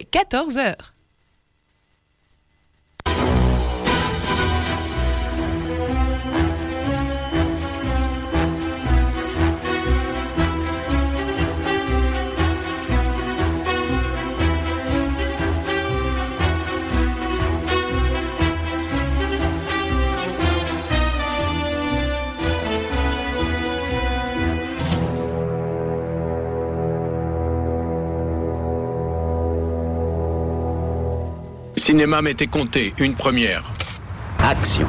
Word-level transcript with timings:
14h. 0.00 0.76
Cinéma 31.92 32.22
m'était 32.22 32.46
compté, 32.46 32.94
une 32.96 33.14
première. 33.14 33.70
Action. 34.42 34.86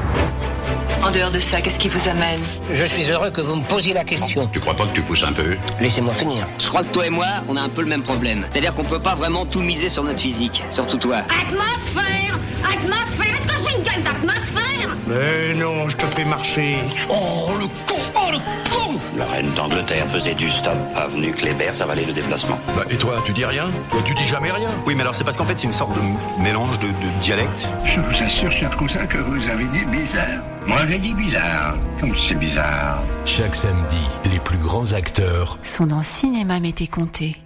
En 1.04 1.12
dehors 1.12 1.32
de 1.32 1.42
ça, 1.42 1.60
qu'est-ce 1.60 1.78
qui 1.78 1.90
vous 1.90 2.08
amène? 2.08 2.40
Je 2.72 2.86
suis 2.86 3.04
heureux 3.12 3.30
que 3.30 3.42
vous 3.42 3.58
me 3.58 3.68
posiez 3.68 3.94
la 3.94 4.06
question. 4.06 4.48
Tu 4.54 4.62
crois 4.62 4.74
pas 4.74 4.86
que 4.86 4.94
tu 4.94 5.02
pousses 5.02 5.24
un 5.24 5.34
peu? 5.34 5.58
Laissez-moi 5.82 6.14
finir. 6.14 6.48
Je 6.58 6.66
crois 6.70 6.82
que 6.82 6.94
toi 6.94 7.06
et 7.06 7.10
moi, 7.10 7.28
on 7.50 7.58
a 7.58 7.62
un 7.62 7.68
peu 7.68 7.82
le 7.82 7.88
même 7.90 8.04
problème. 8.04 8.46
C'est-à-dire 8.50 8.74
qu'on 8.74 8.86
peut 8.86 9.02
pas 9.02 9.16
vraiment 9.16 9.46
tout 9.46 9.60
miser 9.60 9.90
sur 9.90 10.06
notre 10.06 10.22
physique. 10.22 10.64
Surtout 10.70 10.96
toi. 10.96 11.18
Atmosphère 11.18 12.40
Atmosphère 12.64 13.36
Est-ce 13.38 13.48
que 13.48 13.70
j'ai 13.70 13.76
une 13.76 13.84
gueule 13.84 14.04
d'atmosphère? 14.04 14.98
Mais 15.06 15.54
non, 15.56 15.90
je 15.90 15.98
te 15.98 16.06
fais 16.06 16.24
marcher. 16.24 16.78
Oh, 17.10 17.50
le 17.60 17.68
con 18.38 18.94
le 18.94 18.96
con 18.96 19.00
La 19.18 19.26
reine 19.26 19.52
d'Angleterre 19.54 20.08
faisait 20.10 20.34
du 20.34 20.50
stop. 20.50 20.76
Avenue 20.96 21.32
Kléber, 21.34 21.74
ça 21.74 21.86
valait 21.86 22.06
le 22.06 22.14
déplacement. 22.14 22.60
Bah, 22.76 22.84
et 22.90 22.98
toi, 22.98 23.16
tu 23.26 23.32
dis 23.34 23.46
rien 23.46 23.72
Toi, 23.90 24.02
tu 24.06 24.14
dis 24.16 24.26
jamais 24.26 24.52
rien 24.52 24.70
Oui, 24.86 24.96
mais 24.96 25.02
alors 25.02 25.16
c'est 25.16 25.24
parce 25.24 25.38
qu'en 25.38 25.46
fait, 25.46 25.58
c'est 25.58 25.68
une 25.68 25.74
sorte 25.74 25.94
de 25.96 26.42
mélange 26.42 26.80
de, 26.80 26.88
de 26.88 27.22
dialectes. 27.22 27.68
Je 27.86 28.00
vous 28.00 28.24
assure, 28.24 28.52
cher 28.52 28.76
cousin, 28.78 29.06
que 29.06 29.18
vous 29.18 29.42
avez 29.50 29.66
dit 29.66 29.86
bizarre. 29.86 30.44
Moi, 30.66 30.80
j'ai 30.88 30.98
dit 30.98 31.14
bizarre. 31.14 31.76
Comme 32.00 32.16
c'est 32.28 32.36
bizarre. 32.36 33.02
Chaque 33.26 33.56
samedi, 33.56 34.02
les 34.32 34.40
plus 34.40 34.58
grands 34.58 34.94
acteurs 34.94 35.58
sont 35.62 35.88
dans 35.88 36.02
Cinéma 36.02 36.60
Mété 36.60 36.88
Comté. 36.88 37.38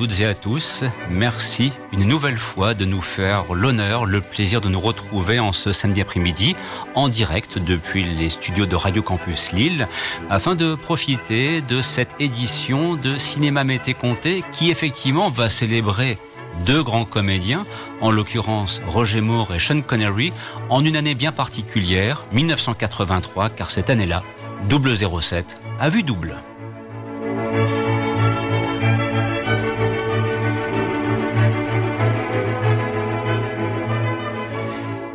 Toutes 0.00 0.20
et 0.20 0.24
à 0.24 0.32
tous. 0.32 0.82
Merci 1.10 1.72
une 1.92 2.04
nouvelle 2.04 2.38
fois 2.38 2.72
de 2.72 2.86
nous 2.86 3.02
faire 3.02 3.52
l'honneur, 3.52 4.06
le 4.06 4.22
plaisir 4.22 4.62
de 4.62 4.70
nous 4.70 4.80
retrouver 4.80 5.38
en 5.38 5.52
ce 5.52 5.72
samedi 5.72 6.00
après-midi 6.00 6.56
en 6.94 7.10
direct 7.10 7.58
depuis 7.58 8.04
les 8.04 8.30
studios 8.30 8.64
de 8.64 8.74
Radio 8.76 9.02
Campus 9.02 9.52
Lille 9.52 9.86
afin 10.30 10.54
de 10.54 10.74
profiter 10.74 11.60
de 11.60 11.82
cette 11.82 12.18
édition 12.18 12.94
de 12.94 13.18
Cinéma 13.18 13.62
Mété 13.62 13.92
Comté 13.92 14.42
qui 14.52 14.70
effectivement 14.70 15.28
va 15.28 15.50
célébrer 15.50 16.16
deux 16.64 16.82
grands 16.82 17.04
comédiens, 17.04 17.66
en 18.00 18.10
l'occurrence 18.10 18.80
Roger 18.86 19.20
Moore 19.20 19.54
et 19.54 19.58
Sean 19.58 19.82
Connery, 19.82 20.30
en 20.70 20.82
une 20.82 20.96
année 20.96 21.14
bien 21.14 21.30
particulière, 21.30 22.24
1983, 22.32 23.50
car 23.50 23.70
cette 23.70 23.90
année-là, 23.90 24.22
007 24.70 25.60
a 25.78 25.90
vu 25.90 26.02
double. 26.02 26.36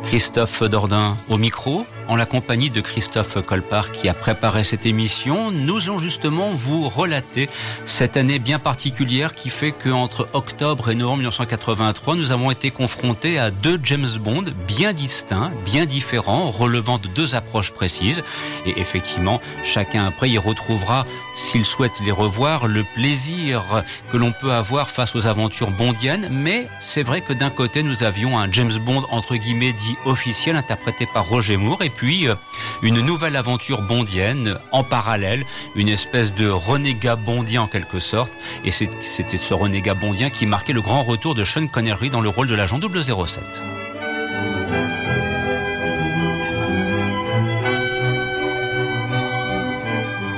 Christophe 0.08 0.62
Dordain 0.62 1.16
au 1.28 1.36
micro, 1.36 1.84
en 2.08 2.16
la 2.16 2.26
compagnie 2.26 2.70
de 2.70 2.80
Christophe 2.80 3.40
Colpart 3.44 3.92
qui 3.92 4.08
a 4.08 4.14
préparé 4.14 4.64
cette 4.64 4.86
émission. 4.86 5.50
Nous 5.50 5.84
allons 5.84 5.98
justement 5.98 6.50
vous 6.54 6.88
relater 6.88 7.48
cette 7.84 8.16
année 8.16 8.38
bien 8.38 8.58
particulière 8.58 9.34
qui 9.34 9.50
fait 9.50 9.72
qu'entre 9.72 10.28
octobre 10.32 10.90
et 10.90 10.94
novembre 10.94 11.18
1983, 11.18 12.14
nous 12.14 12.32
avons 12.32 12.50
été 12.50 12.70
confrontés 12.70 13.38
à 13.38 13.50
deux 13.50 13.78
James 13.82 14.06
Bond 14.20 14.44
bien 14.66 14.92
distincts, 14.92 15.52
bien 15.64 15.86
différents, 15.86 16.50
relevant 16.50 16.98
de 16.98 17.08
deux 17.08 17.34
approches 17.34 17.72
précises. 17.72 18.22
Et 18.66 18.80
effectivement, 18.80 19.40
chacun 19.64 20.06
après 20.06 20.30
y 20.30 20.38
retrouvera, 20.38 21.04
s'il 21.34 21.64
souhaite 21.64 22.00
les 22.04 22.12
revoir, 22.12 22.66
le 22.66 22.84
plaisir 22.94 23.84
que 24.12 24.16
l'on 24.16 24.32
peut 24.32 24.52
avoir 24.52 24.90
face 24.90 25.14
aux 25.16 25.26
aventures 25.26 25.70
bondiennes. 25.70 26.28
Mais 26.30 26.68
c'est 26.80 27.02
vrai 27.02 27.20
que 27.20 27.32
d'un 27.32 27.50
côté, 27.50 27.82
nous 27.82 28.04
avions 28.04 28.38
un 28.38 28.50
James 28.50 28.78
Bond 28.80 29.04
entre 29.10 29.36
guillemets 29.36 29.72
dit 29.72 29.96
officiel 30.04 30.56
interprété 30.56 31.06
par 31.12 31.28
Roger 31.28 31.56
Moore 31.56 31.82
et 31.82 31.90
puis 31.96 32.28
euh, 32.28 32.34
une 32.82 33.00
nouvelle 33.00 33.36
aventure 33.36 33.82
bondienne 33.82 34.58
en 34.72 34.84
parallèle, 34.84 35.44
une 35.74 35.88
espèce 35.88 36.34
de 36.34 36.48
renégat 36.48 37.16
bondien 37.16 37.62
en 37.62 37.66
quelque 37.66 38.00
sorte. 38.00 38.32
Et 38.64 38.70
c'était 38.70 39.36
ce 39.36 39.54
renégat 39.54 39.94
bondien 39.94 40.30
qui 40.30 40.46
marquait 40.46 40.72
le 40.72 40.82
grand 40.82 41.02
retour 41.02 41.34
de 41.34 41.44
Sean 41.44 41.66
Connery 41.66 42.10
dans 42.10 42.20
le 42.20 42.28
rôle 42.28 42.46
de 42.46 42.54
l'agent 42.54 42.78
007. 42.80 43.85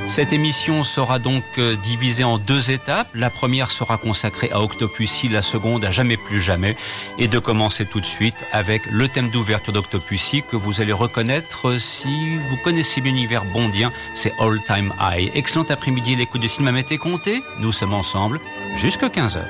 Cette 0.09 0.33
émission 0.33 0.85
sera 0.85 1.19
donc 1.19 1.45
divisée 1.83 2.25
en 2.25 2.39
deux 2.39 2.71
étapes. 2.71 3.09
La 3.15 3.29
première 3.29 3.71
sera 3.71 3.99
consacrée 3.99 4.51
à 4.51 4.63
Octopussy, 4.63 5.29
la 5.29 5.43
seconde 5.43 5.85
à 5.85 5.91
Jamais 5.91 6.17
plus 6.17 6.41
jamais. 6.41 6.77
Et 7.19 7.29
de 7.29 7.39
commencer 7.39 7.85
tout 7.85 8.01
de 8.01 8.07
suite 8.07 8.47
avec 8.51 8.87
le 8.91 9.07
thème 9.09 9.29
d'ouverture 9.29 9.75
d'Octopussy 9.75 10.43
que 10.51 10.57
vous 10.57 10.81
allez 10.81 10.95
reconnaître 10.95 11.77
si 11.77 12.37
vous 12.37 12.57
connaissez 12.65 13.03
l'univers 13.03 13.45
bondien, 13.45 13.93
c'est 14.15 14.33
All 14.41 14.59
Time 14.65 14.95
High. 14.99 15.31
Excellent 15.35 15.67
après-midi, 15.69 16.17
l'écoute 16.17 16.41
du 16.41 16.49
cinéma 16.49 16.73
Mété 16.73 16.97
Comté. 16.97 17.43
Nous 17.59 17.73
sommes 17.73 17.95
ensemble 17.95 18.41
jusqu'à 18.77 19.09
15h. 19.09 19.41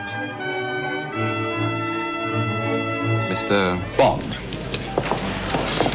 Mr. 3.31 3.77
Bond. 3.97 4.19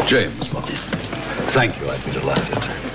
James 0.08 0.32
Bond. 0.52 0.62
Thank 1.50 1.78
you, 1.80 1.90
I'd 1.92 2.04
be 2.06 2.12
delighted. 2.12 2.93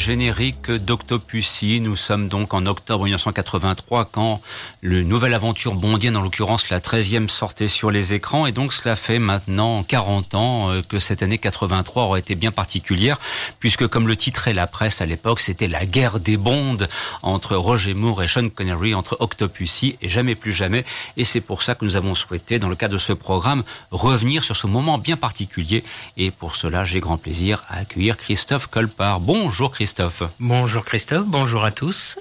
Générique 0.00 0.70
d'Octopussy. 0.70 1.78
Nous 1.80 1.94
sommes 1.94 2.28
donc 2.28 2.54
en 2.54 2.64
octobre 2.64 3.04
1983 3.04 4.06
quand 4.06 4.40
le 4.80 5.02
nouvelle 5.02 5.34
aventure 5.34 5.74
bondienne, 5.74 6.16
en 6.16 6.22
l'occurrence 6.22 6.70
la 6.70 6.80
13e, 6.80 7.28
sortait 7.28 7.68
sur 7.68 7.90
les 7.90 8.14
écrans. 8.14 8.46
Et 8.46 8.52
donc 8.52 8.72
cela 8.72 8.96
fait 8.96 9.18
maintenant 9.18 9.82
40 9.82 10.34
ans 10.34 10.70
euh, 10.70 10.80
que 10.80 10.98
cette 10.98 11.22
année 11.22 11.36
83 11.36 12.04
aurait 12.04 12.20
été 12.20 12.34
bien 12.34 12.50
particulière 12.50 13.20
puisque 13.60 13.86
comme 13.88 14.08
le 14.08 14.16
titrait 14.16 14.54
la 14.54 14.66
presse 14.66 15.02
à 15.02 15.06
l'époque, 15.06 15.40
c'était 15.40 15.68
la 15.68 15.84
guerre 15.84 16.18
des 16.18 16.38
bondes 16.38 16.88
entre 17.22 17.54
Roger 17.54 17.92
Moore 17.92 18.22
et 18.22 18.28
Sean 18.28 18.48
Connery, 18.48 18.94
entre 18.94 19.18
Octopussy 19.20 19.98
et 20.00 20.08
jamais 20.08 20.34
plus 20.34 20.54
jamais. 20.54 20.86
Et 21.18 21.24
c'est 21.24 21.42
pour 21.42 21.62
ça 21.62 21.74
que 21.74 21.84
nous 21.84 21.96
avons 21.96 22.14
souhaité, 22.14 22.58
dans 22.58 22.70
le 22.70 22.76
cadre 22.76 22.94
de 22.94 22.98
ce 22.98 23.12
programme, 23.12 23.64
revenir 23.90 24.42
sur 24.44 24.56
ce 24.56 24.66
moment 24.66 24.96
bien 24.96 25.18
particulier. 25.18 25.84
Et 26.16 26.30
pour 26.30 26.56
cela, 26.56 26.86
j'ai 26.86 27.00
grand 27.00 27.18
plaisir 27.18 27.62
à 27.68 27.80
accueillir 27.80 28.16
Christophe 28.16 28.66
Colpart. 28.66 29.20
Bonjour 29.20 29.70
Christophe. 29.70 29.89
Bonjour 30.38 30.84
Christophe, 30.84 31.26
bonjour 31.26 31.64
à 31.64 31.70
tous. 31.72 32.16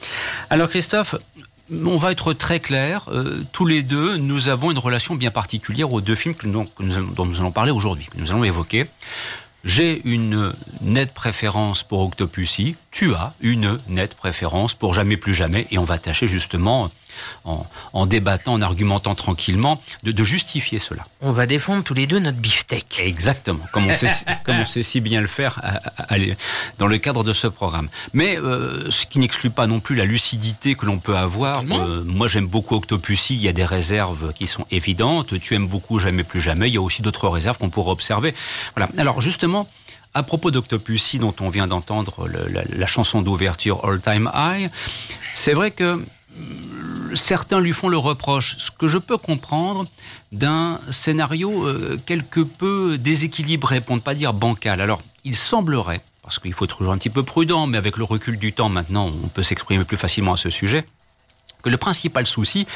Alors 0.50 0.69
Christophe, 0.69 1.16
on 1.71 1.98
va 1.98 2.12
être 2.12 2.33
très 2.33 2.60
clair. 2.60 3.06
Euh, 3.10 3.44
tous 3.51 3.66
les 3.66 3.83
deux, 3.83 4.18
nous 4.18 4.50
avons 4.50 4.71
une 4.71 4.80
relation 4.80 5.16
bien 5.16 5.31
particulière 5.31 5.94
aux 5.94 6.01
deux 6.01 6.16
films 6.16 6.36
que 6.36 6.48
nous- 6.48 6.66
que 6.66 6.83
nous 6.83 6.98
allons- 6.98 7.12
dont 7.12 7.25
nous 7.25 7.39
allons 7.39 7.51
parler 7.51 7.71
aujourd'hui, 7.71 8.07
que 8.12 8.18
nous 8.18 8.31
allons 8.31 8.44
évoquer. 8.44 8.88
J'ai 9.66 10.01
une 10.06 10.54
nette 10.81 11.13
préférence 11.13 11.83
pour 11.83 12.00
Octopussy. 12.00 12.75
Tu 12.92 13.13
as 13.13 13.33
une 13.42 13.77
nette 13.89 14.15
préférence 14.15 14.74
pour 14.74 14.94
Jamais 14.94 15.18
plus 15.18 15.33
jamais. 15.33 15.68
Et 15.69 15.77
on 15.77 15.83
va 15.83 15.98
tâcher 15.98 16.27
justement, 16.30 16.89
en, 17.45 17.66
en 17.94 18.06
débattant, 18.06 18.54
en 18.54 18.62
argumentant 18.62 19.16
tranquillement, 19.16 19.81
de, 20.04 20.12
de 20.12 20.24
justifier 20.24 20.80
cela. 20.80 21.06
On 21.21 21.31
va 21.31 21.45
défendre 21.45 21.83
tous 21.83 21.94
les 21.94 22.07
deux 22.07 22.19
notre 22.19 22.38
beefsteak. 22.38 23.00
Exactement, 23.00 23.66
comme 23.71 23.88
on 23.88 23.95
sait, 23.95 24.12
comme 24.45 24.57
on 24.60 24.66
sait 24.66 24.83
si 24.83 25.00
bien 25.01 25.21
le 25.21 25.27
faire 25.27 25.60
à- 25.63 25.77
à- 26.01 26.16
à- 26.16 26.18
dans 26.77 26.88
le 26.88 26.98
cadre 26.98 27.24
de 27.24 27.33
ce 27.33 27.48
programme. 27.48 27.89
Mais 28.13 28.38
euh, 28.38 28.89
ce 28.92 29.06
qui 29.06 29.19
n'exclut 29.19 29.50
pas 29.50 29.68
non 29.68 29.80
plus 29.80 29.95
la 29.95 30.06
lucidité 30.06 30.75
que 30.75 30.86
l'on 30.86 31.00
peut 31.00 31.18
avoir. 31.18 31.63
Euh, 31.69 32.04
moi, 32.06 32.27
j'aime 32.27 32.48
beaucoup 32.48 32.75
Octopussy. 32.75 33.36
Il 33.36 33.42
y 33.42 33.48
a 33.48 33.54
des 33.54 33.65
réserves 33.65 34.33
qui 34.33 34.48
sont 34.48 34.65
évidentes. 34.72 35.39
Tu 35.39 35.56
aimes 35.56 35.68
beaucoup 35.68 36.00
Jamais 36.00 36.24
plus 36.24 36.39
jamais. 36.42 36.68
Il 36.69 36.74
y 36.74 36.77
a 36.77 36.81
aussi 36.81 37.01
d'autres 37.01 37.27
réserves 37.27 37.57
qu'on 37.57 37.69
pourrait 37.69 37.92
observer. 37.92 38.33
Voilà. 38.75 38.89
Alors 38.98 39.22
justement. 39.22 39.68
À 40.15 40.24
propos 40.24 40.50
d'Octopussy, 40.50 41.19
dont 41.19 41.36
on 41.39 41.50
vient 41.50 41.68
d'entendre 41.68 42.27
la, 42.27 42.63
la 42.68 42.88
chanson 42.88 43.22
d'ouverture 43.22 43.86
All 43.86 44.01
Time 44.01 44.27
High, 44.33 44.72
c'est 45.36 45.54
vrai 45.54 45.69
que 45.69 46.04
certains 47.15 47.59
lui 47.59 47.73
font 47.73 47.89
le 47.89 47.97
reproche, 47.97 48.57
ce 48.57 48.71
que 48.71 48.88
je 48.88 48.97
peux 48.97 49.17
comprendre 49.17 49.88
d'un 50.31 50.79
scénario 50.89 51.65
euh, 51.65 52.00
quelque 52.06 52.41
peu 52.41 52.97
déséquilibré, 52.97 53.81
pour 53.81 53.95
ne 53.95 54.01
pas 54.01 54.13
dire 54.13 54.33
bancal. 54.33 54.81
Alors, 54.81 55.01
il 55.23 55.35
semblerait, 55.35 56.01
parce 56.23 56.39
qu'il 56.39 56.53
faut 56.53 56.67
toujours 56.67 56.94
un 56.94 56.97
petit 56.97 57.09
peu 57.09 57.23
prudent, 57.23 57.67
mais 57.67 57.77
avec 57.77 57.97
le 57.97 58.03
recul 58.03 58.38
du 58.38 58.53
temps 58.53 58.69
maintenant, 58.69 59.07
on 59.23 59.27
peut 59.27 59.44
s'exprimer 59.44 59.83
plus 59.83 59.97
facilement 59.97 60.33
à 60.33 60.38
ce 60.38 60.50
sujet, 60.50 60.85
que 61.63 61.69
le 61.69 61.77
principal 61.77 62.25
souci, 62.25 62.67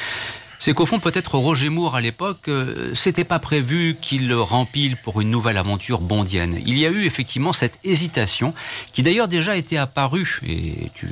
c'est 0.58 0.74
qu'au 0.74 0.86
fond, 0.86 1.00
peut-être 1.00 1.36
Roger 1.36 1.68
Moore, 1.68 1.96
à 1.96 2.00
l'époque, 2.00 2.48
euh, 2.48 2.92
c'était 2.94 3.24
pas 3.24 3.38
prévu 3.38 3.96
qu'il 4.00 4.32
rempile 4.34 4.96
pour 4.96 5.20
une 5.20 5.30
nouvelle 5.30 5.56
aventure 5.56 6.00
bondienne. 6.00 6.60
Il 6.64 6.78
y 6.78 6.86
a 6.86 6.90
eu 6.90 7.04
effectivement 7.04 7.52
cette 7.52 7.78
hésitation, 7.84 8.54
qui 8.92 9.02
d'ailleurs 9.02 9.28
déjà 9.28 9.56
était 9.56 9.76
apparue, 9.76 10.40
et 10.46 10.90
tu, 10.94 11.08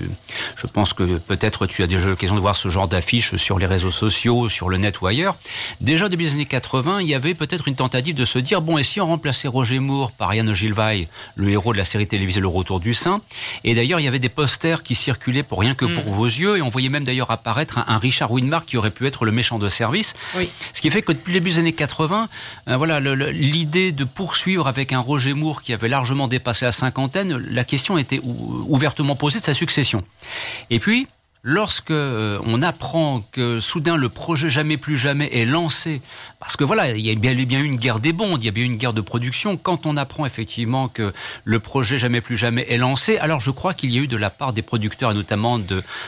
je 0.57 0.67
pense 0.67 0.93
que 0.93 1.19
peut-être 1.19 1.67
tu 1.67 1.83
as 1.83 1.87
déjà 1.87 2.09
l'occasion 2.09 2.35
de 2.35 2.41
voir 2.41 2.57
ce 2.57 2.69
genre 2.69 2.89
d'affiches 2.89 3.37
sur 3.37 3.59
les 3.59 3.67
réseaux 3.67 3.91
sociaux, 3.91 4.49
sur 4.49 4.69
le 4.69 4.79
net 4.79 5.01
ou 5.01 5.07
ailleurs. 5.07 5.37
Déjà, 5.81 6.07
au 6.07 6.09
début 6.09 6.25
des 6.25 6.33
années 6.35 6.47
80, 6.47 7.01
il 7.01 7.09
y 7.09 7.15
avait 7.15 7.35
peut-être 7.35 7.69
une 7.69 7.77
tentative 7.77 8.15
de 8.15 8.25
se 8.25 8.39
dire, 8.39 8.63
bon, 8.63 8.79
et 8.79 8.83
si 8.83 9.01
on 9.01 9.07
remplaçait 9.07 9.49
Roger 9.49 9.79
Moore 9.79 10.13
par 10.13 10.33
Yann 10.35 10.53
Gilvaille, 10.55 11.09
le 11.35 11.51
héros 11.51 11.73
de 11.73 11.79
la 11.79 11.85
série 11.85 12.07
télévisée 12.07 12.41
Le 12.41 12.49
Retour 12.49 12.81
du 12.81 12.95
Saint, 12.95 13.21
et 13.65 13.75
d'ailleurs, 13.75 14.01
il 14.01 14.05
y 14.05 14.09
avait 14.09 14.19
des 14.19 14.29
posters 14.29 14.83
qui 14.83 14.95
circulaient 14.95 15.43
pour 15.43 15.61
rien 15.61 15.75
que 15.75 15.85
pour 15.85 16.05
vos 16.05 16.27
yeux, 16.27 16.59
et 16.59 16.63
on 16.63 16.69
voyait 16.69 16.89
même 16.89 17.05
d'ailleurs 17.05 17.31
apparaître 17.31 17.79
un, 17.79 17.85
un 17.89 17.99
Richard 17.99 18.31
Widmark 18.31 18.67
qui 18.67 18.77
aurait 18.77 18.91
pu 18.91 19.07
être 19.07 19.25
le 19.25 19.32
méchant 19.33 19.59
de 19.59 19.69
service. 19.69 20.15
Ce 20.73 20.81
qui 20.81 20.91
fait 20.91 21.03
que 21.03 21.13
depuis 21.13 21.33
le 21.33 21.41
début 21.41 21.51
des 21.51 21.59
années 21.59 21.73
80, 21.73 22.29
euh, 22.69 22.77
voilà, 22.77 23.01
l'idée 23.01 23.91
de 23.93 24.05
poursuivre 24.05 24.67
avec 24.69 24.93
un 24.93 25.01
Roger 25.01 25.33
Moore 25.35 25.63
qui 25.63 25.73
avait 25.73 25.89
largement 25.89 26.29
dépassé 26.29 26.65
la 26.65 26.73
cinquantaine, 26.73 27.37
la 27.37 27.65
question 27.65 27.99
était 27.99 28.21
ou- 28.23 28.65
ouvertement 28.69 29.17
posée 29.17 29.41
de 29.41 29.45
sa 29.45 29.55
succession. 29.55 30.03
Et 30.71 30.79
puis, 30.79 31.07
lorsque 31.45 31.91
euh, 31.91 32.39
on 32.47 32.63
apprend 32.63 33.25
que 33.33 33.59
soudain 33.59 33.97
le 33.97 34.09
projet 34.09 34.49
Jamais 34.49 34.77
plus 34.77 34.97
jamais 34.97 35.29
est 35.33 35.45
lancé, 35.45 36.01
parce 36.43 36.57
que 36.57 36.65
voilà, 36.65 36.91
il 36.91 37.07
y 37.07 37.11
a 37.11 37.15
bien, 37.15 37.35
bien 37.35 37.61
eu 37.61 37.65
une 37.65 37.77
guerre 37.77 38.01
des 38.01 38.13
bondes, 38.13 38.43
il 38.43 38.47
y 38.47 38.49
a 38.49 38.53
bien 38.53 38.65
eu 38.65 38.67
une 38.67 38.77
guerre 38.77 38.93
de 38.93 39.01
production, 39.01 39.57
quand 39.57 39.87
on 39.87 39.97
apprend 39.97 40.27
effectivement 40.27 40.89
que 40.89 41.13
le 41.45 41.61
projet 41.61 41.99
Jamais 42.03 42.21
plus 42.21 42.37
jamais 42.37 42.67
est 42.69 42.79
lancé, 42.79 43.17
alors 43.19 43.41
je 43.41 43.53
crois 43.53 43.75
qu'il 43.75 43.93
y 43.93 43.99
a 43.99 44.01
eu 44.01 44.09
de 44.09 44.17
la 44.17 44.29
part 44.29 44.53
des 44.53 44.63
producteurs, 44.63 45.13
et 45.13 45.15
notamment 45.15 45.61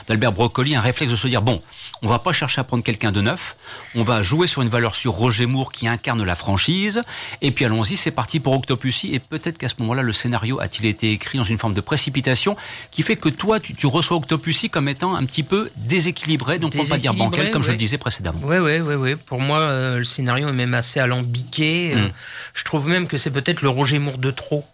d'Albert 0.09 0.33
Broccoli, 0.33 0.75
un 0.75 0.81
réflexe 0.81 1.13
de 1.13 1.17
se 1.17 1.29
dire, 1.29 1.41
bon, 1.41 1.63
on 2.03 2.09
va 2.09 2.19
pas 2.19 2.33
chercher 2.33 2.61
à 2.61 2.65
prendre 2.65 2.83
quelqu'un 2.83 3.13
de 3.13 3.21
neuf, 3.21 3.55
on 3.95 4.03
va 4.03 4.23
jouer 4.23 4.49
sur 4.49 4.63
une 4.63 4.69
valeur 4.69 4.97
sur 4.97 5.13
Roger 5.13 5.47
Moore 5.47 5.71
qui 5.71 5.87
incarne 5.87 6.25
la 6.25 6.35
franchise, 6.35 7.01
et 7.43 7.53
puis 7.53 7.65
allons-y, 7.65 7.97
c'est 7.97 8.11
parti 8.11 8.41
pour 8.41 8.55
Octopussy, 8.55 9.15
et 9.15 9.21
peut-être 9.21 9.57
qu'à 9.57 9.69
ce 9.69 9.77
moment-là, 9.79 10.03
le 10.03 10.13
scénario 10.13 10.59
a-t-il 10.59 10.87
été 10.87 11.13
écrit 11.13 11.39
dans 11.39 11.45
une 11.45 11.59
forme 11.59 11.75
de 11.75 11.81
précipitation 11.81 12.57
qui 12.91 13.03
fait 13.03 13.17
que 13.17 13.29
toi, 13.29 13.61
tu, 13.61 13.75
tu 13.77 13.87
reçois 13.87 14.17
Octopussy 14.17 14.69
comme 14.69 14.89
étant 14.89 15.15
un 15.15 15.25
petit 15.27 15.45
peu 15.45 15.71
déséquilibré, 15.77 16.59
donc 16.59 16.75
pour 16.75 16.89
pas 16.89 16.99
dire 16.99 17.15
bancal, 17.15 17.53
comme 17.53 17.63
je 17.63 17.71
le 17.71 17.77
disais 17.77 17.99
précédemment. 17.99 18.41
Oui, 18.43 18.57
oui, 18.59 18.81
oui, 18.81 18.95
oui. 18.95 19.15
Pour 19.15 19.41
moi, 19.41 19.61
euh, 19.61 19.99
le 19.99 20.05
scénario 20.05 20.24
est 20.29 20.53
même 20.53 20.75
assez 20.75 21.01
alambiqué. 21.01 21.93
Euh, 21.95 22.05
Mm. 22.05 22.13
Je 22.55 22.65
trouve 22.65 22.89
même 22.89 23.07
que 23.07 23.19
c'est 23.19 23.31
peut-être 23.31 23.63
le 23.63 23.69
Roger 23.69 23.99
Moore 23.99 24.19
de 24.19 24.31
trop. 24.31 24.65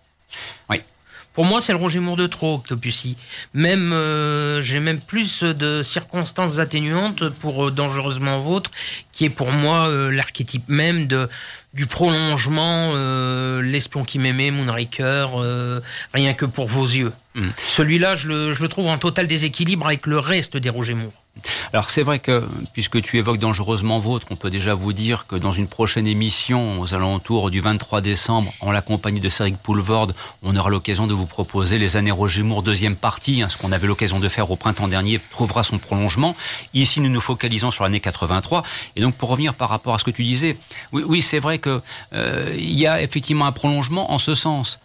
Oui. 0.69 0.79
Pour 1.35 1.45
moi, 1.45 1.61
c'est 1.61 1.73
le 1.73 1.79
Roger 1.79 2.01
Moore 2.01 2.17
de 2.17 2.27
trop, 2.27 2.57
Octopussy. 2.57 3.17
Même, 3.55 3.93
euh, 3.93 4.63
j'ai 4.63 4.81
même 4.81 5.01
plus 5.01 5.43
de 5.43 5.83
circonstances 5.83 6.59
atténuantes 6.59 7.29
pour 7.29 7.67
euh, 7.67 7.71
Dangereusement 7.71 8.41
Vôtre, 8.41 8.71
qui 9.13 9.25
est 9.25 9.31
pour 9.31 9.53
moi 9.53 9.89
euh, 9.89 10.11
l'archétype 10.11 10.69
même 10.69 11.07
de 11.07 11.29
du 11.73 11.87
prolongement, 11.87 12.95
l'espion 13.63 14.03
qui 14.03 14.19
m'aimait, 14.19 14.51
Moonraker, 14.51 15.29
rien 16.13 16.35
que 16.35 16.45
pour 16.45 16.67
vos 16.67 16.85
yeux. 16.85 17.13
Mm. 17.37 17.49
Celui-là, 17.69 18.17
je 18.17 18.27
le, 18.27 18.53
je 18.53 18.61
le 18.61 18.69
trouve 18.69 18.89
en 18.89 18.99
total 18.99 19.29
déséquilibre 19.29 19.87
avec 19.87 20.09
le 20.09 20.19
reste 20.19 20.57
des 20.57 20.69
Roger 20.69 20.95
Moore. 20.95 21.23
Alors 21.73 21.91
c'est 21.91 22.03
vrai 22.03 22.19
que, 22.19 22.45
puisque 22.73 23.01
tu 23.03 23.19
évoques 23.19 23.39
dangereusement 23.39 23.99
vôtre, 23.99 24.27
on 24.31 24.37
peut 24.37 24.51
déjà 24.51 24.75
vous 24.75 24.93
dire 24.93 25.27
que 25.27 25.37
dans 25.37 25.53
une 25.53 25.69
prochaine 25.69 26.07
émission, 26.07 26.81
aux 26.81 26.95
alentours 26.95 27.51
du 27.51 27.61
23 27.61 28.01
décembre, 28.01 28.53
en 28.61 28.73
la 28.73 28.83
compagnie 28.83 29.21
de 29.21 29.29
Cédric 29.29 29.57
Poulvord, 29.59 30.09
on 30.43 30.57
aura 30.57 30.71
l'occasion 30.71 31.07
de 31.07 31.15
vous 31.15 31.27
proposer 31.27 31.79
les 31.79 31.97
années 31.97 32.11
Roger 32.11 32.43
Moore 32.43 32.63
deuxième 32.63 32.97
partie, 32.97 33.43
hein, 33.43 33.49
ce 33.49 33.57
qu'on 33.57 33.73
avait 33.73 33.87
l'occasion 33.87 34.21
de 34.21 34.29
faire 34.29 34.51
au 34.51 34.57
printemps 34.57 34.89
dernier 34.89 35.21
trouvera 35.31 35.63
son 35.63 35.79
prolongement. 35.79 36.37
Ici, 36.75 37.01
nous 37.01 37.11
nous 37.11 37.21
focalisons 37.21 37.71
sur 37.71 37.85
l'année 37.85 38.01
83. 38.01 38.63
Et 38.97 39.01
donc, 39.01 39.15
pour 39.15 39.29
revenir 39.29 39.55
par 39.55 39.69
rapport 39.69 39.95
à 39.95 39.99
ce 39.99 40.05
que 40.05 40.11
tu 40.11 40.25
disais, 40.25 40.57
oui, 40.93 41.03
oui 41.07 41.23
c'est 41.23 41.39
vrai 41.39 41.59
que 41.59 41.81
euh, 42.13 42.55
il 42.57 42.79
y 42.79 42.87
a 42.87 43.03
effectivement 43.03 43.47
un 43.47 43.53
prolongement 43.53 44.13
en 44.13 44.19
ce 44.19 44.35
sens 44.35 44.81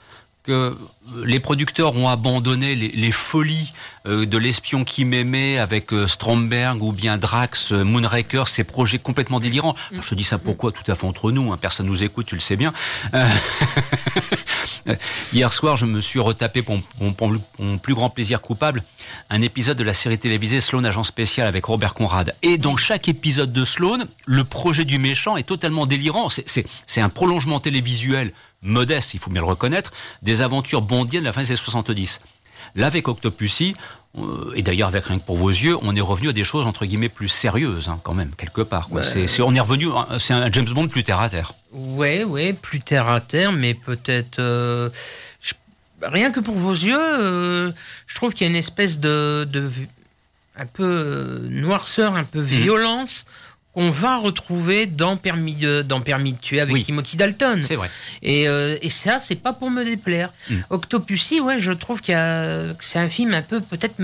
que 0.46 0.78
les 1.24 1.40
producteurs 1.40 1.96
ont 1.96 2.08
abandonné 2.08 2.75
les, 2.75 2.90
les 2.90 3.12
folies 3.12 3.74
euh, 4.06 4.25
de 4.25 4.38
l'espion 4.38 4.84
qui 4.84 5.06
m'aimait 5.06 5.58
avec 5.58 5.92
euh, 5.94 6.08
Stromberg 6.08 6.82
ou 6.82 6.92
bien 6.92 7.18
Drax, 7.18 7.72
euh, 7.72 7.84
Moonraker, 7.84 8.48
ces 8.48 8.64
projets 8.64 9.00
complètement 9.00 9.40
délirants. 9.40 9.75
Alors, 9.92 10.04
je 10.04 10.10
te 10.10 10.16
dis 10.16 10.24
ça 10.24 10.38
pourquoi 10.38 10.72
Tout 10.72 10.90
à 10.92 10.96
fait 10.96 11.08
entre 11.08 11.32
nous, 11.32 11.52
hein, 11.52 11.58
personne 11.60 11.88
nous 11.88 12.04
écoute, 12.04 12.28
tu 12.28 12.36
le 12.36 12.42
sais 12.42 12.56
bien. 12.56 12.74
Euh, 13.14 13.28
Hier 15.34 15.52
soir, 15.52 15.78
je 15.78 15.86
me 15.86 16.00
suis 16.00 16.20
retapé 16.20 16.62
pour 16.62 16.78
mon, 17.00 17.14
pour 17.14 17.32
mon 17.60 17.78
plus 17.80 17.96
grand 17.96 18.10
plaisir 18.10 18.42
coupable 18.42 18.84
un 19.30 19.42
épisode 19.42 19.78
de 19.78 19.84
la 19.84 19.94
série 19.94 20.20
télévisée 20.20 20.62
Sloan 20.62 20.84
Agent 20.84 21.04
Spécial 21.04 21.48
avec 21.48 21.66
Robert 21.66 21.94
Conrad. 21.94 22.36
Et 22.44 22.58
dans 22.58 22.78
chaque 22.78 23.08
épisode 23.08 23.52
de 23.52 23.66
Sloan, 23.66 24.06
le 24.25 24.44
projet 24.44 24.86
du 24.86 25.00
méchant 25.00 25.38
est 25.38 25.44
totalement 25.44 25.86
délirant. 25.86 26.30
C'est 26.30 27.02
un 27.02 27.10
prolongement 27.10 27.60
télévisuel 27.60 28.34
modeste, 28.65 29.13
il 29.13 29.19
faut 29.19 29.29
bien 29.29 29.41
le 29.41 29.48
reconnaître, 29.48 29.91
des 30.22 30.41
aventures 30.41 30.81
bondiennes 30.81 31.22
de 31.24 31.27
la 31.27 31.34
fin 31.34 31.41
des 31.41 31.48
années 31.48 31.55
70. 31.57 32.19
Là, 32.75 32.88
avec 32.88 33.07
Octopussy, 33.07 33.75
euh, 34.17 34.51
et 34.55 34.62
d'ailleurs 34.62 34.89
avec 34.89 35.05
Rien 35.05 35.19
que 35.19 35.24
pour 35.24 35.38
vos 35.38 35.50
yeux, 35.50 35.77
on 35.81 35.95
est 35.95 36.01
revenu 36.01 36.29
à 36.29 36.34
des 36.34 36.43
choses 36.43 36.65
entre 36.67 36.86
guillemets 36.86 37.10
plus 37.10 37.27
sérieuses, 37.29 37.88
hein, 37.89 38.00
quand 38.03 38.13
même, 38.13 38.31
quelque 38.38 38.62
part. 38.62 38.89
Quoi. 38.89 39.01
Ouais. 39.01 39.27
C'est, 39.27 39.41
on 39.41 39.53
est 39.55 39.60
revenu, 39.60 39.88
c'est 40.19 40.34
un 40.34 40.51
James 40.51 40.67
Bond 40.74 40.88
plus 40.88 41.03
terre 41.03 41.19
à 41.22 41.29
terre. 41.29 41.53
Ouais, 41.72 42.24
ouais, 42.24 42.53
plus 42.53 42.81
terre 42.81 43.07
à 43.07 43.22
terre, 43.22 43.51
mais 43.51 43.74
peut-être. 43.74 44.39
euh, 44.39 44.89
rien 46.01 46.31
que 46.31 46.39
pour 46.39 46.55
vos 46.55 46.74
yeux, 46.74 46.98
euh, 47.00 47.72
je 48.07 48.15
trouve 48.15 48.34
qu'il 48.34 48.45
y 48.45 48.48
a 48.48 48.51
une 48.51 48.57
espèce 48.57 49.00
de. 49.00 49.48
de 49.50 49.72
un 50.57 50.65
peu 50.65 50.84
euh, 50.86 51.39
noirceur, 51.50 52.15
un 52.15 52.24
peu 52.24 52.39
Mhm. 52.39 52.45
violence. 52.45 53.25
Qu'on 53.75 53.91
va 53.91 54.17
retrouver 54.17 54.86
dans 54.88 55.17
Permis 55.17 55.53
de, 55.55 55.82
dans 55.84 56.00
Permis 56.01 56.34
de 56.34 56.39
tuer 56.39 56.60
avec 56.62 56.74
Oui. 56.74 56.82
Timothy 56.82 57.17
Dalton. 57.17 57.62
C'est 57.62 57.75
vrai. 57.75 57.89
Et, 58.24 58.48
euh, 58.48 58.77
et 58.82 58.89
ça, 58.89 59.20
c'est 59.20 59.36
pas 59.36 59.53
pour 59.53 59.70
me 59.70 59.84
déplaire. 59.84 60.34
Mm. 60.50 60.55
Octopussy, 60.70 61.41
ouais, 61.41 61.60
je 61.60 61.74
trouve 61.74 62.00
qu'il 62.01 62.13
y 62.13 62.17
a- 62.17 62.74
que 62.74 62.84
c'est 62.84 63.00
un 63.00 63.10
film 63.10 63.34
un 63.34 63.41
peu 63.41 63.60
peut-être 63.60 63.96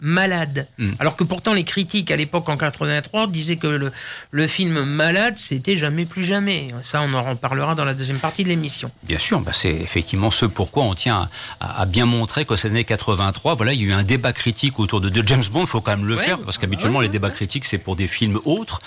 malade. 0.00 0.66
Mm. 0.78 0.90
Alors 0.98 1.16
que 1.16 1.24
pourtant 1.24 1.52
les 1.54 1.64
critiques 1.64 2.10
à 2.10 2.16
l'époque 2.16 2.48
en 2.48 2.56
83 2.56 3.28
disaient 3.28 3.56
que 3.56 3.66
le, 3.68 3.92
le 4.32 4.46
film 4.46 4.82
malade, 4.84 5.34
c'était 5.38 5.76
jamais 5.76 6.04
plus 6.06 6.24
jamais. 6.24 6.68
Ça, 6.82 7.00
on 7.02 7.12
en 7.14 7.22
reparlera 7.22 7.74
dans 7.74 7.84
la 7.84 7.94
deuxième 7.94 8.18
partie 8.18 8.42
de 8.44 8.48
l'émission. 8.48 8.90
Bien 9.04 9.18
sûr, 9.18 9.40
bah 9.40 9.52
c'est 9.54 9.70
effectivement 9.74 10.30
ce 10.30 10.44
pourquoi 10.46 10.84
on 10.84 10.94
tient 10.94 11.28
à, 11.60 11.82
à 11.82 11.86
bien 11.86 12.04
montrer 12.06 12.44
que 12.44 12.56
cette 12.56 12.72
année 12.72 12.84
83, 12.84 13.54
voilà, 13.54 13.72
il 13.72 13.80
y 13.80 13.84
a 13.84 13.86
eu 13.88 13.92
un 13.92 14.02
débat 14.02 14.32
critique 14.32 14.78
autour 14.80 15.00
de, 15.00 15.08
de 15.08 15.26
James 15.26 15.42
Bond, 15.52 15.60
il 15.62 15.66
faut 15.66 15.80
quand 15.80 15.96
même 15.96 16.06
le 16.06 16.16
Ouais, 16.16 16.24
faire, 16.24 16.42
parce 16.44 16.58
qu'habituellement 16.58 16.98
ouais, 16.98 17.04
les 17.06 17.10
débats 17.10 17.30
critiques 17.30 17.64
c'est 17.64 17.78
pour 17.78 17.94
des 17.96 18.08
films 18.08 18.40
autres, 18.44 18.80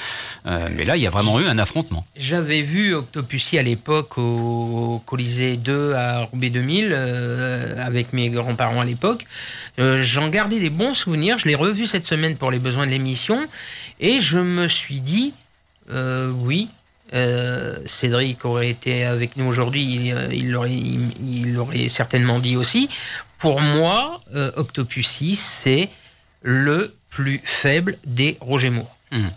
Euh, 0.45 0.69
mais 0.75 0.85
là 0.85 0.97
il 0.97 1.03
y 1.03 1.07
a 1.07 1.09
vraiment 1.09 1.39
eu 1.39 1.47
un 1.47 1.57
affrontement. 1.57 2.05
J'avais 2.15 2.61
vu 2.61 2.93
Octopussy 2.93 3.57
à 3.57 3.63
l'époque 3.63 4.17
au 4.17 5.01
Colisée 5.05 5.57
2 5.57 5.93
à 5.93 6.23
Roubaix 6.23 6.49
2000 6.49 6.89
euh, 6.91 7.85
avec 7.85 8.13
mes 8.13 8.29
grands-parents 8.29 8.81
à 8.81 8.85
l'époque. 8.85 9.25
Euh, 9.79 10.01
J'en 10.01 10.29
gardais 10.29 10.59
des 10.59 10.69
bons 10.69 10.93
souvenirs. 10.93 11.37
Je 11.37 11.47
l'ai 11.47 11.55
revu 11.55 11.85
cette 11.85 12.05
semaine 12.05 12.37
pour 12.37 12.51
les 12.51 12.59
besoins 12.59 12.85
de 12.85 12.91
l'émission 12.91 13.47
et 13.99 14.19
je 14.19 14.39
me 14.39 14.67
suis 14.67 14.99
dit 14.99 15.33
oui. 15.89 16.69
Cédric 17.85 18.43
aurait 18.43 18.69
été 18.69 19.03
avec 19.03 19.37
nous 19.37 19.45
aujourd'hui, 19.45 19.83
il 19.83 20.33
il 20.33 20.49
l'aurait 20.49 20.71
il, 20.71 21.11
il 21.75 21.89
certainement 21.89 22.39
dit 22.39 22.55
aussi. 22.57 22.89
Pour 23.37 23.61
moi, 23.61 24.21
Octopussy, 24.55 25.35
c'est 25.35 25.89
le 26.41 26.95
plus 27.13 27.41
faible 27.43 27.97
des 28.05 28.37
Roger 28.41 28.71
Moore. 28.71 28.97
Hum. 29.11 29.29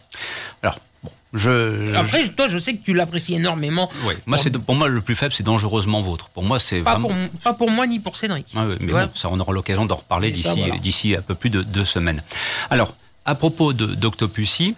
Je... 1.37 1.95
Après, 1.95 2.29
toi, 2.31 2.49
je 2.49 2.59
sais 2.59 2.75
que 2.77 2.85
tu 2.85 2.93
l'apprécies 2.95 3.35
énormément. 3.35 3.91
moi, 4.27 4.39
de- 4.39 4.59
pour 4.59 4.75
moi 4.75 4.89
le 4.89 5.01
plus 5.01 5.15
faible, 5.15 5.33
c'est 5.33 5.43
dangereusement 5.45 6.03
vôtre. 6.03 6.29
Pour 6.31 6.43
moi, 6.45 6.59
c'est 6.59 6.81
Pas 6.81 6.93
vraiment. 6.99 7.09
pour, 7.09 7.41
pas 7.43 7.53
pour 7.55 7.71
moi 7.71 7.87
ni 7.87 8.01
pour 8.01 8.17
Cédric. 8.17 8.47
Ah 8.57 8.65
oui, 8.69 8.77
mais 8.81 8.93
bon, 8.93 9.11
ça, 9.15 9.29
on 9.31 9.39
aura 9.39 9.53
l'occasion 9.53 9.85
d'en 9.87 9.97
reparler 9.97 10.31
d'ici 10.31 10.49
voilà. 10.59 10.77
d'ici 10.79 11.15
un 11.15 11.23
peu 11.23 11.35
plus 11.35 11.51
de 11.51 11.63
deux 11.63 11.85
semaines. 11.85 12.23
Alors, 12.71 12.95
à 13.25 13.35
propos 13.35 13.73
de- 13.73 13.87
d'Octopussy, 13.95 14.75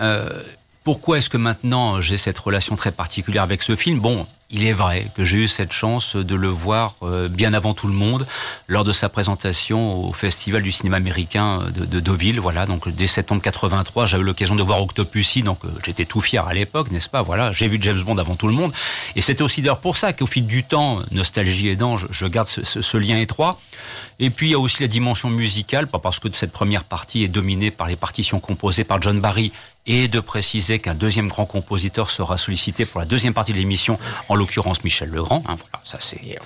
euh, 0.00 0.42
pourquoi 0.84 1.18
est-ce 1.18 1.28
que 1.28 1.36
maintenant 1.36 2.00
j'ai 2.00 2.16
cette 2.16 2.38
relation 2.38 2.76
très 2.76 2.90
particulière 2.92 3.42
avec 3.42 3.62
ce 3.62 3.76
film? 3.76 3.98
Bon, 4.00 4.26
il 4.52 4.64
est 4.66 4.72
vrai 4.72 5.06
que 5.14 5.24
j'ai 5.24 5.38
eu 5.38 5.48
cette 5.48 5.70
chance 5.72 6.16
de 6.16 6.34
le 6.34 6.48
voir 6.48 6.94
euh, 7.02 7.28
bien 7.28 7.52
avant 7.54 7.72
tout 7.74 7.86
le 7.86 7.92
monde 7.92 8.26
lors 8.66 8.82
de 8.82 8.90
sa 8.90 9.08
présentation 9.08 10.04
au 10.08 10.12
Festival 10.12 10.62
du 10.64 10.72
cinéma 10.72 10.96
américain 10.96 11.66
de, 11.72 11.84
de 11.84 12.00
Deauville. 12.00 12.40
Voilà, 12.40 12.66
donc 12.66 12.88
dès 12.88 13.06
septembre 13.06 13.42
83, 13.42 14.06
j'avais 14.06 14.24
l'occasion 14.24 14.56
de 14.56 14.62
voir 14.64 14.82
Octopussy, 14.82 15.42
donc 15.42 15.64
euh, 15.64 15.68
j'étais 15.84 16.04
tout 16.04 16.20
fier 16.20 16.44
à 16.48 16.54
l'époque, 16.54 16.90
n'est-ce 16.90 17.08
pas? 17.10 17.22
Voilà, 17.22 17.52
j'ai 17.52 17.68
vu 17.68 17.78
James 17.80 18.00
Bond 18.00 18.18
avant 18.18 18.34
tout 18.34 18.48
le 18.48 18.54
monde, 18.54 18.72
et 19.14 19.20
c'était 19.20 19.42
aussi 19.42 19.60
d'ailleurs 19.62 19.78
pour 19.80 19.96
ça 19.96 20.12
qu'au 20.12 20.26
fil 20.26 20.46
du 20.46 20.64
temps, 20.64 21.00
nostalgie 21.12 21.68
aidant, 21.68 21.96
je, 21.96 22.06
je 22.10 22.26
garde 22.26 22.48
ce, 22.48 22.64
ce- 22.64 22.80
ce 22.80 22.96
lien 22.96 23.18
étroit. 23.18 23.60
Et 24.18 24.28
puis 24.30 24.48
il 24.48 24.50
y 24.50 24.54
a 24.54 24.58
aussi 24.58 24.82
la 24.82 24.88
dimension 24.88 25.30
musicale, 25.30 25.86
pas 25.86 25.98
parce 25.98 26.18
que 26.18 26.28
cette 26.34 26.52
première 26.52 26.84
partie 26.84 27.22
est 27.22 27.28
dominée 27.28 27.70
par 27.70 27.86
les 27.86 27.96
partitions 27.96 28.38
composées 28.40 28.84
par 28.84 29.00
John 29.00 29.18
Barry, 29.20 29.52
et 29.86 30.08
de 30.08 30.20
préciser 30.20 30.78
qu'un 30.78 30.94
deuxième 30.94 31.28
grand 31.28 31.46
compositeur 31.46 32.10
sera 32.10 32.36
sollicité 32.38 32.84
pour 32.84 33.00
la 33.00 33.06
deuxième 33.06 33.34
partie 33.34 33.52
de 33.52 33.58
l'émission, 33.58 33.98
en 34.28 34.34
l'occurrence 34.34 34.84
Michel 34.84 35.08
Legrand. 35.10 35.42
Hein, 35.48 35.56
voilà, 35.56 35.84
ça 35.84 35.98
c'est. 36.00 36.38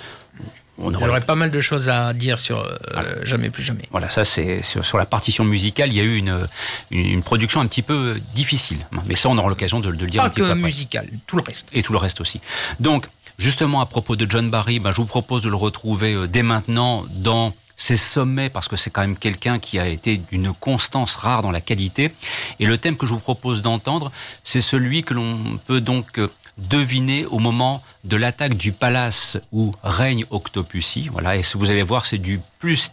On 0.76 0.92
aura 0.92 1.06
J'aurais 1.06 1.20
pas 1.20 1.36
mal 1.36 1.52
de 1.52 1.60
choses 1.60 1.88
à 1.88 2.12
dire 2.14 2.36
sur 2.36 2.58
euh, 2.58 3.24
Jamais 3.24 3.48
plus 3.50 3.62
jamais. 3.62 3.84
voilà, 3.92 4.10
ça 4.10 4.24
c'est 4.24 4.60
sur, 4.64 4.84
sur 4.84 4.98
la 4.98 5.06
partition 5.06 5.44
musicale, 5.44 5.90
il 5.90 5.94
y 5.96 6.00
a 6.00 6.02
eu 6.02 6.16
une, 6.16 6.48
une, 6.90 7.06
une 7.06 7.22
production 7.22 7.60
un 7.60 7.66
petit 7.68 7.82
peu 7.82 8.20
difficile. 8.34 8.84
Mais 9.06 9.14
ça, 9.14 9.28
on 9.28 9.38
aura 9.38 9.48
l'occasion 9.48 9.78
de, 9.78 9.92
de 9.92 10.04
le 10.04 10.10
dire 10.10 10.22
Pas 10.22 10.26
un 10.26 10.30
petit 10.30 10.40
peu 10.40 10.46
que 10.46 10.50
après. 10.52 10.62
musical, 10.66 11.08
tout 11.28 11.36
le 11.36 11.42
reste. 11.42 11.68
Et 11.72 11.82
tout 11.84 11.92
le 11.92 11.98
reste 11.98 12.20
aussi. 12.20 12.40
Donc, 12.80 13.06
justement, 13.38 13.80
à 13.82 13.86
propos 13.86 14.16
de 14.16 14.28
John 14.28 14.50
Barry, 14.50 14.80
ben, 14.80 14.90
je 14.90 14.96
vous 14.96 15.06
propose 15.06 15.42
de 15.42 15.48
le 15.48 15.54
retrouver 15.54 16.14
euh, 16.14 16.26
dès 16.26 16.42
maintenant 16.42 17.04
dans 17.08 17.54
ses 17.76 17.96
sommets, 17.96 18.48
parce 18.48 18.68
que 18.68 18.76
c'est 18.76 18.90
quand 18.90 19.00
même 19.00 19.16
quelqu'un 19.16 19.58
qui 19.58 19.78
a 19.78 19.86
été 19.86 20.16
d'une 20.16 20.52
constance 20.52 21.16
rare 21.16 21.42
dans 21.42 21.50
la 21.50 21.60
qualité. 21.60 22.12
Et 22.60 22.66
le 22.66 22.78
thème 22.78 22.96
que 22.96 23.06
je 23.06 23.14
vous 23.14 23.20
propose 23.20 23.62
d'entendre, 23.62 24.12
c'est 24.44 24.60
celui 24.60 25.02
que 25.02 25.14
l'on 25.14 25.58
peut 25.66 25.80
donc 25.80 26.18
euh, 26.18 26.30
deviner 26.58 27.26
au 27.26 27.38
moment 27.38 27.82
de 28.04 28.16
l'attaque 28.16 28.54
du 28.54 28.72
palace 28.72 29.38
où 29.50 29.72
règne 29.82 30.24
Octopussy. 30.30 31.08
Voilà, 31.08 31.36
et 31.36 31.42
ce 31.42 31.58
vous 31.58 31.70
allez 31.70 31.82
voir, 31.82 32.06
c'est 32.06 32.18
du 32.18 32.40
plus 32.58 32.90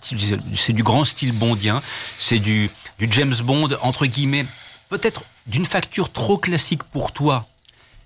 c'est 0.56 0.74
du 0.74 0.84
grand 0.84 1.04
style 1.04 1.32
bondien, 1.32 1.82
c'est 2.18 2.40
du 2.40 2.70
James 3.00 3.36
Bond 3.44 3.70
entre 3.82 4.06
guillemets, 4.06 4.46
peut-être 4.90 5.24
d'une 5.48 5.66
facture 5.66 6.12
trop 6.12 6.38
classique 6.38 6.84
pour 6.84 7.12
toi, 7.12 7.48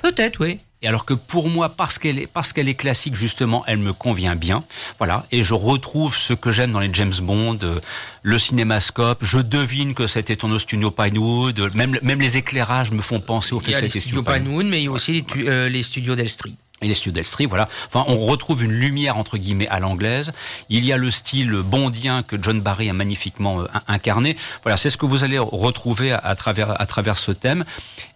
Peut-être, 0.05 0.39
oui. 0.39 0.59
Et 0.85 0.87
alors 0.87 1.03
que 1.03 1.15
pour 1.15 1.49
moi, 1.49 1.69
parce 1.69 1.97
qu'elle 1.97 2.19
est, 2.19 2.27
parce 2.27 2.53
qu'elle 2.53 2.69
est 2.69 2.75
classique, 2.75 3.15
justement, 3.15 3.63
elle 3.65 3.79
me 3.79 3.91
convient 3.91 4.35
bien. 4.35 4.63
Voilà. 4.99 5.25
Et 5.31 5.41
je 5.41 5.55
retrouve 5.55 6.15
ce 6.15 6.33
que 6.33 6.51
j'aime 6.51 6.71
dans 6.73 6.79
les 6.79 6.91
James 6.93 7.11
Bond, 7.23 7.57
euh, 7.63 7.79
le 8.21 8.37
cinémascope. 8.37 9.17
Je 9.23 9.39
devine 9.39 9.95
que 9.95 10.05
c'était 10.05 10.35
ton 10.35 10.57
studio 10.59 10.91
Pinewood. 10.91 11.71
Même, 11.73 11.97
même 12.03 12.21
les 12.21 12.37
éclairages 12.37 12.91
me 12.91 13.01
font 13.01 13.19
penser 13.19 13.55
au 13.55 13.59
Il 13.61 13.65
fait 13.65 13.71
y 13.71 13.73
a 13.73 13.77
que 13.79 13.81
les 13.85 13.89
c'était 13.89 14.01
studios 14.01 14.21
studio 14.21 14.39
Pinewood, 14.39 14.65
mais 14.67 14.81
il 14.81 14.85
y 14.85 14.87
a 14.87 14.91
aussi 14.91 15.13
les, 15.13 15.23
tu- 15.23 15.49
euh, 15.49 15.69
les 15.69 15.81
studios 15.81 16.15
d'Elstree. 16.15 16.55
Et 16.85 16.87
les 16.87 16.93
studios 16.93 17.13
d'Elstree, 17.13 17.47
voilà. 17.47 17.67
Enfin, 17.87 18.05
on 18.07 18.15
retrouve 18.15 18.63
une 18.63 18.71
lumière 18.71 19.17
entre 19.17 19.37
guillemets 19.37 19.67
à 19.67 19.79
l'anglaise. 19.79 20.31
Il 20.69 20.85
y 20.85 20.93
a 20.93 20.97
le 20.97 21.09
style 21.09 21.51
bondien 21.51 22.23
que 22.23 22.41
John 22.41 22.61
Barry 22.61 22.89
a 22.89 22.93
magnifiquement 22.93 23.61
euh, 23.61 23.65
incarné. 23.87 24.37
Voilà, 24.63 24.77
c'est 24.77 24.89
ce 24.89 24.97
que 24.97 25.05
vous 25.05 25.23
allez 25.23 25.39
retrouver 25.39 26.11
à, 26.11 26.35
travers 26.35 26.79
à 26.79 26.85
travers 26.85 27.17
ce 27.17 27.31
thème. 27.31 27.63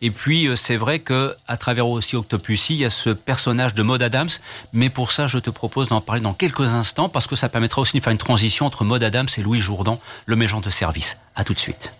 Et 0.01 0.11
puis 0.11 0.47
euh, 0.47 0.55
c'est 0.55 0.77
vrai 0.77 0.99
que 0.99 1.35
à 1.47 1.57
travers 1.57 1.87
aussi 1.87 2.15
Octopussy, 2.15 2.75
il 2.75 2.81
y 2.81 2.85
a 2.85 2.89
ce 2.89 3.09
personnage 3.09 3.73
de 3.73 3.81
Maud 3.81 4.01
Adams. 4.01 4.29
Mais 4.71 4.89
pour 4.89 5.11
ça, 5.11 5.27
je 5.27 5.39
te 5.39 5.49
propose 5.49 5.87
d'en 5.87 6.01
parler 6.01 6.21
dans 6.21 6.33
quelques 6.33 6.75
instants 6.75 7.09
parce 7.09 7.27
que 7.27 7.35
ça 7.35 7.49
permettra 7.49 7.81
aussi 7.81 7.97
de 7.97 8.03
faire 8.03 8.13
une 8.13 8.19
transition 8.19 8.65
entre 8.65 8.85
Maud 8.85 9.03
Adams 9.03 9.27
et 9.37 9.41
Louis 9.41 9.59
Jourdan, 9.59 9.99
le 10.27 10.35
méchant 10.35 10.61
de 10.61 10.69
service. 10.69 11.17
À 11.35 11.43
tout 11.43 11.53
de 11.53 11.59
suite. 11.59 11.98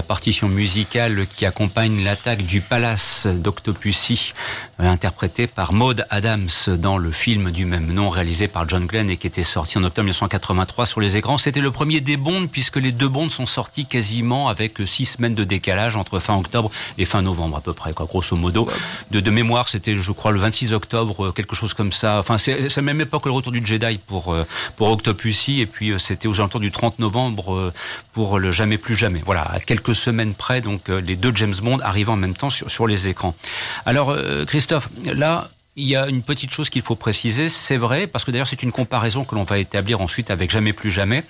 La 0.00 0.06
partition 0.06 0.48
musicale 0.48 1.26
qui 1.26 1.44
accompagne 1.44 2.02
l'attaque 2.02 2.46
du 2.46 2.62
palace 2.62 3.26
d'Octopussy, 3.26 4.32
euh, 4.80 4.88
interprétée 4.88 5.46
par 5.46 5.74
Maud 5.74 6.06
Adams 6.08 6.48
dans 6.78 6.96
le 6.96 7.10
film 7.10 7.50
du 7.50 7.66
même 7.66 7.92
nom 7.92 8.08
réalisé 8.08 8.48
par 8.48 8.66
John 8.66 8.86
Glenn 8.86 9.10
et 9.10 9.18
qui 9.18 9.26
était 9.26 9.44
sorti 9.44 9.76
en 9.76 9.84
octobre 9.84 10.04
1983 10.04 10.86
sur 10.86 11.02
les 11.02 11.18
écrans. 11.18 11.36
C'était 11.36 11.60
le 11.60 11.70
premier 11.70 12.00
des 12.00 12.16
Bonds 12.16 12.46
puisque 12.46 12.76
les 12.76 12.92
deux 12.92 13.08
Bonds 13.08 13.28
sont 13.28 13.44
sortis 13.44 13.84
quasiment 13.84 14.48
avec 14.48 14.78
six 14.86 15.04
semaines 15.04 15.34
de 15.34 15.44
décalage 15.44 15.96
entre 15.96 16.18
fin 16.18 16.34
octobre 16.34 16.70
et 16.96 17.04
fin 17.04 17.20
novembre 17.20 17.58
à 17.58 17.60
peu 17.60 17.74
près, 17.74 17.92
quoi, 17.92 18.06
grosso 18.06 18.34
modo. 18.36 18.70
De, 19.10 19.20
de 19.20 19.30
mémoire, 19.30 19.68
c'était, 19.68 19.96
je 19.96 20.12
crois, 20.12 20.32
le 20.32 20.40
26 20.40 20.72
octobre, 20.72 21.26
euh, 21.26 21.32
quelque 21.32 21.54
chose 21.54 21.74
comme 21.74 21.92
ça. 21.92 22.18
Enfin, 22.18 22.38
c'est 22.38 22.74
la 22.74 22.82
même 22.82 23.02
époque 23.02 23.24
que 23.24 23.28
le 23.28 23.34
retour 23.34 23.52
du 23.52 23.60
Jedi 23.62 24.00
pour 24.06 24.32
euh, 24.32 24.46
pour 24.76 24.88
Octopussy 24.88 25.60
et 25.60 25.66
puis 25.66 25.92
c'était 25.98 26.26
aux 26.26 26.40
alentours 26.40 26.60
du 26.60 26.72
30 26.72 27.00
novembre 27.00 27.70
pour 28.14 28.38
le 28.38 28.50
Jamais 28.50 28.78
plus 28.78 28.94
jamais. 28.94 29.22
Voilà, 29.24 29.42
à 29.42 29.60
quelques 29.60 29.89
semaines 29.94 30.34
près, 30.34 30.60
donc 30.60 30.88
euh, 30.88 31.00
les 31.00 31.16
deux 31.16 31.32
James 31.34 31.54
Bond 31.62 31.80
arrivant 31.80 32.14
en 32.14 32.16
même 32.16 32.34
temps 32.34 32.50
sur, 32.50 32.86
les 32.86 33.08
écrans. 33.08 33.34
Alors, 33.86 34.10
euh, 34.10 34.44
Christophe, 34.44 34.88
là, 35.04 35.50
il 35.76 35.86
y 35.86 35.96
a 35.96 36.08
une 36.08 36.22
petite 36.22 36.52
chose 36.52 36.68
qu'il 36.68 36.82
faut 36.82 36.96
préciser, 36.96 37.48
c'est 37.48 37.76
vrai, 37.76 38.06
parce 38.06 38.24
que 38.24 38.30
d'ailleurs 38.30 38.48
c'est 38.48 38.62
une 38.62 38.72
comparaison 38.72 39.24
que 39.24 39.34
l'on 39.34 39.44
va 39.44 39.58
établir 39.58 40.00
ensuite 40.00 40.30
avec 40.30 40.50
Jamais 40.50 40.72
plus 40.72 40.90
jamais. 40.90 41.22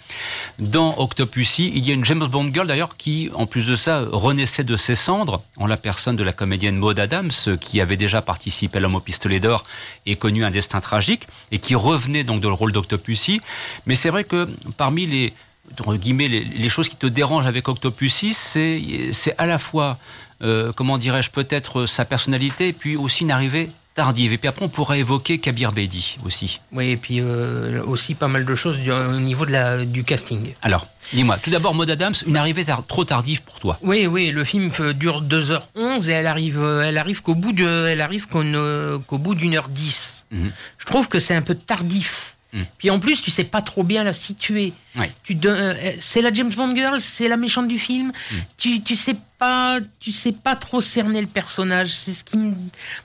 Dans 0.59 0.99
Octopussy, 0.99 1.71
il 1.75 1.87
y 1.87 1.91
a 1.91 1.95
une 1.95 2.05
James 2.07 2.27
Bond 2.27 2.51
girl 2.53 2.67
d'ailleurs 2.67 2.97
qui, 2.97 3.31
en 3.35 3.47
plus 3.47 3.67
de 3.67 3.75
ça, 3.75 4.07
renaissait 4.11 4.65
de 4.65 4.77
ses 4.77 4.95
cendres, 4.95 5.43
en 5.59 5.67
la 5.67 5.77
personne 5.77 6.17
de 6.17 6.25
la 6.25 6.33
comédienne 6.33 6.77
Maud 6.77 6.99
Adams, 6.99 7.31
qui 7.61 7.83
avait 7.83 7.99
déjà 7.99 8.23
participé 8.23 8.79
à 8.79 8.81
L'homme 8.81 8.95
au 8.95 9.01
pistolet 9.01 9.41
d'or 9.41 9.65
et 10.07 10.17
connu 10.17 10.43
un 10.43 10.51
destin 10.51 10.81
tragique, 10.81 11.27
et 11.53 11.59
qui 11.59 11.75
revenait 11.75 12.25
donc 12.25 12.41
dans 12.41 12.49
le 12.49 12.55
rôle 12.55 12.73
d'Octopussy. 12.73 13.43
Mais 13.85 13.95
c'est 13.95 14.09
vrai 14.09 14.25
que 14.25 14.49
parmi 14.79 15.05
les 15.05 15.35
entre 15.79 15.97
guillemets, 15.97 16.29
les, 16.29 16.45
les 16.45 16.69
choses 16.69 16.89
qui 16.89 16.97
te 16.97 17.07
dérangent 17.07 17.47
avec 17.47 17.69
Octopussy, 17.69 18.35
c'est 18.35 19.11
c'est 19.13 19.35
à 19.39 19.47
la 19.47 19.59
fois, 19.59 19.99
euh, 20.43 20.73
comment 20.75 20.99
dirais-je, 20.99 21.31
peut-être 21.31 21.87
sa 21.87 22.05
personnalité, 22.05 22.69
et 22.69 22.73
puis 22.73 22.97
aussi 22.97 23.23
une 23.25 23.31
arrivée 23.31 23.71
tardive. 23.95 24.33
Et 24.33 24.39
puis 24.39 24.47
après, 24.49 24.65
on 24.65 24.69
pourrait 24.69 25.01
évoquer 25.01 25.39
Kabir 25.39 25.73
Bedi 25.73 26.17
aussi. 26.25 26.61
Oui, 26.73 26.91
et 26.91 26.97
puis 26.97 27.19
euh, 27.21 27.83
aussi 27.85 28.15
pas 28.15 28.29
mal 28.29 28.45
de 28.45 28.55
choses 28.55 28.79
du- 28.79 28.93
au 28.93 29.19
niveau 29.19 29.45
de 29.45 29.51
la, 29.51 29.85
du 29.85 30.05
casting. 30.05 30.55
Alors, 30.63 30.87
dis-moi, 31.13 31.39
tout 31.39 31.51
d'abord, 31.51 31.75
Maud 31.75 31.91
Adams, 31.91 32.15
une 32.27 32.37
arrivée 32.37 32.65
tar- 32.65 32.87
trop 32.87 33.05
tardive 33.05 33.43
pour 33.43 33.59
toi. 33.59 33.79
Oui, 33.83 34.07
oui, 34.07 34.31
le 34.31 34.45
film 34.45 34.71
euh, 34.79 34.93
dure 34.93 35.23
2h11 35.23 36.09
et 36.09 36.13
elle 36.13 36.29
arrive, 36.29 36.61
euh, 36.63 36.83
elle 36.87 36.99
arrive 36.99 37.21
qu'au 37.23 37.35
bout 37.35 37.53
de, 37.53 37.87
elle 37.89 38.01
arrive 38.01 38.29
qu'au, 38.29 38.43
euh, 38.45 38.99
qu'au 39.01 39.19
bout 39.19 39.35
d'une 39.35 39.57
heure 39.57 39.69
10. 39.69 40.27
Mhm. 40.31 40.53
Je 40.79 40.85
trouve 40.85 41.09
que 41.09 41.19
c'est 41.19 41.35
un 41.35 41.43
peu 41.43 41.57
tardif. 41.57 42.37
Mhm. 42.53 42.67
Puis 42.79 42.91
en 42.91 42.99
plus, 42.99 43.23
tu 43.23 43.31
sais 43.31 43.45
pas 43.45 43.63
trop 43.63 43.83
bien 43.85 44.03
la 44.05 44.13
situer. 44.13 44.73
Ouais. 44.97 45.11
Tu 45.23 45.39
euh, 45.45 45.93
c'est 45.99 46.21
la 46.23 46.33
James 46.33 46.53
Bond 46.55 46.75
girl, 46.75 47.01
c'est 47.01 47.29
la 47.29 47.37
méchante 47.37 47.69
du 47.69 47.79
film. 47.79 48.13
Mhm. 48.33 48.39
Tu, 48.59 48.81
tu 48.83 48.97
sais 48.97 49.17
pas, 49.39 49.79
tu 50.01 50.11
sais 50.13 50.33
pas 50.33 50.57
trop 50.57 50.81
cerner 50.81 51.21
le 51.21 51.27
personnage. 51.27 51.91
C'est 51.95 52.13
ce 52.13 52.25
qui 52.25 52.37
me, 52.37 52.55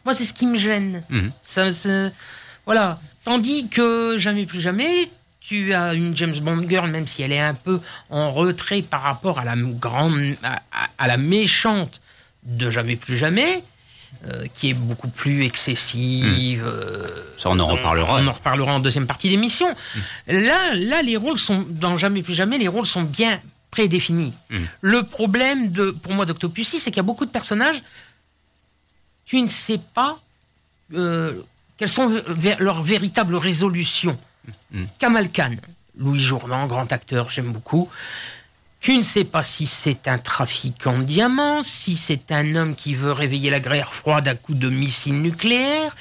moi, 0.04 0.14
c'est 0.14 0.26
ce 0.26 0.34
qui 0.34 0.46
me 0.48 0.58
gêne. 0.58 1.04
Ça, 1.42 1.72
c'est- 1.72 2.12
voilà. 2.66 3.00
Tandis 3.24 3.68
que 3.70 4.18
jamais 4.18 4.46
plus 4.46 4.62
jamais, 4.62 5.10
tu 5.40 5.74
as 5.74 5.94
une 5.94 6.16
James 6.18 6.40
Bond 6.40 6.66
girl, 6.68 6.90
même 6.90 7.08
si 7.08 7.22
elle 7.22 7.32
est 7.32 7.40
un 7.40 7.54
peu 7.54 7.80
en 8.10 8.32
retrait 8.32 8.82
par 8.82 9.02
rapport 9.04 9.40
à 9.40 9.46
la 9.46 9.56
grande, 9.56 10.36
à, 10.44 10.56
à- 10.72 10.90
à 10.98 11.08
la 11.08 11.18
méchante 11.18 12.02
de 12.44 12.70
jamais 12.72 12.96
plus 12.96 13.18
jamais, 13.18 13.64
euh, 14.28 14.48
qui 14.54 14.70
est 14.70 14.74
beaucoup 14.74 15.08
plus 15.10 15.44
excessive. 15.44 16.64
euh, 16.66 17.08
Ça, 17.38 17.50
on 17.50 17.60
en 17.60 17.68
reparlera. 17.68 18.16
on 18.22 18.28
en 18.28 18.32
reparlera 18.32 18.74
en 18.74 18.80
deuxième 18.80 19.08
partie 19.08 19.30
d'émission. 19.30 19.68
Là, 20.28 20.74
là, 20.74 21.02
les 21.02 21.18
rôles 21.18 21.40
sont 21.40 21.66
dans 21.70 21.98
jamais 21.98 22.24
plus 22.24 22.34
jamais, 22.34 22.58
les 22.58 22.68
rôles 22.68 22.86
sont 22.88 23.04
bien 23.04 23.42
prédéfinis. 23.72 24.34
Mhm. 24.50 24.68
Le 24.82 25.04
problème 25.04 25.70
de, 25.72 25.92
pour 25.92 26.14
moi, 26.14 26.26
d'Octopussy, 26.26 26.80
c'est 26.80 26.92
qu'il 26.92 26.98
y 26.98 27.00
a 27.00 27.04
beaucoup 27.04 27.26
de 27.26 27.32
personnages. 27.32 27.82
Tu 29.26 29.42
ne 29.42 29.48
sais 29.48 29.80
pas 29.94 30.18
euh, 30.94 31.34
quelles 31.78 31.90
sont 31.90 32.22
leurs 32.60 32.84
véritables 32.84 33.36
résolutions. 33.36 34.18
Kamal 35.00 35.32
Khan, 35.32 35.56
Louis 35.98 36.20
Jourdan, 36.20 36.68
grand 36.68 36.92
acteur, 36.92 37.30
j'aime 37.32 37.52
beaucoup. 37.52 37.90
Tu 38.86 38.96
ne 38.96 39.02
sais 39.02 39.24
pas 39.24 39.42
si 39.42 39.66
c'est 39.66 40.08
un 40.08 40.20
trafiquant 40.20 41.00
de 41.00 41.06
diamants, 41.06 41.64
si 41.64 41.96
c'est 41.96 42.32
un 42.32 42.56
homme 42.56 42.76
qui 42.76 42.94
veut 42.94 43.12
réveiller 43.12 43.50
la 43.50 43.60
guerre 43.60 43.96
froide 43.96 44.28
à 44.28 44.36
coups 44.36 44.60
de 44.60 44.70
missiles 44.70 45.20
nucléaires. 45.24 45.96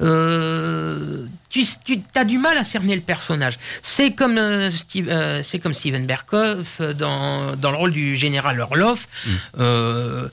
Euh, 0.00 1.26
tu, 1.50 1.64
tu 1.84 2.00
as 2.14 2.24
du 2.24 2.38
mal 2.38 2.56
à 2.56 2.62
cerner 2.62 2.94
le 2.94 3.00
personnage. 3.02 3.58
C'est 3.82 4.12
comme, 4.12 4.38
euh, 4.38 4.70
Steve- 4.70 5.08
euh, 5.08 5.42
c'est 5.42 5.58
comme 5.58 5.74
Steven 5.74 6.06
Berkoff 6.06 6.80
dans, 6.80 7.56
dans 7.56 7.72
le 7.72 7.76
rôle 7.76 7.90
du 7.92 8.16
général 8.16 8.60
Orloff. 8.60 9.08
Euh, 9.58 10.28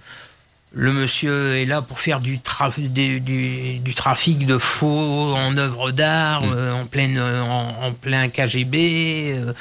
le 0.74 0.94
monsieur 0.94 1.56
est 1.56 1.66
là 1.66 1.82
pour 1.82 2.00
faire 2.02 2.20
du, 2.20 2.38
traf- 2.38 2.78
du, 2.80 3.20
du- 3.20 3.80
du 3.80 3.94
trafic 3.96 4.46
de 4.46 4.60
faux 4.60 5.34
en 5.36 5.58
œuvres 5.58 5.90
d'art, 5.92 6.44
euh, 6.46 6.72
en, 6.74 6.86
pleine, 6.86 7.18
en, 7.20 7.84
en 7.84 7.92
plein 7.94 8.28
KGB. 8.30 9.32
euh, 9.40 9.54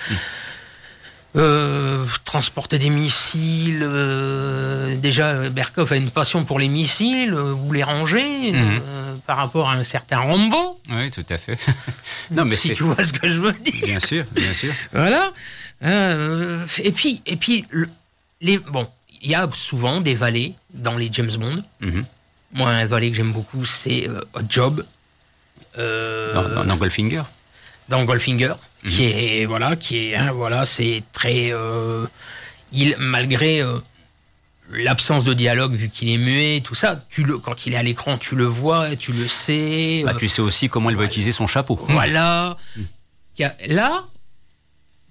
euh, 1.36 2.04
transporter 2.24 2.78
des 2.78 2.90
missiles. 2.90 3.82
euh, 3.82 4.94
déjà, 4.96 5.28
euh, 5.28 5.50
Berkoff 5.50 5.90
a 5.92 5.96
une 5.96 6.10
passion 6.10 6.44
pour 6.44 6.58
les 6.58 6.68
missiles, 6.68 7.34
euh, 7.34 7.52
ou 7.52 7.72
les 7.72 7.82
ranger, 7.82 8.52
Mhm. 8.52 8.80
par 9.26 9.36
rapport 9.38 9.68
à 9.70 9.74
un 9.74 9.84
certain 9.84 10.18
Rambo. 10.18 10.80
Oui, 10.90 11.10
tout 11.10 11.24
à 11.28 11.36
fait. 11.38 11.58
non, 12.30 12.44
mais 12.44 12.56
si 12.56 12.72
tu 12.74 12.82
vois 12.84 13.02
ce 13.02 13.12
que 13.12 13.30
je 13.30 13.38
veux 13.40 13.52
dire. 13.52 13.74
Bien 13.84 13.98
sûr, 14.00 14.24
bien 14.32 14.54
sûr. 14.54 14.72
Voilà. 14.92 15.32
Et 16.78 16.92
puis, 16.92 17.20
et 17.26 17.36
puis 17.36 17.64
le- 17.70 17.88
les, 18.40 18.58
bon, 18.58 18.88
il 19.22 19.30
y 19.30 19.34
a 19.34 19.48
souvent 19.54 20.00
des 20.00 20.14
valets 20.14 20.54
dans 20.72 20.96
les 20.96 21.08
James 21.12 21.34
Bond. 21.36 21.62
Mhm. 21.80 22.04
Moi, 22.52 22.68
un 22.70 22.86
valet 22.86 23.10
que 23.10 23.16
j'aime 23.16 23.32
beaucoup, 23.32 23.64
c'est 23.64 24.08
Hot 24.34 24.40
Job. 24.48 24.84
Dans, 25.76 26.48
dans- 26.54 26.64
dans 26.64 26.76
Goldfinger. 26.76 27.22
dans 27.88 28.04
Goldfinger, 28.04 28.54
Mhm. 28.84 28.90
qui 28.90 29.04
est 29.04 29.44
voilà, 29.46 29.76
qui 29.76 29.96
est 30.08 30.14
hein, 30.16 30.32
voilà, 30.32 30.66
c'est 30.66 31.02
très 31.12 31.52
euh, 31.52 32.06
il 32.72 32.94
malgré 32.98 33.60
euh, 33.62 33.78
l'absence 34.70 35.24
de 35.24 35.32
dialogue 35.34 35.72
vu 35.74 35.88
qu'il 35.88 36.08
est 36.10 36.18
muet, 36.18 36.60
tout 36.62 36.74
ça, 36.74 37.02
tu 37.10 37.24
le 37.24 37.38
quand 37.38 37.66
il 37.66 37.72
est 37.74 37.76
à 37.76 37.82
l'écran, 37.82 38.18
tu 38.18 38.34
le 38.36 38.44
vois, 38.44 38.94
tu 38.96 39.12
le 39.12 39.26
sais. 39.28 40.02
Bah, 40.04 40.12
euh, 40.14 40.18
tu 40.18 40.28
sais 40.28 40.42
aussi 40.42 40.68
comment 40.68 40.90
il 40.90 40.96
va 40.96 41.04
utiliser 41.04 41.32
son 41.32 41.46
chapeau. 41.46 41.76
voilà. 41.88 42.56
Ka- 43.36 43.56
Là, 43.66 44.04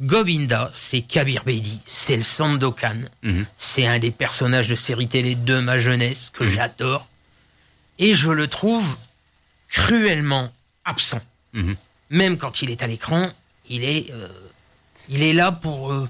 Govinda, 0.02 0.70
c'est 0.74 1.02
Kabir 1.02 1.44
Bedi, 1.44 1.80
c'est 1.86 2.16
le 2.18 2.24
Sandokan. 2.24 3.02
Mhm. 3.22 3.46
C'est 3.58 3.86
un 3.86 4.00
des 4.00 4.12
personnages 4.12 4.68
de 4.68 4.76
série 4.76 5.08
télé 5.08 5.36
de 5.36 5.60
ma 5.60 5.80
jeunesse 5.80 6.30
que 6.32 6.50
j'adore. 6.50 7.08
Et 8.00 8.14
je 8.14 8.30
le 8.32 8.48
trouve 8.48 8.96
cruellement 9.70 10.52
absent. 10.86 11.22
Mhm. 11.54 11.76
Même 12.10 12.38
quand 12.38 12.62
il 12.62 12.70
est 12.72 12.82
à 12.84 12.88
l'écran, 12.88 13.30
il 13.70 13.84
est, 13.84 14.12
euh, 14.12 14.28
il 15.10 15.24
est 15.24 15.34
là 15.34 15.52
pour, 15.52 15.92
euh, 15.92 16.08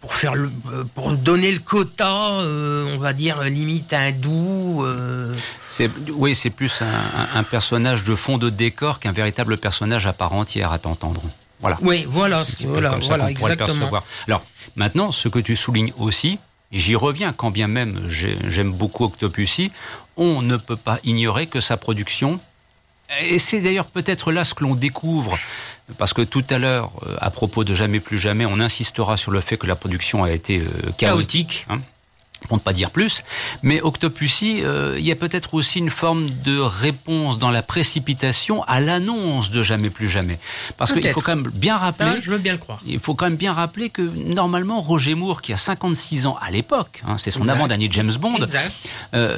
pour, 0.00 0.14
faire 0.14 0.34
le, 0.34 0.50
euh, 0.72 0.84
pour 0.94 1.12
donner 1.12 1.52
le 1.52 1.58
quota, 1.58 2.40
euh, 2.40 2.94
on 2.94 2.98
va 2.98 3.12
dire, 3.12 3.42
limite 3.44 3.92
hindou. 3.92 4.84
oui, 6.12 6.34
c'est 6.34 6.50
plus 6.50 6.82
un, 7.34 7.42
personnage 7.42 8.04
de 8.04 8.14
fond 8.14 8.38
de 8.38 8.50
décor 8.50 9.00
qu'un 9.00 9.12
véritable 9.12 9.58
personnage 9.58 10.06
à 10.06 10.12
part 10.12 10.32
entière, 10.32 10.72
à 10.72 10.78
t'entendre. 10.78 11.22
Voilà. 11.60 11.76
Oui, 11.80 12.04
voilà, 12.06 12.44
voilà, 12.66 12.90
comme 12.90 13.02
ça 13.02 13.08
voilà, 13.08 13.30
exactement. 13.30 13.66
percevoir. 13.66 14.04
Alors, 14.28 14.42
maintenant, 14.76 15.10
ce 15.10 15.28
que 15.28 15.40
tu 15.40 15.56
soulignes 15.56 15.92
aussi, 15.98 16.38
et 16.70 16.78
j'y 16.78 16.94
reviens, 16.94 17.32
quand 17.32 17.50
bien 17.50 17.66
même 17.66 18.08
j'ai- 18.08 18.38
j'aime 18.48 18.70
beaucoup 18.72 19.04
Octopussy, 19.04 19.72
on 20.16 20.40
ne 20.42 20.56
peut 20.56 20.76
pas 20.76 21.00
ignorer 21.02 21.48
que 21.48 21.60
sa 21.60 21.76
production, 21.76 22.38
et 23.22 23.38
c'est 23.38 23.60
d'ailleurs 23.60 23.86
peut-être 23.86 24.30
là 24.30 24.44
ce 24.44 24.54
que 24.54 24.62
l'on 24.64 24.74
découvre, 24.74 25.36
parce 25.96 26.12
que 26.12 26.22
tout 26.22 26.44
à 26.50 26.58
l'heure, 26.58 26.92
euh, 27.06 27.16
à 27.20 27.30
propos 27.30 27.64
de 27.64 27.74
Jamais 27.74 28.00
plus 28.00 28.18
jamais, 28.18 28.44
on 28.46 28.60
insistera 28.60 29.16
sur 29.16 29.30
le 29.30 29.40
fait 29.40 29.56
que 29.56 29.66
la 29.66 29.76
production 29.76 30.24
a 30.24 30.30
été 30.30 30.58
euh, 30.58 30.90
chaotique. 30.98 31.66
hein, 31.70 31.78
pour 32.46 32.56
ne 32.56 32.62
pas 32.62 32.72
dire 32.72 32.92
plus. 32.92 33.24
Mais 33.64 33.80
Octopussy, 33.80 34.60
euh, 34.62 34.94
il 34.96 35.04
y 35.04 35.10
a 35.10 35.16
peut-être 35.16 35.54
aussi 35.54 35.80
une 35.80 35.90
forme 35.90 36.30
de 36.44 36.56
réponse 36.58 37.36
dans 37.38 37.50
la 37.50 37.62
précipitation 37.62 38.62
à 38.68 38.80
l'annonce 38.80 39.50
de 39.50 39.62
Jamais 39.64 39.90
plus 39.90 40.08
jamais. 40.08 40.38
Parce 40.76 40.92
qu'il 40.92 41.06
faut 41.08 41.20
quand 41.20 41.34
même 41.34 41.50
bien 41.52 41.76
rappeler... 41.76 42.12
Ça, 42.12 42.20
je 42.20 42.30
veux 42.30 42.38
bien 42.38 42.52
le 42.52 42.58
croire. 42.58 42.78
Il 42.86 43.00
faut 43.00 43.14
quand 43.14 43.26
même 43.26 43.34
bien 43.36 43.52
rappeler 43.52 43.90
que 43.90 44.02
normalement 44.02 44.80
Roger 44.80 45.16
Moore, 45.16 45.42
qui 45.42 45.52
a 45.52 45.56
56 45.56 46.26
ans 46.26 46.38
à 46.40 46.52
l'époque, 46.52 47.02
hein, 47.06 47.18
c'est 47.18 47.32
son 47.32 47.48
avant-dernier 47.48 47.88
James 47.90 48.14
Bond, 48.20 48.36
Exact. 48.36 48.72
euh, 49.14 49.36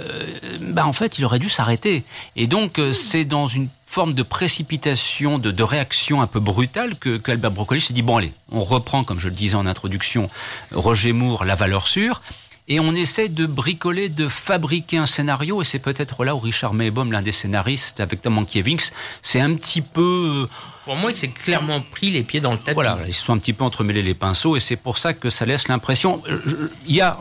bah 0.61 0.87
en 0.87 0.93
fait 0.93 1.19
il 1.19 1.25
aurait 1.25 1.39
dû 1.39 1.49
s'arrêter. 1.49 2.05
Et 2.37 2.47
donc 2.47 2.79
euh, 2.79 2.93
c'est 2.93 3.25
dans 3.25 3.47
une 3.47 3.69
forme 3.96 4.14
de 4.14 4.22
précipitation, 4.22 5.38
de, 5.38 5.50
de 5.50 5.62
réaction 5.64 6.22
un 6.22 6.29
peu 6.29 6.38
brutale 6.38 6.96
que, 6.96 7.18
que 7.18 7.33
Albert 7.33 7.50
Broccoli 7.50 7.81
s'est 7.81 7.92
dit 7.92 8.03
bon 8.03 8.18
allez, 8.18 8.33
on 8.53 8.62
reprend 8.62 9.03
comme 9.03 9.18
je 9.18 9.29
le 9.29 9.35
disais 9.35 9.57
en 9.57 9.66
introduction 9.66 10.31
Roger 10.70 11.12
Moore, 11.12 11.44
la 11.44 11.57
valeur 11.57 11.88
sûre. 11.88 12.22
et 12.70 12.79
on 12.79 12.94
essaie 12.94 13.29
de 13.29 13.46
bricoler, 13.46 14.09
de 14.09 14.29
fabriquer 14.29 14.96
un 14.98 15.07
scénario, 15.07 15.61
et 15.61 15.64
c'est 15.64 15.81
peut-être 15.81 16.24
là 16.24 16.37
où 16.37 16.38
Richard 16.38 16.72
Maybaum, 16.72 17.11
l'un 17.11 17.20
des 17.20 17.33
scénaristes, 17.33 17.98
avec 17.98 18.22
Tom 18.22 18.35
Mankiewicz, 18.35 18.92
c'est 19.22 19.40
un 19.40 19.55
petit 19.55 19.83
peu... 19.83 20.48
Pour 20.85 20.94
moi, 20.94 21.11
il 21.11 21.16
s'est 21.16 21.29
clairement 21.29 21.81
pris 21.81 22.12
les 22.12 22.22
pieds 22.22 22.40
dans 22.40 22.53
le 22.53 22.59
tapis. 22.59 22.74
Voilà, 22.74 22.96
ils 23.09 23.12
se 23.12 23.24
sont 23.24 23.33
un 23.33 23.38
petit 23.38 23.53
peu 23.53 23.64
entremêlés 23.64 24.05
les 24.05 24.14
pinceaux, 24.14 24.57
et 24.57 24.61
c'est 24.61 24.76
pour 24.76 24.98
ça 24.98 25.14
que 25.14 25.31
ça 25.31 25.44
laisse 25.46 25.66
l'impression... 25.66 26.22
euh, 26.29 26.70
Il 26.87 26.94
y 26.94 27.00
a 27.00 27.18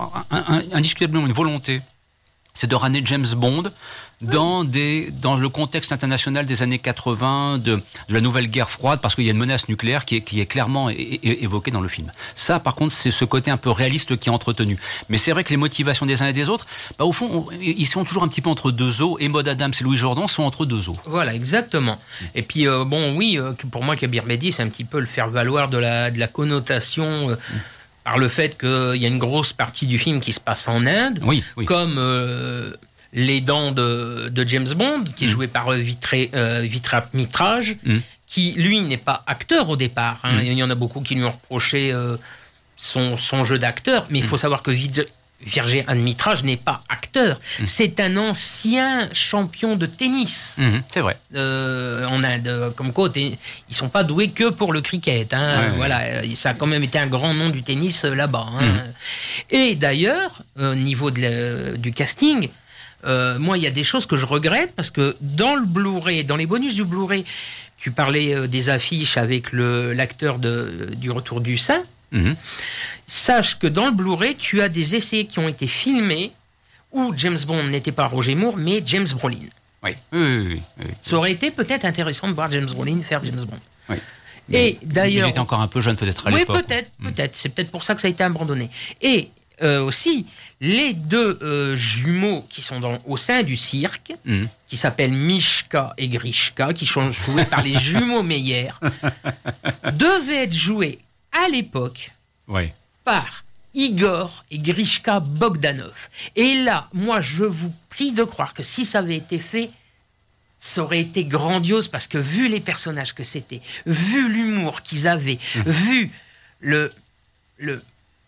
indiscutablement 0.72 1.26
une 1.26 1.34
volonté, 1.34 1.82
c'est 2.54 2.68
de 2.68 2.76
ramener 2.76 3.02
James 3.06 3.28
Bond 3.36 3.64
dans, 4.22 4.64
des, 4.66 5.12
dans 5.12 5.36
le 5.38 5.48
contexte 5.48 5.94
international 5.94 6.46
des 6.46 6.62
années 6.62 6.80
80, 6.80 7.58
de, 7.58 7.76
de 7.76 7.82
la 8.10 8.20
nouvelle 8.22 8.48
guerre 8.48 8.70
froide, 8.70 9.00
parce 9.02 9.16
qu'il 9.16 9.24
y 9.26 9.30
a 9.30 9.32
une 9.32 9.38
menace 9.38 9.70
nucléaire 9.70 10.04
qui 10.04 10.18
est, 10.18 10.22
qui 10.22 10.42
est 10.42 10.46
clairement 10.46 10.90
é- 10.90 10.94
é- 10.96 11.44
évoquée 11.44 11.72
dans 11.72 11.80
le 11.80 11.88
film. 11.88 12.12
Ça, 12.36 12.60
par 12.60 12.76
contre, 12.76 12.92
c'est 12.94 13.12
ce 13.12 13.24
côté 13.24 13.50
un 13.50 13.56
peu 13.58 13.70
réaliste 13.72 14.18
qui 14.18 14.28
est 14.30 14.32
entretenu. 14.32 14.78
Mais 15.08 15.18
c'est 15.18 15.32
vrai 15.32 15.44
que 15.46 15.50
les 15.52 15.58
motivations 15.58 16.06
des 16.06 16.22
uns 16.22 16.28
et 16.28 16.34
des 16.34 16.50
autres, 16.50 16.66
bah, 16.98 17.06
au 17.06 17.12
fond, 17.14 17.48
on- 17.50 17.52
ils 17.62 17.86
sont 17.88 18.04
toujours 18.04 18.24
un 18.24 18.28
petit 18.28 18.42
peu 18.42 18.50
entre 18.50 18.72
deux 18.72 19.02
eaux, 19.02 19.18
et 19.20 19.30
Maud 19.30 19.48
Adams 19.48 19.72
et 19.80 19.84
Louis 19.84 19.98
Jordan 19.98 20.28
sont 20.28 20.44
entre 20.44 20.66
deux 20.66 20.90
eaux. 20.90 20.98
Voilà, 21.06 21.34
exactement. 21.34 21.98
Et 22.36 22.42
puis, 22.42 22.68
euh, 22.68 22.84
bon, 22.84 23.16
oui, 23.16 23.38
euh, 23.38 23.54
pour 23.72 23.84
moi, 23.84 23.96
Kabir 23.96 24.26
Bedi, 24.26 24.52
c'est 24.52 24.64
un 24.64 24.70
petit 24.70 24.84
peu 24.84 25.00
le 25.00 25.06
faire-valoir 25.08 25.70
de 25.70 25.78
la, 25.78 26.12
de 26.12 26.20
la 26.20 26.28
connotation 26.28 27.30
euh, 27.30 27.36
par 28.04 28.18
le 28.18 28.28
fait 28.28 28.58
qu'il 28.58 28.96
y 29.02 29.06
a 29.06 29.08
une 29.08 29.18
grosse 29.20 29.54
partie 29.54 29.88
du 29.88 29.98
film 30.00 30.20
qui 30.20 30.34
se 30.34 30.40
passe 30.40 30.68
en 30.68 30.86
Inde, 30.86 31.20
Oui, 31.24 31.44
oui. 31.58 31.66
comme 31.66 31.96
euh, 31.98 32.74
Les 33.14 33.42
Dents 33.42 33.72
de, 33.72 34.30
de 34.32 34.48
James 34.48 34.68
Bond, 34.76 35.04
qui 35.16 35.26
est 35.26 35.28
joué 35.28 35.48
par 35.48 35.70
euh, 35.72 35.78
Vitré, 35.78 36.30
euh, 36.36 36.68
Mitrage, 37.14 37.76
Mm. 37.84 37.98
qui, 38.28 38.52
lui, 38.54 38.82
n'est 38.82 38.98
pas 38.98 39.24
acteur 39.26 39.70
au 39.70 39.76
départ. 39.76 40.20
hein. 40.24 40.34
Mm. 40.34 40.42
Il 40.44 40.54
y 40.54 40.64
en 40.64 40.70
a 40.70 40.76
beaucoup 40.76 41.02
qui 41.02 41.16
lui 41.16 41.24
ont 41.24 41.32
reproché 41.32 41.92
euh, 41.92 42.18
son, 42.78 43.18
son 43.18 43.46
jeu 43.46 43.58
d'acteur, 43.60 44.06
mais 44.10 44.20
il 44.20 44.26
faut 44.26 44.38
savoir 44.38 44.62
que 44.62 44.72
Vid- 44.72 45.06
Virgé 45.42 45.86
Mitrage 45.96 46.44
n'est 46.44 46.58
pas 46.58 46.84
acteur. 46.90 47.40
C'est 47.64 48.02
un 48.02 48.18
ancien 48.18 49.08
champion 49.14 49.78
de 49.78 49.86
tennis 49.86 50.58
Mhm, 50.60 50.82
c'est 50.90 51.00
vrai. 51.00 51.18
euh, 51.34 52.06
en 52.08 52.24
Inde. 52.26 52.74
Comme 52.76 52.92
quoi, 52.92 53.10
ils 53.16 53.38
sont 53.72 53.88
pas 53.88 54.04
doués 54.04 54.30
que 54.32 54.50
pour 54.50 54.74
le 54.74 54.82
cricket. 54.82 55.34
hein. 55.34 55.62
Ouais, 55.62 55.76
voilà, 55.78 56.02
ça 56.36 56.50
a 56.50 56.54
quand 56.56 56.68
même 56.68 56.84
été 56.84 57.00
un 57.00 57.08
grand 57.08 57.34
nom 57.34 57.50
du 57.50 57.64
tennis 57.64 58.04
euh, 58.04 58.14
là-bas. 58.16 58.48
hein. 58.60 58.84
Et 59.50 59.76
d'ailleurs, 59.76 60.42
au 60.60 60.76
niveau 60.76 61.10
de 61.10 61.22
la- 61.22 61.78
du 61.78 61.94
casting, 61.94 62.50
euh, 63.06 63.40
moi, 63.40 63.58
il 63.58 63.64
y 63.64 63.68
a 63.68 63.72
des 63.72 63.84
choses 63.84 64.06
que 64.06 64.18
je 64.18 64.26
regrette 64.26 64.74
parce 64.76 64.92
que 64.92 65.16
dans 65.22 65.56
le 65.56 65.66
Blu-ray, 65.66 66.24
dans 66.24 66.36
les 66.36 66.46
bonus 66.46 66.76
du 66.76 66.84
Blu-ray, 66.84 67.24
tu 67.78 67.92
parlais 67.92 68.34
euh, 68.36 68.48
des 68.48 68.70
affiches 68.70 69.18
avec 69.18 69.52
le- 69.52 69.94
l'acteur 69.94 70.38
du 70.40 71.12
Retour 71.12 71.42
du 71.42 71.58
Saint. 71.58 71.84
Mhm. 72.12 72.36
Sache 73.08 73.58
que 73.60 73.68
dans 73.68 73.86
le 73.86 73.92
Blu-ray, 73.92 74.36
tu 74.36 74.62
as 74.62 74.70
des 74.70 74.96
essais 74.96 75.26
qui 75.26 75.40
ont 75.40 75.48
été 75.48 75.68
filmés 75.68 76.32
où 76.92 77.14
James 77.16 77.38
Bond 77.46 77.64
n'était 77.66 77.92
pas 77.92 78.08
Roger 78.08 78.36
Moore, 78.36 78.58
mais 78.58 78.82
James 78.86 79.08
Brolin. 79.16 79.38
Oui, 79.84 79.92
oui, 80.12 80.20
oui, 80.20 80.46
oui, 80.48 80.62
oui. 80.80 80.86
Ça 81.02 81.16
aurait 81.16 81.32
été 81.32 81.52
peut-être 81.52 81.86
intéressant 81.86 82.28
de 82.28 82.34
voir 82.34 82.52
James 82.52 82.66
Brolin 82.66 83.02
faire 83.04 83.24
James 83.24 83.46
Bond. 83.46 83.60
Oui. 83.90 83.96
Et 84.52 84.80
Il 84.82 84.88
d'ailleurs, 84.88 85.30
était 85.30 85.38
encore 85.40 85.62
un 85.62 85.68
peu 85.68 85.80
jeune 85.80 85.96
peut-être 85.96 86.28
à 86.28 86.32
oui, 86.32 86.40
l'époque. 86.40 86.66
peut-être, 86.66 86.90
peut-être. 87.04 87.36
C'est 87.36 87.50
peut-être 87.50 87.70
pour 87.72 87.84
ça 87.84 87.94
que 87.94 88.02
ça 88.02 88.08
a 88.08 88.12
été 88.12 88.24
abandonné. 88.24 88.70
Et 89.02 89.30
euh, 89.62 89.82
aussi, 89.84 90.26
les 90.62 90.94
deux 90.94 91.38
euh, 91.42 91.76
jumeaux 91.76 92.46
qui 92.50 92.62
sont 92.62 92.80
dans, 92.80 92.98
au 93.06 93.18
sein 93.18 93.44
du 93.44 93.58
cirque, 93.58 94.14
Mhm. 94.26 94.48
qui 94.68 94.78
s'appellent 94.78 95.12
Mishka 95.14 95.94
et 95.98 96.08
Grishka, 96.10 96.74
qui 96.74 96.86
sont 96.86 97.12
joués 97.12 97.46
par 97.46 97.64
les 97.64 97.78
jumeaux 97.78 98.24
Meyer, 98.24 98.70
devaient 99.94 100.44
être 100.44 100.54
joués 100.54 101.00
à 101.32 101.48
l'époque 101.50 102.12
Oui. 102.48 102.70
par 103.04 103.44
Igor 103.74 104.44
et 104.52 104.58
Grishka 104.58 105.20
Bogdanov. 105.20 106.10
Et 106.36 106.56
là, 106.64 106.88
moi, 106.94 107.22
je 107.22 107.44
vous 107.44 107.74
prie 107.90 108.12
de 108.12 108.24
croire 108.24 108.54
que 108.54 108.64
si 108.64 108.84
ça 108.86 109.00
avait 109.00 109.18
été 109.18 109.40
fait, 109.40 109.70
ça 110.58 110.84
aurait 110.84 111.00
été 111.00 111.24
grandiose 111.24 111.88
parce 111.88 112.08
que 112.08 112.18
vu 112.18 112.48
les 112.50 112.60
personnages 112.60 113.14
que 113.16 113.24
c'était, 113.24 113.62
vu 113.86 114.28
l'humour 114.32 114.82
qu'ils 114.82 115.08
avaient, 115.08 115.38
vu 115.66 116.12
le, 116.60 116.92
le, 117.58 117.82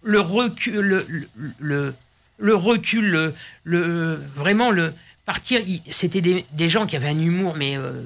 le 0.04 0.20
recul, 0.20 1.06
le, 1.60 1.94
le, 2.40 2.56
recul, 2.56 3.34
le, 3.64 4.22
vraiment 4.36 4.72
le 4.72 4.94
partir, 5.26 5.62
c'était 5.90 6.22
des, 6.22 6.46
des 6.54 6.70
gens 6.70 6.86
qui 6.86 6.96
avaient 6.96 7.10
un 7.10 7.20
humour, 7.20 7.54
mais 7.56 7.78
euh, 7.78 8.02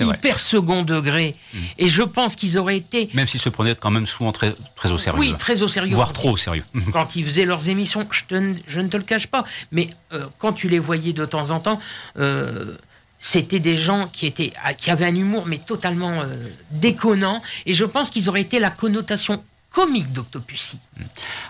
vrai. 0.00 0.16
hyper 0.16 0.38
second 0.38 0.82
degré. 0.82 1.36
Et 1.78 1.86
je 1.88 2.02
pense 2.02 2.34
qu'ils 2.36 2.58
auraient 2.58 2.78
été 2.78 3.10
Même 3.14 3.26
s'ils 3.26 3.40
se 3.40 3.50
prenaient 3.50 3.74
quand 3.78 3.90
même 3.90 4.06
souvent 4.06 4.32
très, 4.32 4.54
très 4.74 4.90
au 4.92 4.98
sérieux. 4.98 5.20
oui, 5.20 5.34
très 5.38 5.62
au 5.62 5.68
sérieux. 5.68 5.94
Voire 5.94 6.12
trop 6.12 6.30
au 6.32 6.36
sérieux. 6.36 6.64
Quand 6.92 7.14
ils 7.16 7.24
faisaient 7.24 7.44
leurs 7.44 7.68
émissions, 7.68 8.06
je, 8.10 8.24
te- 8.24 8.54
je 8.66 8.80
ne 8.80 8.88
te 8.88 8.96
le 8.96 9.02
cache 9.04 9.26
pas, 9.26 9.44
mais 9.70 9.90
euh, 10.12 10.26
quand 10.38 10.52
tu 10.54 10.68
les 10.68 10.78
voyais 10.78 11.12
de 11.12 11.24
temps 11.26 11.50
en 11.50 11.60
temps, 11.60 11.78
euh, 12.18 12.76
c'était 13.20 13.60
des 13.60 13.76
gens 13.76 14.08
qui, 14.08 14.26
étaient, 14.26 14.52
qui 14.78 14.90
avaient 14.90 15.06
un 15.06 15.14
humour, 15.14 15.44
mais 15.46 15.58
totalement 15.58 16.20
euh, 16.22 16.26
déconnant. 16.70 17.42
Et 17.66 17.72
je 17.74 17.84
pense 17.84 18.10
qu'ils 18.10 18.28
auraient 18.28 18.40
été 18.42 18.58
la 18.58 18.70
connotation 18.70 19.42
comique 19.74 20.12
d'Octopussy. 20.12 20.78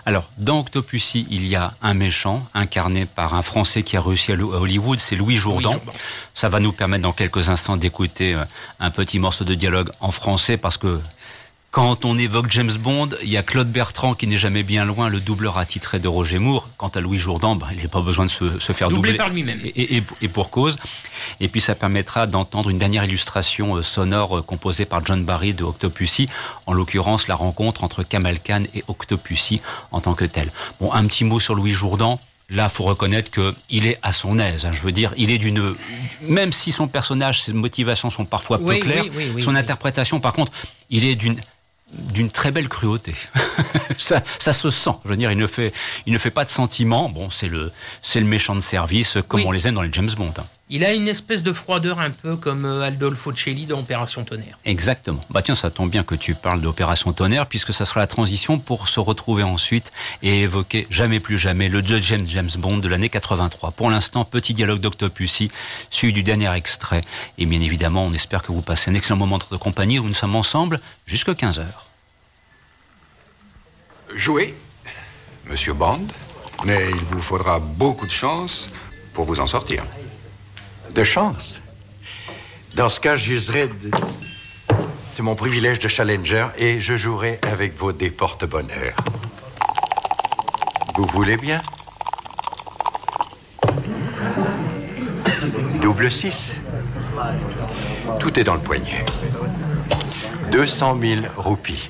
Alors, 0.05 0.29
dans 0.37 0.59
Octopussy, 0.59 1.27
il 1.29 1.45
y 1.45 1.55
a 1.55 1.75
un 1.83 1.93
méchant 1.93 2.45
incarné 2.55 3.05
par 3.05 3.35
un 3.35 3.43
Français 3.43 3.83
qui 3.83 3.97
a 3.97 4.01
réussi 4.01 4.31
à 4.31 4.35
Hollywood, 4.35 4.99
c'est 4.99 5.15
Louis 5.15 5.35
Jourdan. 5.35 5.73
Jourdan. 5.73 5.93
Ça 6.33 6.49
va 6.49 6.59
nous 6.59 6.71
permettre 6.71 7.03
dans 7.03 7.13
quelques 7.13 7.49
instants 7.49 7.77
d'écouter 7.77 8.33
euh, 8.33 8.43
un 8.79 8.89
petit 8.89 9.19
morceau 9.19 9.45
de 9.45 9.53
dialogue 9.53 9.91
en 9.99 10.11
français 10.11 10.57
parce 10.57 10.77
que 10.77 10.99
quand 11.75 12.05
on 12.05 12.17
évoque 12.17 12.49
James 12.51 12.71
Bond, 12.79 13.09
il 13.21 13.27
y 13.29 13.35
a 13.35 13.43
Claude 13.43 13.67
Bertrand 13.69 14.13
qui 14.13 14.27
n'est 14.27 14.37
jamais 14.37 14.63
bien 14.63 14.85
loin, 14.85 15.09
le 15.09 15.19
doubleur 15.19 15.57
attitré 15.57 15.99
de 15.99 16.07
Roger 16.07 16.39
Moore. 16.39 16.69
Quant 16.77 16.87
à 16.87 17.01
Louis 17.01 17.17
Jourdan, 17.17 17.57
bah, 17.57 17.67
il 17.75 17.81
n'a 17.83 17.89
pas 17.89 17.99
besoin 17.99 18.25
de 18.25 18.31
se, 18.31 18.59
se 18.59 18.71
faire 18.71 18.87
Doublé 18.87 19.11
doubler. 19.11 19.17
par 19.17 19.27
lui-même. 19.29 19.59
Et, 19.61 19.67
et- 19.81 19.97
et- 19.97 20.03
et 20.21 20.27
pour 20.29 20.51
cause. 20.51 20.77
Et 21.41 21.49
puis 21.49 21.59
ça 21.59 21.75
permettra 21.75 22.27
d'entendre 22.27 22.69
une 22.69 22.77
dernière 22.77 23.03
illustration 23.03 23.75
euh, 23.75 23.81
sonore 23.81 24.37
euh, 24.37 24.41
composée 24.41 24.85
par 24.85 25.05
John 25.05 25.25
Barry 25.25 25.53
de 25.53 25.65
Octopussy, 25.65 26.29
en 26.65 26.71
l'occurrence 26.71 27.27
la 27.27 27.35
rencontre 27.35 27.83
entre 27.83 28.03
Kamal 28.03 28.39
Khan 28.39 28.63
et 28.73 28.85
Octopussy 28.87 29.61
en 29.91 29.99
tant 29.99 30.13
que 30.13 30.23
tel. 30.23 30.53
Bon, 30.79 30.93
un 30.93 31.05
petit 31.07 31.25
mot 31.25 31.41
sur 31.41 31.55
Louis 31.55 31.71
Jourdan. 31.71 32.21
Là, 32.51 32.69
faut 32.69 32.83
reconnaître 32.83 33.31
qu'il 33.31 33.85
est 33.87 33.97
à 34.01 34.13
son 34.13 34.37
aise. 34.39 34.65
hein. 34.65 34.71
Je 34.71 34.81
veux 34.83 34.91
dire, 34.93 35.11
il 35.17 35.29
est 35.31 35.39
d'une, 35.39 35.75
même 36.21 36.53
si 36.53 36.71
son 36.71 36.87
personnage, 36.87 37.41
ses 37.41 37.51
motivations 37.53 38.11
sont 38.11 38.23
parfois 38.23 38.59
peu 38.59 38.75
claires, 38.77 39.03
oui, 39.05 39.11
oui, 39.17 39.31
oui, 39.35 39.41
son 39.41 39.55
interprétation, 39.55 40.19
par 40.21 40.31
contre, 40.33 40.51
il 40.91 41.05
est 41.05 41.15
d'une 41.15 41.37
d'une 41.91 42.29
très 42.31 42.51
belle 42.51 42.67
cruauté. 42.67 43.13
ça, 43.97 44.21
ça 44.39 44.53
se 44.53 44.69
sent. 44.69 44.91
Je 45.05 45.09
veux 45.09 45.17
dire, 45.17 45.31
il 45.31 45.37
ne 45.37 45.47
fait, 45.47 45.71
il 46.05 46.13
ne 46.13 46.17
fait 46.17 46.31
pas 46.31 46.43
de 46.43 46.49
sentiments. 46.49 47.09
Bon, 47.09 47.29
c'est 47.29 47.47
le, 47.47 47.71
c'est 48.01 48.19
le 48.19 48.25
méchant 48.25 48.55
de 48.55 48.61
service, 48.61 49.17
comme 49.27 49.41
Oui. 49.41 49.45
on 49.47 49.51
les 49.51 49.67
aime 49.67 49.75
dans 49.75 49.81
les 49.81 49.93
James 49.93 50.09
Bond. 50.17 50.33
hein. 50.37 50.45
Il 50.67 50.83
a 50.83 50.93
une 50.93 51.07
espèce 51.07 51.43
de 51.43 51.53
froideur 51.53 51.99
un 51.99 52.09
peu 52.09 52.37
comme 52.37 52.65
euh, 52.65 52.81
Aldolfo 52.81 53.31
Celli 53.35 53.67
dans 53.67 53.79
Opération 53.79 54.23
Tonnerre. 54.23 54.57
Exactement. 54.65 55.21
Bah 55.29 55.43
tiens, 55.43 55.53
ça 55.53 55.69
tombe 55.69 55.91
bien 55.91 56.03
que 56.03 56.15
tu 56.15 56.33
parles 56.33 56.59
d'Opération 56.59 57.13
Tonnerre, 57.13 57.45
puisque 57.45 57.71
ça 57.71 57.85
sera 57.85 57.99
la 57.99 58.07
transition 58.07 58.57
pour 58.57 58.87
se 58.87 58.99
retrouver 58.99 59.43
ensuite 59.43 59.93
et 60.23 60.41
évoquer 60.41 60.87
jamais 60.89 61.19
plus 61.19 61.37
jamais 61.37 61.69
le 61.69 61.85
Judge 61.85 62.05
James 62.05 62.25
James 62.25 62.49
Bond 62.57 62.77
de 62.77 62.87
l'année 62.87 63.09
83. 63.09 63.71
Pour 63.71 63.91
l'instant, 63.91 64.25
petit 64.25 64.55
dialogue 64.55 64.79
d'Octopussy, 64.79 65.51
suivi 65.91 66.13
du 66.13 66.23
dernier 66.23 66.51
extrait. 66.55 67.01
Et 67.37 67.45
bien 67.45 67.61
évidemment, 67.61 68.03
on 68.03 68.13
espère 68.13 68.41
que 68.41 68.51
vous 68.51 68.63
passez 68.63 68.89
un 68.89 68.95
excellent 68.95 69.17
moment 69.17 69.37
de 69.37 69.57
compagnie 69.57 69.99
où 69.99 70.07
nous 70.07 70.15
sommes 70.15 70.35
ensemble 70.35 70.81
jusqu'à 71.05 71.35
15 71.35 71.59
heures. 71.59 71.89
Jouez, 74.15 74.55
monsieur 75.47 75.73
Bond, 75.73 76.07
mais 76.65 76.89
il 76.89 77.03
vous 77.11 77.21
faudra 77.21 77.59
beaucoup 77.59 78.07
de 78.07 78.11
chance 78.11 78.67
pour 79.13 79.25
vous 79.25 79.39
en 79.39 79.47
sortir. 79.47 79.83
De 80.95 81.03
chance. 81.03 81.59
Dans 82.73 82.87
ce 82.87 83.01
cas, 83.01 83.17
j'userai 83.17 83.67
de, 83.67 85.21
mon 85.21 85.35
privilège 85.35 85.77
de 85.79 85.89
challenger 85.89 86.47
et 86.57 86.79
je 86.79 86.95
jouerai 86.95 87.37
avec 87.41 87.77
vos 87.77 87.91
dés 87.91 88.09
porte-bonheur. 88.09 88.95
Vous 90.95 91.05
voulez 91.07 91.35
bien? 91.35 91.59
Double 95.81 96.09
6. 96.09 96.53
Tout 98.17 98.39
est 98.39 98.45
dans 98.45 98.55
le 98.55 98.61
poignet. 98.61 99.03
200 100.53 100.95
000 101.01 101.21
roupies. 101.35 101.89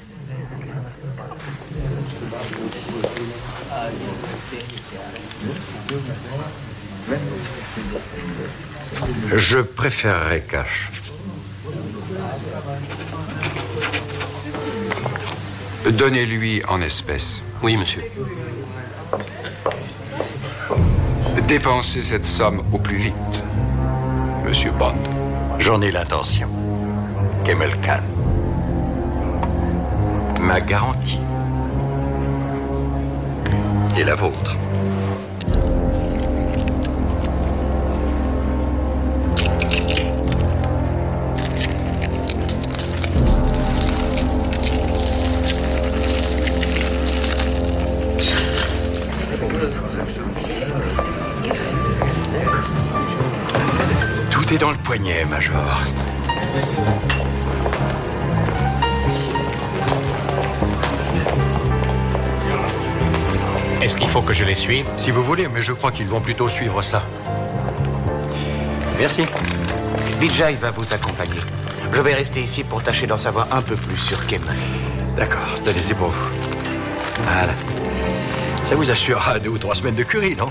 Je 9.33 9.59
préférerais 9.59 10.41
cash. 10.41 10.89
Donnez-lui 15.91 16.63
en 16.67 16.81
espèces. 16.81 17.41
Oui, 17.61 17.77
monsieur. 17.77 18.03
Dépensez 21.47 22.01
cette 22.03 22.25
somme 22.25 22.63
au 22.71 22.79
plus 22.79 22.97
vite, 22.97 23.13
monsieur 24.47 24.71
Bond. 24.71 24.95
J'en 25.59 25.81
ai 25.81 25.91
l'intention. 25.91 26.49
Kemel 27.43 27.71
Khan. 27.81 28.01
Ma 30.41 30.59
garantie. 30.59 31.19
Et 33.97 34.03
la 34.03 34.15
vôtre. 34.15 34.54
Tout 54.55 54.61
est 54.61 54.65
dans 54.67 54.71
le 54.71 54.77
poignet, 54.77 55.25
Major. 55.25 55.83
Est-ce 63.81 63.97
qu'il 63.97 64.07
faut 64.07 64.21
que 64.21 64.31
je 64.31 64.45
les 64.45 64.55
suive? 64.55 64.85
Si 64.95 65.11
vous 65.11 65.23
voulez, 65.23 65.49
mais 65.49 65.61
je 65.61 65.73
crois 65.73 65.91
qu'ils 65.91 66.07
vont 66.07 66.21
plutôt 66.21 66.47
suivre 66.47 66.81
ça. 66.81 67.03
Merci. 68.97 69.25
Vijay 70.21 70.53
va 70.53 70.71
vous 70.71 70.93
accompagner. 70.93 71.41
Je 71.91 71.99
vais 71.99 72.13
rester 72.13 72.39
ici 72.39 72.63
pour 72.63 72.81
tâcher 72.81 73.07
d'en 73.07 73.17
savoir 73.17 73.47
un 73.51 73.61
peu 73.61 73.75
plus 73.75 73.97
sur 73.97 74.25
Kim. 74.25 74.41
D'accord, 75.17 75.59
tenez, 75.65 75.83
c'est 75.83 75.95
pour 75.95 76.09
vous. 76.09 76.31
Voilà. 77.25 77.53
Ça 78.63 78.75
vous 78.75 78.89
assurera 78.89 79.37
deux 79.37 79.49
ou 79.49 79.57
trois 79.57 79.75
semaines 79.75 79.95
de 79.95 80.03
curry, 80.03 80.33
non? 80.37 80.47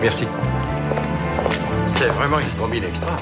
Merci. 0.00 0.28
C'est 2.02 2.08
vraiment 2.08 2.40
une 2.40 2.50
combine 2.58 2.82
extra. 2.82 3.16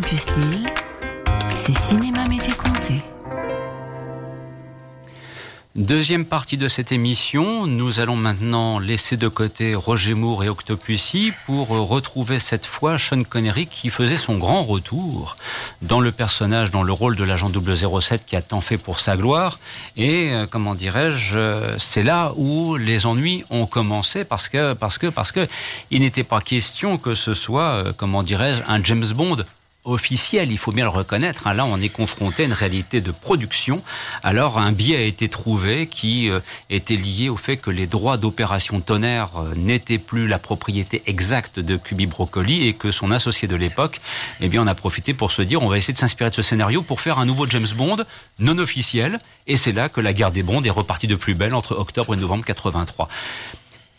Campus 0.00 0.30
Lille, 0.36 0.66
c'est 1.54 1.76
Cinéma. 1.76 2.20
Deuxième 5.76 6.24
partie 6.24 6.56
de 6.56 6.68
cette 6.68 6.90
émission, 6.90 7.66
nous 7.66 8.00
allons 8.00 8.16
maintenant 8.16 8.78
laisser 8.78 9.16
de 9.16 9.28
côté 9.28 9.74
Roger 9.74 10.14
Moore 10.14 10.44
et 10.44 10.48
Octopussy 10.48 11.32
pour 11.46 11.68
retrouver 11.68 12.38
cette 12.38 12.66
fois 12.66 12.98
Sean 12.98 13.22
Connery 13.22 13.66
qui 13.66 13.88
faisait 13.88 14.16
son 14.16 14.36
grand 14.36 14.62
retour 14.62 15.36
dans 15.80 16.00
le 16.00 16.12
personnage, 16.12 16.70
dans 16.70 16.82
le 16.82 16.92
rôle 16.92 17.14
de 17.14 17.24
l'agent 17.24 17.50
007 17.50 18.26
qui 18.26 18.36
a 18.36 18.42
tant 18.42 18.60
fait 18.60 18.78
pour 18.78 19.00
sa 19.00 19.16
gloire. 19.16 19.58
Et 19.96 20.32
euh, 20.32 20.46
comment 20.46 20.74
dirais-je, 20.74 21.38
euh, 21.38 21.78
c'est 21.78 22.02
là 22.02 22.32
où 22.36 22.76
les 22.76 23.06
ennuis 23.06 23.44
ont 23.50 23.66
commencé 23.66 24.24
parce 24.24 24.48
que 24.48 24.74
parce 24.74 24.98
que 24.98 25.06
parce 25.06 25.32
que 25.32 25.46
il 25.90 26.00
n'était 26.00 26.24
pas 26.24 26.40
question 26.40 26.98
que 26.98 27.14
ce 27.14 27.32
soit 27.32 27.62
euh, 27.62 27.92
comment 27.96 28.22
dirais-je 28.22 28.62
un 28.66 28.82
James 28.82 29.12
Bond 29.14 29.44
officiel, 29.84 30.52
il 30.52 30.58
faut 30.58 30.72
bien 30.72 30.84
le 30.84 30.90
reconnaître. 30.90 31.46
Hein. 31.46 31.54
Là, 31.54 31.64
on 31.64 31.80
est 31.80 31.88
confronté 31.88 32.42
à 32.42 32.46
une 32.46 32.52
réalité 32.52 33.00
de 33.00 33.10
production. 33.10 33.80
Alors, 34.22 34.58
un 34.58 34.72
biais 34.72 34.96
a 34.96 35.00
été 35.00 35.28
trouvé 35.28 35.86
qui 35.86 36.28
euh, 36.28 36.40
était 36.68 36.96
lié 36.96 37.28
au 37.28 37.36
fait 37.36 37.56
que 37.56 37.70
les 37.70 37.86
droits 37.86 38.18
d'opération 38.18 38.80
tonnerre 38.80 39.30
euh, 39.38 39.54
n'étaient 39.54 39.98
plus 39.98 40.28
la 40.28 40.38
propriété 40.38 41.02
exacte 41.06 41.58
de 41.58 41.76
Cubi 41.76 42.06
Broccoli 42.06 42.66
et 42.66 42.74
que 42.74 42.90
son 42.90 43.10
associé 43.10 43.48
de 43.48 43.56
l'époque, 43.56 44.00
eh 44.40 44.48
bien, 44.48 44.62
on 44.62 44.66
a 44.66 44.74
profité 44.74 45.14
pour 45.14 45.32
se 45.32 45.42
dire, 45.42 45.62
on 45.62 45.68
va 45.68 45.78
essayer 45.78 45.94
de 45.94 45.98
s'inspirer 45.98 46.30
de 46.30 46.34
ce 46.34 46.42
scénario 46.42 46.82
pour 46.82 47.00
faire 47.00 47.18
un 47.18 47.24
nouveau 47.24 47.46
James 47.48 47.66
Bond 47.74 48.04
non 48.38 48.58
officiel. 48.58 49.18
Et 49.46 49.56
c'est 49.56 49.72
là 49.72 49.88
que 49.88 50.00
la 50.00 50.12
guerre 50.12 50.30
des 50.30 50.42
Bonds 50.42 50.62
est 50.62 50.70
repartie 50.70 51.06
de 51.06 51.16
plus 51.16 51.34
belle 51.34 51.54
entre 51.54 51.76
octobre 51.76 52.14
et 52.14 52.16
novembre 52.16 52.44
83. 52.44 53.08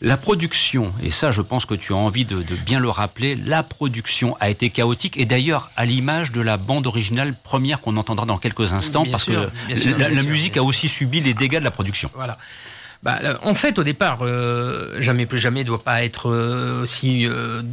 La 0.02 0.18
production, 0.18 0.94
et 1.04 1.12
ça 1.12 1.32
je 1.32 1.42
pense 1.42 1.66
que 1.68 1.76
tu 1.76 1.94
as 1.94 1.96
envie 1.96 2.26
de, 2.26 2.42
de 2.42 2.56
bien 2.56 2.80
le 2.80 2.90
rappeler, 2.90 3.36
la 3.36 3.62
production 3.62 4.36
a 4.40 4.50
été 4.50 4.72
chaotique 4.72 5.16
et 5.16 5.26
d'ailleurs 5.26 5.70
à 5.76 5.86
l'image 5.86 6.32
de 6.32 6.42
la 6.42 6.58
bande 6.58 6.88
originale 6.88 7.36
première 7.44 7.82
qu'on 7.82 7.98
entendra 7.98 8.26
dans 8.26 8.40
quelques 8.40 8.74
instants 8.74 9.04
Bien 9.04 9.12
parce 9.12 9.26
sûr, 9.26 9.52
que 9.70 9.76
sûr, 9.76 9.92
la, 9.92 10.08
bien 10.08 10.10
la 10.10 10.22
sûr, 10.22 10.32
musique 10.32 10.58
a 10.58 10.64
aussi 10.64 10.88
subi 10.88 11.22
les 11.22 11.36
dégâts 11.36 11.60
de 11.60 11.64
la 11.64 11.72
production. 11.72 12.10
Voilà. 12.16 12.40
Bah, 13.04 13.20
là, 13.22 13.40
en 13.44 13.56
fait, 13.56 13.80
au 13.80 13.84
départ, 13.84 14.20
euh, 14.22 15.02
Jamais 15.02 15.26
plus 15.26 15.40
jamais 15.40 15.64
doit 15.64 15.84
pas 15.84 16.04
être 16.04 16.30
euh, 16.30 16.84
aussi 16.84 17.26
euh, 17.26 17.64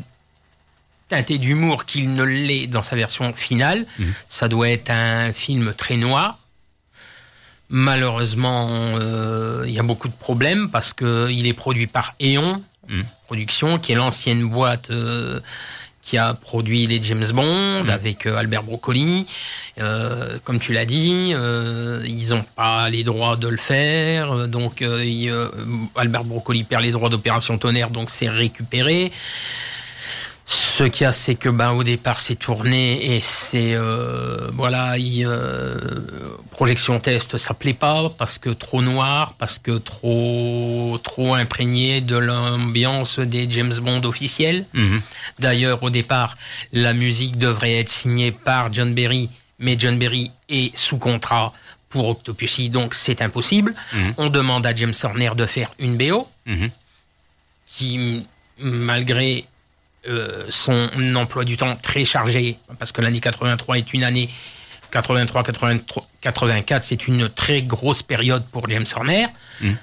teinté 1.08 1.38
d'humour 1.38 1.84
qu'il 1.84 2.14
ne 2.14 2.22
l'est 2.22 2.66
dans 2.66 2.82
sa 2.82 2.96
version 2.96 3.32
finale. 3.32 3.86
Mhm. 3.98 4.14
Ça 4.28 4.48
doit 4.48 4.70
être 4.70 4.90
un 4.90 5.32
film 5.32 5.74
très 5.76 5.96
noir. 5.96 6.38
Malheureusement, 7.70 8.68
euh, 8.98 9.64
il 9.66 9.72
y 9.74 9.78
a 9.78 9.82
beaucoup 9.82 10.08
de 10.08 10.14
problèmes 10.14 10.70
parce 10.70 10.92
que 10.92 11.28
il 11.30 11.46
est 11.46 11.52
produit 11.54 11.86
par 11.86 12.14
Eon 12.20 12.62
Mhm. 12.88 13.04
Production, 13.26 13.78
qui 13.78 13.92
est 13.92 13.94
l'ancienne 13.94 14.42
boîte 14.48 14.90
euh, 14.90 15.40
qui 16.00 16.16
a 16.16 16.32
produit 16.32 16.86
les 16.86 17.02
James 17.02 17.26
Bond 17.34 17.82
Mhm. 17.84 17.90
avec 17.90 18.24
euh, 18.24 18.36
Albert 18.38 18.62
Broccoli. 18.62 19.26
Euh, 19.78 20.38
comme 20.44 20.58
tu 20.58 20.72
l'as 20.72 20.86
dit, 20.86 21.32
euh, 21.34 22.02
ils 22.06 22.30
n'ont 22.30 22.46
pas 22.56 22.88
les 22.88 23.04
droits 23.04 23.36
de 23.36 23.46
le 23.48 23.58
faire, 23.58 24.48
donc 24.48 24.80
euh, 24.80 25.04
il, 25.04 25.30
Albert 25.96 26.24
Broccoli 26.24 26.64
perd 26.64 26.82
les 26.82 26.92
droits 26.92 27.10
d'opération 27.10 27.58
tonnerre, 27.58 27.90
donc 27.90 28.08
c'est 28.08 28.30
récupéré. 28.30 29.12
Ce 30.50 30.84
qu'il 30.84 31.04
y 31.04 31.06
a, 31.06 31.12
c'est 31.12 31.34
que 31.34 31.50
ben, 31.50 31.72
au 31.72 31.84
départ, 31.84 32.20
c'est 32.20 32.34
tourné 32.36 33.14
et 33.16 33.20
c'est 33.20 33.74
euh, 33.74 34.48
voilà, 34.54 34.96
il, 34.96 35.26
euh, 35.26 35.76
projection 36.52 36.98
test, 37.00 37.36
ça 37.36 37.52
plaît 37.52 37.74
pas 37.74 38.08
parce 38.16 38.38
que 38.38 38.48
trop 38.50 38.80
noir, 38.80 39.34
parce 39.38 39.58
que 39.58 39.76
trop 39.76 40.98
trop 41.04 41.34
imprégné 41.34 42.00
de 42.00 42.16
l'ambiance 42.16 43.18
des 43.18 43.48
James 43.50 43.74
Bond 43.82 44.04
officiels. 44.04 44.64
Mhm. 44.72 45.02
D'ailleurs, 45.38 45.82
au 45.82 45.90
départ, 45.90 46.38
la 46.72 46.94
musique 46.94 47.36
devrait 47.36 47.74
être 47.80 47.90
signée 47.90 48.32
par 48.32 48.72
John 48.72 48.94
Berry, 48.94 49.28
mais 49.58 49.76
John 49.78 49.98
Berry 49.98 50.30
est 50.48 50.74
sous 50.78 50.96
contrat 50.96 51.52
pour 51.90 52.08
Octopussy, 52.08 52.70
donc 52.70 52.94
c'est 52.94 53.20
impossible. 53.20 53.74
Mhm. 53.92 54.14
On 54.16 54.28
demande 54.30 54.64
à 54.64 54.74
James 54.74 54.94
Horner 55.02 55.32
de 55.36 55.44
faire 55.44 55.74
une 55.78 55.98
BO 55.98 56.26
Mhm. 56.46 56.70
qui, 57.66 58.26
malgré 58.60 59.44
euh, 60.08 60.46
son 60.48 60.88
emploi 61.14 61.44
du 61.44 61.56
temps 61.56 61.76
très 61.76 62.04
chargé, 62.04 62.58
parce 62.78 62.92
que 62.92 63.00
l'année 63.02 63.20
83 63.20 63.78
est 63.78 63.92
une 63.92 64.04
année 64.04 64.28
83, 64.90 65.42
83, 65.42 66.06
84, 66.20 66.82
c'est 66.82 67.06
une 67.08 67.28
très 67.28 67.62
grosse 67.62 68.02
période 68.02 68.44
pour 68.50 68.68
James 68.70 68.86
Horner. 68.96 69.26
Mhm. 69.60 69.76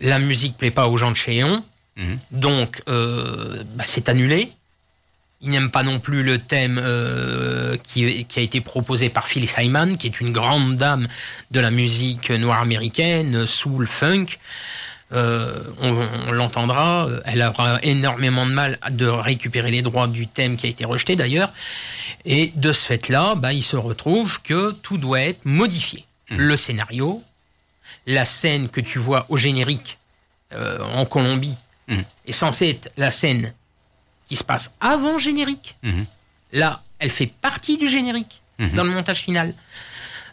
La 0.00 0.18
musique 0.18 0.56
plaît 0.56 0.70
pas 0.70 0.88
aux 0.88 0.96
gens 0.96 1.10
de 1.10 1.16
chez 1.16 1.38
Eon, 1.38 1.64
Mhm. 1.96 2.18
donc 2.30 2.82
euh, 2.88 3.62
bah, 3.74 3.84
c'est 3.86 4.08
annulé. 4.08 4.52
Il 5.42 5.50
n'aime 5.50 5.70
pas 5.70 5.82
non 5.82 5.98
plus 6.00 6.22
le 6.22 6.36
thème 6.38 6.78
euh, 6.82 7.76
qui, 7.82 8.26
qui 8.26 8.38
a 8.38 8.42
été 8.42 8.60
proposé 8.60 9.08
par 9.08 9.26
Phil 9.26 9.48
Simon, 9.48 9.94
qui 9.96 10.06
est 10.06 10.20
une 10.20 10.32
grande 10.32 10.76
dame 10.76 11.08
de 11.50 11.60
la 11.60 11.70
musique 11.70 12.30
noire 12.30 12.60
américaine, 12.60 13.46
soul, 13.46 13.86
funk. 13.86 14.26
Euh, 15.12 15.64
on, 15.80 16.06
on 16.28 16.32
l'entendra. 16.32 17.08
Elle 17.24 17.42
aura 17.42 17.78
énormément 17.82 18.46
de 18.46 18.52
mal 18.52 18.78
de 18.90 19.06
récupérer 19.06 19.70
les 19.70 19.82
droits 19.82 20.06
du 20.06 20.26
thème 20.28 20.56
qui 20.56 20.66
a 20.66 20.68
été 20.68 20.84
rejeté 20.84 21.16
d'ailleurs. 21.16 21.52
Et 22.24 22.52
de 22.54 22.70
ce 22.72 22.84
fait-là, 22.86 23.34
bah, 23.34 23.52
il 23.52 23.62
se 23.62 23.76
retrouve 23.76 24.40
que 24.42 24.72
tout 24.82 24.98
doit 24.98 25.20
être 25.22 25.44
modifié. 25.44 26.04
Le 26.28 26.56
scénario, 26.56 27.24
la 28.06 28.24
scène 28.24 28.68
que 28.68 28.80
tu 28.80 28.98
vois 29.00 29.26
au 29.30 29.36
générique 29.36 29.98
euh, 30.52 30.78
en 30.82 31.04
Colombie 31.06 31.56
Mhm. 31.88 32.04
est 32.26 32.32
censée 32.32 32.68
être 32.68 32.92
la 32.96 33.10
scène 33.10 33.52
qui 34.28 34.36
se 34.36 34.44
passe 34.44 34.70
avant 34.80 35.18
générique. 35.18 35.76
Mhm. 35.82 36.04
Là, 36.52 36.82
elle 37.00 37.10
fait 37.10 37.26
partie 37.40 37.78
du 37.78 37.88
générique 37.88 38.40
dans 38.76 38.84
le 38.84 38.90
montage 38.90 39.22
final. 39.22 39.54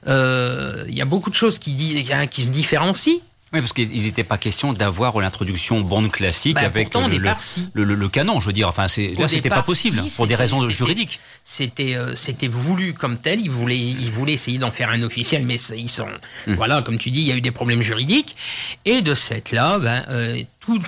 Euh, 0.07 0.83
Il 0.87 0.93
y 0.93 1.01
a 1.01 1.05
beaucoup 1.05 1.29
de 1.31 1.35
choses 1.35 1.57
qui, 1.57 1.73
disent, 1.73 2.11
qui 2.29 2.43
se 2.43 2.49
différencient. 2.51 3.19
Oui, 3.53 3.61
parce 3.61 3.71
qu'il 3.71 4.01
n'était 4.03 4.25
pas 4.25 4.37
question 4.37 4.73
d'avoir 4.73 5.17
l'introduction 5.21 5.79
bande 5.79 6.11
classique 6.11 6.55
Bah, 6.55 6.61
avec 6.63 6.89
pourtant, 6.91 7.07
le, 7.07 7.13
le, 7.13 7.19
départ, 7.19 7.41
si. 7.41 7.69
le- 7.73 7.85
le- 7.85 7.95
le 7.95 8.09
canon, 8.09 8.41
je 8.41 8.47
veux 8.47 8.51
dire. 8.53 8.67
Enfin, 8.67 8.89
c'est, 8.89 9.13
là, 9.17 9.29
c'était 9.29 9.47
pas 9.47 9.63
possible 9.63 10.03
si, 10.03 10.15
pour 10.17 10.27
des 10.27 10.35
raisons 10.35 10.69
juridiques. 10.69 11.21
C'était 11.45 11.95
euh, 11.95 12.13
c'était 12.15 12.49
voulu 12.49 12.93
comme 12.93 13.17
tel. 13.19 13.39
Ils 13.39 13.49
voulaient 13.49 13.77
ils 13.79 14.11
voulaient 14.11 14.33
essayer 14.33 14.57
d'en 14.57 14.71
faire 14.71 14.89
un 14.89 15.01
officiel, 15.01 15.45
mais 15.45 15.55
ils 15.77 15.89
sont 15.89 16.09
Hmm. 16.45 16.55
voilà 16.55 16.81
comme 16.81 16.97
tu 16.97 17.09
dis, 17.09 17.21
il 17.21 17.27
y 17.27 17.31
a 17.31 17.35
eu 17.37 17.41
des 17.41 17.51
problèmes 17.51 17.81
juridiques 17.81 18.35
et 18.83 19.01
de 19.01 19.15
ce 19.15 19.27
fait-là, 19.27 19.79
ben, 19.79 20.03
euh, 20.09 20.43
tout 20.59 20.81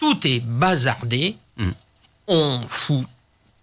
tout 0.00 0.18
est 0.26 0.40
bazardé. 0.44 1.36
Hmm. 1.58 1.70
On 2.26 2.62
fout, 2.68 3.04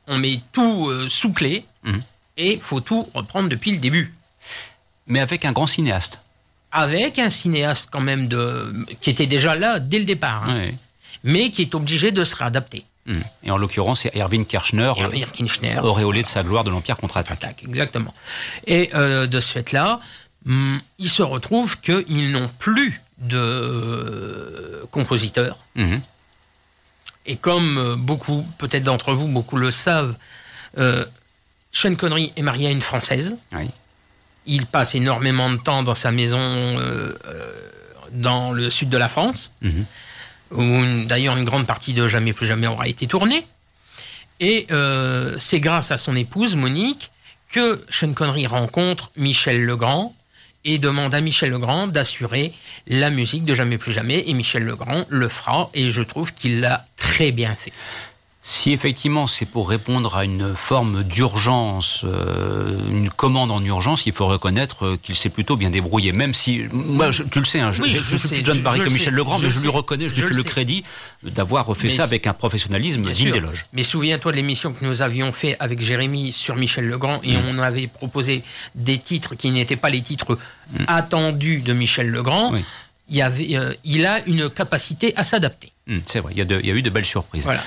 on 0.07 0.18
met 0.18 0.39
tout 0.53 0.88
euh, 0.89 1.09
sous 1.09 1.34
clé 1.34 1.66
Hmm. 1.84 1.99
et 2.38 2.59
faut 2.63 2.80
tout 2.80 3.09
reprendre 3.13 3.49
depuis 3.49 3.72
le 3.72 3.78
début. 3.78 4.13
Mais 5.07 5.20
avec 5.20 5.43
un 5.45 5.51
grand 5.51 5.68
cinéaste. 5.68 6.22
Avec 6.78 7.20
un 7.20 7.30
cinéaste 7.30 7.88
quand 7.92 8.02
même 8.02 8.28
de 8.28 8.74
qui 9.00 9.10
était 9.10 9.28
déjà 9.28 9.56
là 9.56 9.80
dès 9.80 9.98
le 10.00 10.06
départ, 10.06 10.44
hein, 10.48 10.56
Ouais. 10.58 10.76
mais 11.24 11.50
qui 11.52 11.62
est 11.62 11.74
obligé 11.74 12.12
de 12.12 12.24
se 12.26 12.36
réadapter. 12.36 12.84
Hmm. 13.06 13.22
Et 13.44 13.52
en 13.52 13.58
l'occurrence, 13.58 14.02
c'est 14.02 14.16
Erwin 14.16 14.46
Kirchner, 14.46 14.92
Erwin 14.98 15.26
Kirchner. 15.32 15.78
auréolé 15.80 16.22
de 16.22 16.28
sa 16.28 16.44
gloire 16.44 16.64
de 16.66 16.72
l'Empire 16.72 16.98
contre-attaque. 16.98 17.44
Attaque, 17.44 17.64
exactement. 17.68 18.14
Et 18.68 18.90
euh, 18.94 19.26
de 19.26 19.40
ce 19.40 19.54
fait-là, 19.54 20.00
hum, 20.48 20.80
il 21.00 21.10
se 21.10 21.24
retrouve 21.24 21.80
qu'ils 21.80 22.32
n'ont 22.32 22.50
plus 22.60 23.02
de 23.20 23.38
euh, 23.38 24.84
compositeurs. 24.92 25.66
Mhm. 25.76 26.02
Et 27.28 27.38
comme 27.38 27.78
euh, 27.78 27.96
beaucoup, 27.96 28.46
peut-être 28.58 28.84
d'entre 28.84 29.14
vous, 29.14 29.28
beaucoup 29.28 29.58
le 29.58 29.72
savent, 29.72 30.16
euh, 30.78 31.06
Sean 31.72 31.96
Connery 31.96 32.34
est 32.36 32.42
marié 32.42 32.68
à 32.68 32.72
une 32.72 32.82
Française. 32.82 33.38
Oui. 33.54 33.70
Il 34.48 34.66
passe 34.66 34.96
énormément 34.96 35.50
de 35.50 35.58
temps 35.58 35.84
dans 35.84 35.96
sa 35.96 36.12
maison 36.12 36.38
euh, 36.39 37.18
euh, 37.28 37.52
dans 38.12 38.52
le 38.52 38.70
sud 38.70 38.89
de 38.89 38.98
la 38.98 39.10
France, 39.10 39.52
Mhm. 39.62 39.86
où 40.52 41.06
d'ailleurs 41.06 41.36
une 41.38 41.46
grande 41.46 41.66
partie 41.68 41.93
de 41.93 42.08
Jamais 42.08 42.34
plus 42.34 42.48
jamais 42.48 42.68
aura 42.68 42.88
été 42.88 43.08
tournée. 43.08 43.46
Et 44.39 44.68
euh, 44.72 45.36
c'est 45.39 45.60
grâce 45.60 45.91
à 45.91 45.98
son 45.98 46.16
épouse, 46.16 46.56
Monique, 46.56 47.12
que 47.50 47.84
Sean 47.89 48.14
Connery 48.14 48.48
rencontre 48.48 49.12
Michel 49.16 49.64
Legrand 49.64 50.14
et 50.66 50.78
demande 50.78 51.14
à 51.14 51.22
Michel 51.22 51.52
Legrand 51.52 51.88
d'assurer 51.88 52.54
la 52.88 53.10
musique 53.10 53.46
de 53.46 53.54
Jamais 53.54 53.78
plus 53.78 53.93
jamais. 53.93 54.24
Et 54.28 54.34
Michel 54.34 54.64
Legrand 54.64 55.06
le 55.10 55.30
fera, 55.30 55.70
et 55.74 55.89
je 55.89 56.02
trouve 56.02 56.34
qu'il 56.34 56.60
l'a 56.60 56.86
très 56.98 57.32
bien 57.32 57.56
fait. 57.56 57.72
Si 58.48 58.72
effectivement 58.74 59.26
c'est 59.26 59.48
pour 59.48 59.68
répondre 59.68 60.16
à 60.16 60.24
une 60.24 60.54
forme 60.56 61.04
d'urgence, 61.04 62.02
euh, 62.04 62.78
une 62.91 63.10
commande 63.10 63.50
en 63.50 63.60
urgence, 63.64 64.06
il 64.06 64.14
faut 64.14 64.28
reconnaître 64.28 64.86
euh, 64.86 64.98
qu'il 65.02 65.16
s'est 65.16 65.30
plutôt 65.32 65.56
bien 65.58 65.72
débrouillé. 65.72 66.12
Même 66.12 66.36
si, 66.36 66.62
moi, 66.72 67.10
je- 67.10 67.24
tu 67.24 67.39
le 67.39 67.46
sais, 67.46 67.60
hein, 67.60 67.72
je, 67.72 67.82
Oui, 67.82 67.89
je- 67.89 67.98
je 67.98 68.04
je 68.04 68.16
suis 68.18 68.28
sais, 68.28 68.36
plus 68.36 68.46
John 68.46 68.60
Barry 68.62 68.82
que 68.82 68.84
Michel 68.89 69.00
sais, 69.06 69.10
Legrand, 69.10 69.39
mais 69.39 69.50
je 69.50 69.58
lui 69.60 69.66
sais, 69.70 69.74
reconnais, 69.76 70.10
je 70.10 70.14
lui 70.14 70.28
fais 70.28 70.34
le 70.36 70.43
crédit 70.43 70.84
d'avoir 71.24 71.76
fait 71.76 71.86
Mais 71.88 71.89
ça 71.89 72.04
avec 72.04 72.28
un 72.28 72.34
professionnalisme 72.34 73.10
digne 73.12 73.32
d'éloge. 73.32 73.66
Mais 73.74 73.82
souviens-toi 73.82 74.32
de 74.32 74.38
l'émission 74.38 74.74
que 74.74 74.86
nous 74.86 75.02
avions 75.02 75.32
fait 75.34 75.58
avec 75.60 75.82
Jérémy 75.82 76.32
sur 76.32 76.56
Michel 76.56 76.88
Legrand 76.88 77.22
et 77.24 77.34
Mm. 77.38 77.41
on 77.50 77.58
avait 77.58 77.88
proposé 77.88 78.43
des 78.76 79.00
titres 79.00 79.34
qui 79.34 79.50
n'étaient 79.50 79.76
pas 79.76 79.89
les 79.89 80.04
titres 80.04 80.38
attendus 80.86 81.62
de 81.62 81.74
Michel 81.74 82.10
Legrand. 82.12 82.52
Oui. 82.54 82.64
Il, 83.08 83.16
y 83.18 83.22
avait, 83.22 83.56
euh, 83.56 83.74
il 83.84 84.06
a 84.06 84.20
une 84.26 84.49
capacité 84.49 85.14
à 85.16 85.24
s'adapter. 85.24 85.72
Hum, 85.88 86.01
c'est 86.08 86.20
vrai, 86.20 86.34
il 86.34 86.39
y, 86.39 86.41
a 86.41 86.45
de- 86.45 86.60
il 86.60 86.66
y 86.68 86.72
a 86.72 86.74
eu 86.74 86.82
de 86.82 86.89
belles 86.89 87.06
surprises. 87.06 87.43
Voilà. 87.43 87.64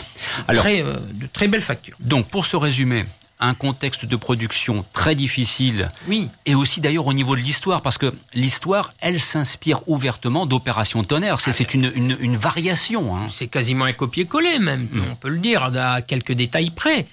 Alors, 0.48 0.64
très, 0.64 0.82
euh, 0.82 0.94
de 1.14 1.26
très 1.26 1.46
belles 1.46 1.62
factures. 1.62 1.96
donc 2.00 2.28
pour 2.28 2.44
se 2.46 2.56
résumer, 2.56 3.04
un 3.40 3.54
contexte 3.54 4.04
de 4.04 4.16
production 4.16 4.84
très 4.92 5.14
difficile, 5.14 5.90
Oui. 6.08 6.28
et 6.44 6.56
aussi 6.56 6.80
d'ailleurs 6.80 7.06
au 7.06 7.12
niveau 7.12 7.36
de 7.36 7.40
l'histoire, 7.40 7.82
parce 7.82 7.96
que 7.96 8.12
l'histoire, 8.34 8.94
elle 8.98 9.20
s'inspire 9.20 9.88
ouvertement 9.88 10.44
d'Opération 10.44 11.04
Tonnerre. 11.04 11.38
C'est 11.38 11.52
c'est 11.52 11.72
une, 11.72 11.92
une- 11.94 12.16
une 12.18 12.36
variation. 12.36 13.16
hein. 13.16 13.28
C'est 13.30 13.46
quasiment 13.46 13.84
un 13.84 13.92
copier-coller 13.92 14.58
même, 14.58 14.88
Mm. 14.90 15.02
on 15.12 15.14
peut 15.14 15.28
le 15.28 15.38
dire, 15.38 15.62
à 15.76 16.02
quelques 16.02 16.32
détails 16.32 16.70
près. 16.70 17.06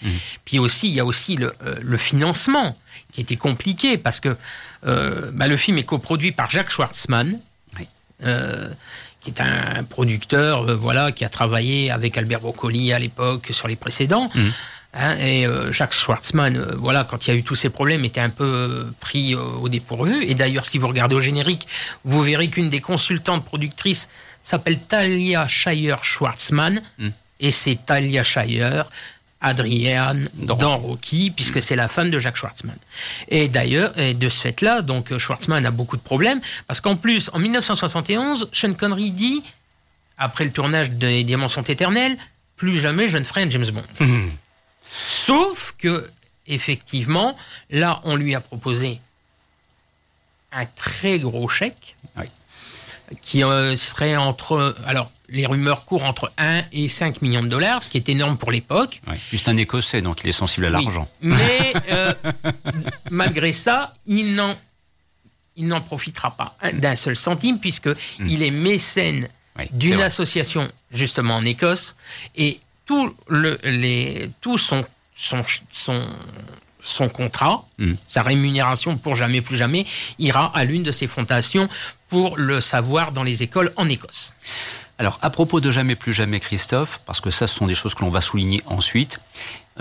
Puis 0.45 0.57
aussi, 0.57 0.88
il 0.88 0.95
y 0.95 0.99
a 0.99 1.05
aussi 1.05 1.36
le, 1.36 1.53
euh, 1.63 1.76
le 1.80 1.97
financement 1.97 2.76
qui 3.13 3.21
était 3.21 3.36
compliqué 3.36 3.99
parce 3.99 4.19
que 4.19 4.36
euh, 4.88 5.30
bah, 5.32 5.47
le 5.47 5.57
film 5.57 5.78
est 5.78 5.84
coproduit 5.84 6.32
par 6.32 6.49
Jacques 6.49 6.71
Schwartzmann. 6.71 7.39
Euh, 8.24 8.70
qui 9.22 9.32
est 9.32 9.41
un 9.41 9.84
producteur 9.84 10.70
euh, 10.70 10.76
voilà, 10.76 11.11
qui 11.11 11.26
a 11.26 11.30
travaillé 11.30 11.91
avec 11.91 12.18
Albert 12.18 12.41
Broccoli 12.41 12.93
à 12.93 12.99
l'époque 12.99 13.47
sur 13.51 13.68
les 13.68 13.76
précédents. 13.76 14.30
Mhm. 14.36 14.51
Hein, 14.97 15.18
et 15.20 15.45
euh, 15.45 15.74
Jacques 15.74 15.93
Schwartzmann, 15.93 16.55
euh, 16.55 16.76
voilà, 16.78 17.03
quand 17.03 17.28
il 17.28 17.32
y 17.32 17.34
a 17.34 17.36
eu 17.36 17.43
tous 17.43 17.55
ces 17.55 17.70
problèmes, 17.70 18.05
était 18.05 18.22
un 18.22 18.30
peu 18.30 18.45
euh, 18.45 18.84
pris 19.01 19.36
au 19.36 19.68
dépourvu. 19.68 20.24
Et 20.24 20.36
d'ailleurs, 20.36 20.63
si 20.63 20.78
vous 20.78 20.88
regardez 20.88 21.16
au 21.16 21.20
générique, 21.20 21.68
vous 22.05 22.22
verrez 22.22 22.47
qu'une 22.47 22.70
des 22.70 22.80
consultantes 22.80 23.43
productrices 23.43 24.07
s'appelle 24.41 24.80
Talia 24.80 25.47
Shire 25.47 26.03
Schwartzmann. 26.03 26.82
Mm. 26.97 27.09
Et 27.41 27.51
c'est 27.51 27.78
Talia 27.86 28.24
Shire, 28.24 28.89
Adrienne 29.41 30.29
Dans- 30.33 30.55
dans, 30.55 30.77
Rocky, 30.77 31.29
puisque 31.31 31.61
c'est 31.61 31.75
la 31.75 31.88
femme 31.88 32.09
de 32.09 32.19
Jacques 32.19 32.38
Schwartzmann. 32.38 32.77
Et 33.27 33.47
d'ailleurs, 33.47 33.93
de 33.95 34.29
ce 34.29 34.41
fait-là, 34.41 34.81
donc 34.81 35.11
euh, 35.11 35.19
Schwartzmann 35.19 35.65
a 35.65 35.71
beaucoup 35.71 35.97
de 35.97 36.01
problèmes, 36.01 36.41
parce 36.67 36.81
qu'en 36.81 36.95
plus, 36.95 37.29
en 37.33 37.39
1971, 37.39 38.49
Sean 38.53 38.73
Connery 38.73 39.11
dit 39.11 39.43
après 40.17 40.45
le 40.45 40.51
tournage 40.51 40.91
des 40.91 41.23
Diamants 41.23 41.49
sont 41.49 41.63
éternels, 41.63 42.17
plus 42.55 42.79
jamais 42.79 43.07
je 43.07 43.17
ne 43.17 43.23
ferai 43.23 43.43
un 43.43 43.49
James 43.49 43.69
Bond. 43.69 43.83
Sauf 45.07 45.75
que, 45.77 46.09
effectivement, 46.47 47.38
là, 47.69 47.99
on 48.05 48.15
lui 48.15 48.33
a 48.33 48.39
proposé 48.39 48.99
un 50.53 50.65
très 50.65 51.19
gros 51.19 51.49
chèque 51.49 51.95
qui 53.21 53.43
euh, 53.43 53.75
serait 53.75 54.15
entre. 54.15 54.75
Alors, 54.86 55.11
les 55.30 55.45
rumeurs 55.45 55.86
courent 55.86 56.03
entre 56.05 56.32
1 56.38 56.63
et 56.71 56.88
5 56.88 57.21
millions 57.21 57.43
de 57.43 57.47
dollars, 57.47 57.82
ce 57.84 57.89
qui 57.89 57.97
est 57.97 58.09
énorme 58.09 58.38
pour 58.38 58.51
l'époque. 58.51 59.01
Puis 59.30 59.38
c'est 59.39 59.49
un 59.49 59.57
Écossais, 59.57 60.01
donc 60.01 60.21
il 60.23 60.30
est 60.30 60.34
sensible 60.34 60.67
à 60.67 60.69
Oui. 60.78 60.84
l'argent. 60.86 61.07
Mais 61.21 61.73
euh, 61.91 62.13
malgré 63.09 63.51
ça, 63.51 63.93
il 64.05 64.36
n'en 64.36 64.55
il 65.57 65.67
n'en 65.67 65.80
profitera 65.82 66.32
pas 66.36 66.57
un- 66.61 66.73
d'un 66.73 66.95
seul 66.97 67.15
centime 67.15 67.59
puisque 67.59 67.89
il 68.19 68.43
est 68.43 68.51
mécène 68.51 69.30
d'une 69.71 70.01
association 70.01 70.67
justement 70.91 71.36
en 71.38 71.45
Écosse 71.45 71.95
et 72.36 72.59
tout 72.86 73.15
le 73.30 73.57
les 73.63 74.30
tout 74.41 74.57
son 74.57 74.86
son 75.15 75.45
son 75.71 76.05
son 76.84 77.09
contrat, 77.09 77.65
Mm. 77.80 77.93
sa 78.05 78.21
rémunération 78.21 78.97
pour 78.97 79.15
jamais 79.15 79.41
plus 79.41 79.57
jamais 79.57 79.86
ira 80.19 80.51
à 80.55 80.65
l'une 80.65 80.84
de 80.84 80.91
ses 80.91 81.07
fondations 81.07 81.67
pour 82.09 82.38
le 82.38 82.61
savoir 82.61 83.11
dans 83.11 83.23
les 83.23 83.41
écoles 83.41 83.71
en 83.78 83.88
Écosse. 83.89 84.34
Alors, 84.98 85.20
à 85.22 85.30
propos 85.30 85.60
de 85.60 85.72
jamais 85.72 85.96
plus 85.96 86.14
jamais, 86.14 86.39
Christophe, 86.39 87.02
parce 87.06 87.20
que 87.22 87.30
ça, 87.30 87.48
ce 87.48 87.56
sont 87.56 87.68
des 87.68 87.76
choses 87.76 87.96
que 87.96 88.02
l'on 88.02 88.10
va 88.10 88.22
souligner 88.22 88.64
ensuite. 88.66 89.20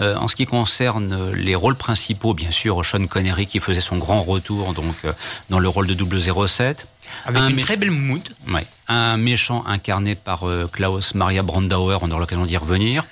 euh, 0.01 0.17
en 0.17 0.27
ce 0.27 0.35
qui 0.35 0.45
concerne 0.45 1.13
euh, 1.13 1.33
les 1.37 1.55
rôles 1.55 1.77
principaux, 1.77 2.35
bien 2.35 2.51
sûr, 2.51 2.85
Sean 2.85 3.07
Connery 3.07 3.47
qui 3.47 3.61
faisait 3.61 3.81
son 3.81 3.97
grand 3.97 4.23
retour 4.23 4.75
donc 4.75 4.97
euh, 5.05 5.13
dans 5.51 5.61
le 5.61 5.69
rôle 5.69 5.87
de 5.87 6.47
007. 6.47 6.89
Avec 7.27 7.41
Un 7.41 7.49
une 7.51 7.61
très 7.61 7.77
belle 7.77 7.91
mood. 7.93 8.23
Ouais. 8.49 8.67
Un 8.89 9.17
méchant 9.17 9.65
incarné 9.67 10.15
par 10.15 10.49
euh, 10.49 10.69
Klaus 10.73 11.15
Maria 11.15 11.43
Brandauer, 11.43 11.99
on 12.03 12.11
aura 12.11 12.21
l'occasion 12.21 12.45
d'y 12.45 12.57
revenir. 12.57 13.05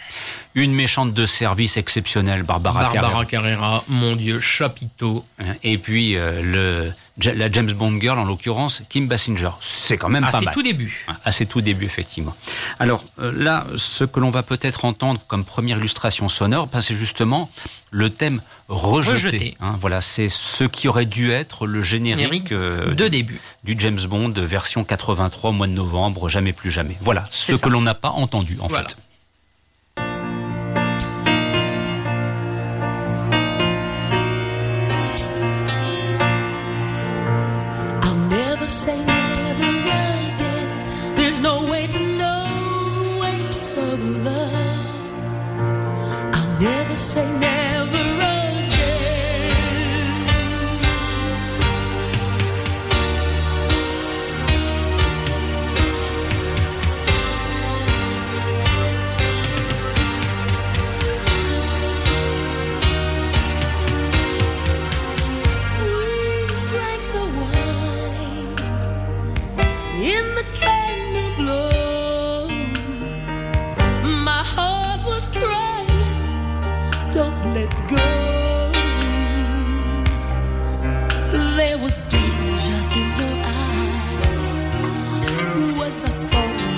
Une 0.55 0.73
méchante 0.73 1.15
de 1.15 1.25
service 1.25 1.77
exceptionnelle, 1.77 2.43
Barbara, 2.43 2.81
Barbara 2.91 3.25
Carrera. 3.25 3.25
Carrera, 3.27 3.85
mon 3.89 4.17
Dieu, 4.17 4.41
chapiteau. 4.41 5.25
Et 5.63 5.79
puis 5.79 6.17
euh, 6.17 6.43
le, 6.43 6.93
la 7.35 7.51
James 7.53 7.71
Bond 7.73 8.01
girl, 8.01 8.19
en 8.19 8.25
l'occurrence, 8.25 8.83
Kim 8.89 9.07
Basinger. 9.07 9.51
C'est 9.61 9.99
quand 9.99 10.09
même 10.09 10.25
À 10.25 10.31
pas 10.31 10.39
ses 10.39 10.45
mal. 10.47 10.55
tout 10.55 10.63
débuts. 10.63 11.07
À 11.25 11.31
ses 11.33 11.45
tout 11.47 11.61
débuts, 11.61 11.85
effectivement. 11.85 12.35
Alors 12.79 13.05
euh, 13.19 13.33
là, 13.37 13.67
ce 13.77 14.05
que 14.05 14.19
l'on 14.21 14.31
va 14.31 14.43
peut-être 14.43 14.85
entendre 14.85 15.21
comme 15.29 15.45
première 15.45 15.79
illustration 15.79 16.29
sonore, 16.29 16.69
ben, 16.69 16.81
c'est 16.81 16.95
justement 16.95 17.51
le 17.91 18.09
thème 18.09 18.41
rejeté. 18.69 19.13
Rejeté. 19.13 19.57
hein. 19.61 19.77
voilà, 19.81 20.01
c'est 20.01 20.31
ce 20.31 20.65
qui 20.65 20.89
aurait 20.89 21.05
dû 21.05 21.31
être 21.33 21.67
le 21.67 21.83
générique 21.83 22.49
Générique 22.49 22.53
euh, 22.53 22.95
de 22.95 23.05
du- 23.05 23.11
début. 23.11 23.41
du 23.65 23.77
James 23.79 24.01
Bond 24.09 24.33
version 24.37 24.83
83 24.83 25.51
au 25.51 25.53
mois 25.53 25.67
de 25.67 25.73
novembre, 25.73 26.31
jamais 26.31 26.55
plus 26.55 26.71
jamais. 26.71 26.97
Voilà, 27.03 27.27
ce 27.31 27.53
que 27.53 27.69
l'on 27.69 27.83
n'a 27.83 27.95
pas 27.95 28.11
entendu 28.11 28.57
en 28.61 28.69
Voilà. 28.69 28.89
fait. 28.89 28.97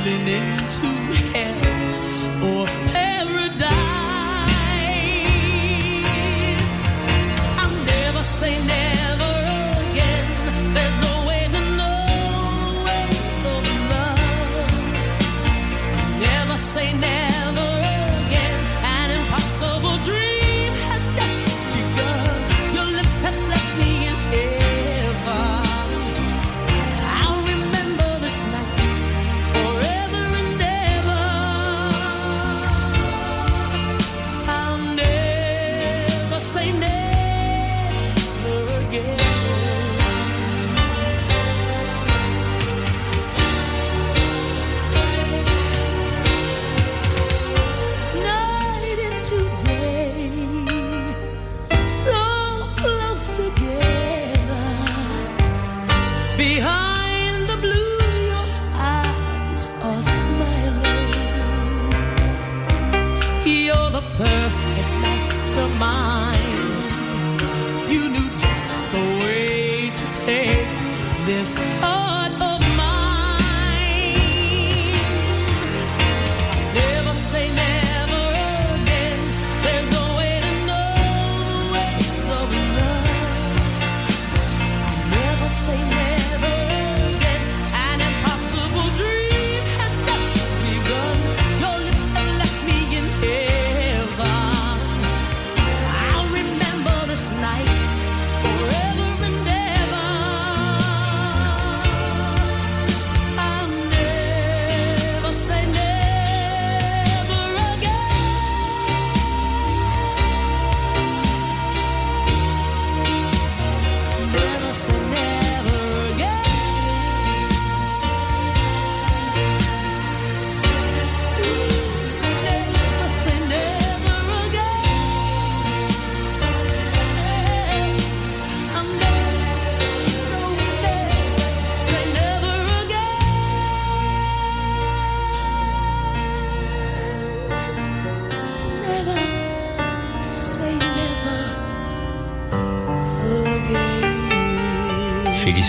Falling 0.04 0.28
into 0.28 1.03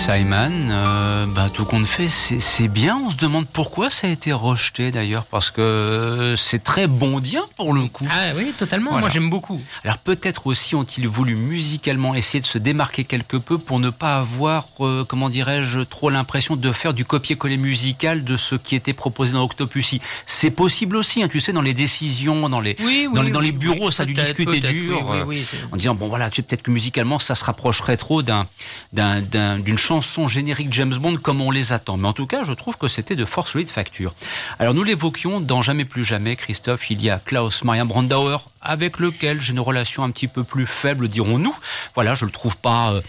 Simon, 0.06 0.52
euh, 0.70 1.26
bah, 1.26 1.48
tout 1.52 1.64
compte 1.64 1.84
fait, 1.84 2.08
c'est 2.08 2.68
bien. 2.68 2.96
On 3.04 3.10
se 3.10 3.16
demande 3.16 3.44
pourquoi 3.48 3.90
ça 3.90 4.06
a 4.06 4.10
été 4.10 4.32
rejeté 4.32 4.92
d'ailleurs, 4.92 5.26
parce 5.26 5.50
que 5.50 6.34
c'est 6.36 6.62
très 6.62 6.86
bondien 6.86 7.42
pour 7.56 7.72
le 7.72 7.88
coup. 7.88 8.06
Ah 8.08 8.26
oui, 8.36 8.52
totalement. 8.56 8.90
Voilà. 8.92 9.00
Moi, 9.00 9.08
j'aime 9.10 9.28
beaucoup. 9.30 9.60
Alors 9.82 9.98
peut-être 9.98 10.46
aussi 10.46 10.76
ont-ils 10.76 11.08
voulu 11.08 11.34
musicalement 11.34 12.14
essayer 12.14 12.40
de 12.40 12.46
se 12.46 12.56
démarquer 12.58 13.02
quelque 13.02 13.36
peu 13.36 13.58
pour 13.58 13.80
ne 13.80 13.90
pas 13.90 14.18
avoir, 14.18 14.68
euh, 14.78 15.04
comment 15.04 15.28
dirais-je, 15.28 15.80
trop 15.80 16.08
l'impression 16.08 16.54
de 16.54 16.70
faire 16.70 16.94
du 16.94 17.04
copier-coller 17.04 17.56
musical 17.56 18.22
de 18.22 18.36
ce 18.36 18.54
qui 18.54 18.76
était 18.76 18.92
proposé 18.92 19.32
dans 19.32 19.42
Octopussy. 19.42 20.00
C'est 20.24 20.52
possible 20.52 20.94
aussi, 20.94 21.20
hein, 21.24 21.28
tu 21.28 21.40
sais, 21.40 21.52
dans 21.52 21.62
les 21.62 21.74
décisions, 21.74 22.48
dans 22.48 22.60
les, 22.60 22.76
Oui, 22.78 23.08
oui, 23.08 23.12
dans 23.12 23.22
les, 23.22 23.30
dans 23.32 23.40
oui, 23.40 23.46
les 23.46 23.52
bureaux, 23.52 23.86
oui, 23.86 23.92
ça 23.92 24.04
a 24.04 24.06
dû 24.06 24.14
discuter 24.14 24.60
dur, 24.60 25.04
oui, 25.10 25.18
oui, 25.26 25.46
euh, 25.52 25.66
en 25.72 25.76
disant 25.76 25.96
bon 25.96 26.06
voilà, 26.06 26.30
tu 26.30 26.36
sais 26.36 26.42
peut-être 26.42 26.62
que 26.62 26.70
musicalement 26.70 27.18
ça 27.18 27.34
se 27.34 27.44
rapprocherait 27.44 27.96
trop 27.96 28.22
d'un 28.22 28.46
d'un- 28.92 29.20
d'un- 29.20 29.58
d'une 29.58 29.76
chanson 29.96 30.26
générique 30.26 30.72
James 30.74 30.94
Bond 30.94 31.16
comme 31.16 31.40
on 31.40 31.50
les 31.50 31.72
attend. 31.72 31.96
Mais 31.96 32.06
en 32.08 32.12
tout 32.12 32.26
cas, 32.26 32.44
je 32.44 32.52
trouve 32.52 32.76
que 32.76 32.86
c'était 32.86 33.16
de 33.16 33.24
fort 33.24 33.48
solide 33.48 33.70
facture. 33.70 34.14
Alors 34.58 34.74
nous 34.74 34.84
l'évoquions 34.84 35.40
dans 35.40 35.62
Jamais 35.62 35.86
plus 35.86 36.04
jamais, 36.04 36.36
Christophe, 36.36 36.90
il 36.90 37.00
y 37.02 37.08
a 37.08 37.18
Klaus 37.18 37.64
Maria 37.64 37.84
Brandauer 37.84 38.36
avec 38.60 38.98
lequel 38.98 39.40
j'ai 39.40 39.52
une 39.52 39.60
relation 39.60 40.04
un 40.04 40.10
petit 40.10 40.28
peu 40.28 40.44
plus 40.44 40.66
faible, 40.66 41.08
dirons-nous. 41.08 41.56
Voilà, 41.94 42.14
je 42.14 42.26
le 42.26 42.30
trouve 42.30 42.56
pas 42.58 42.92
euh, 42.92 43.00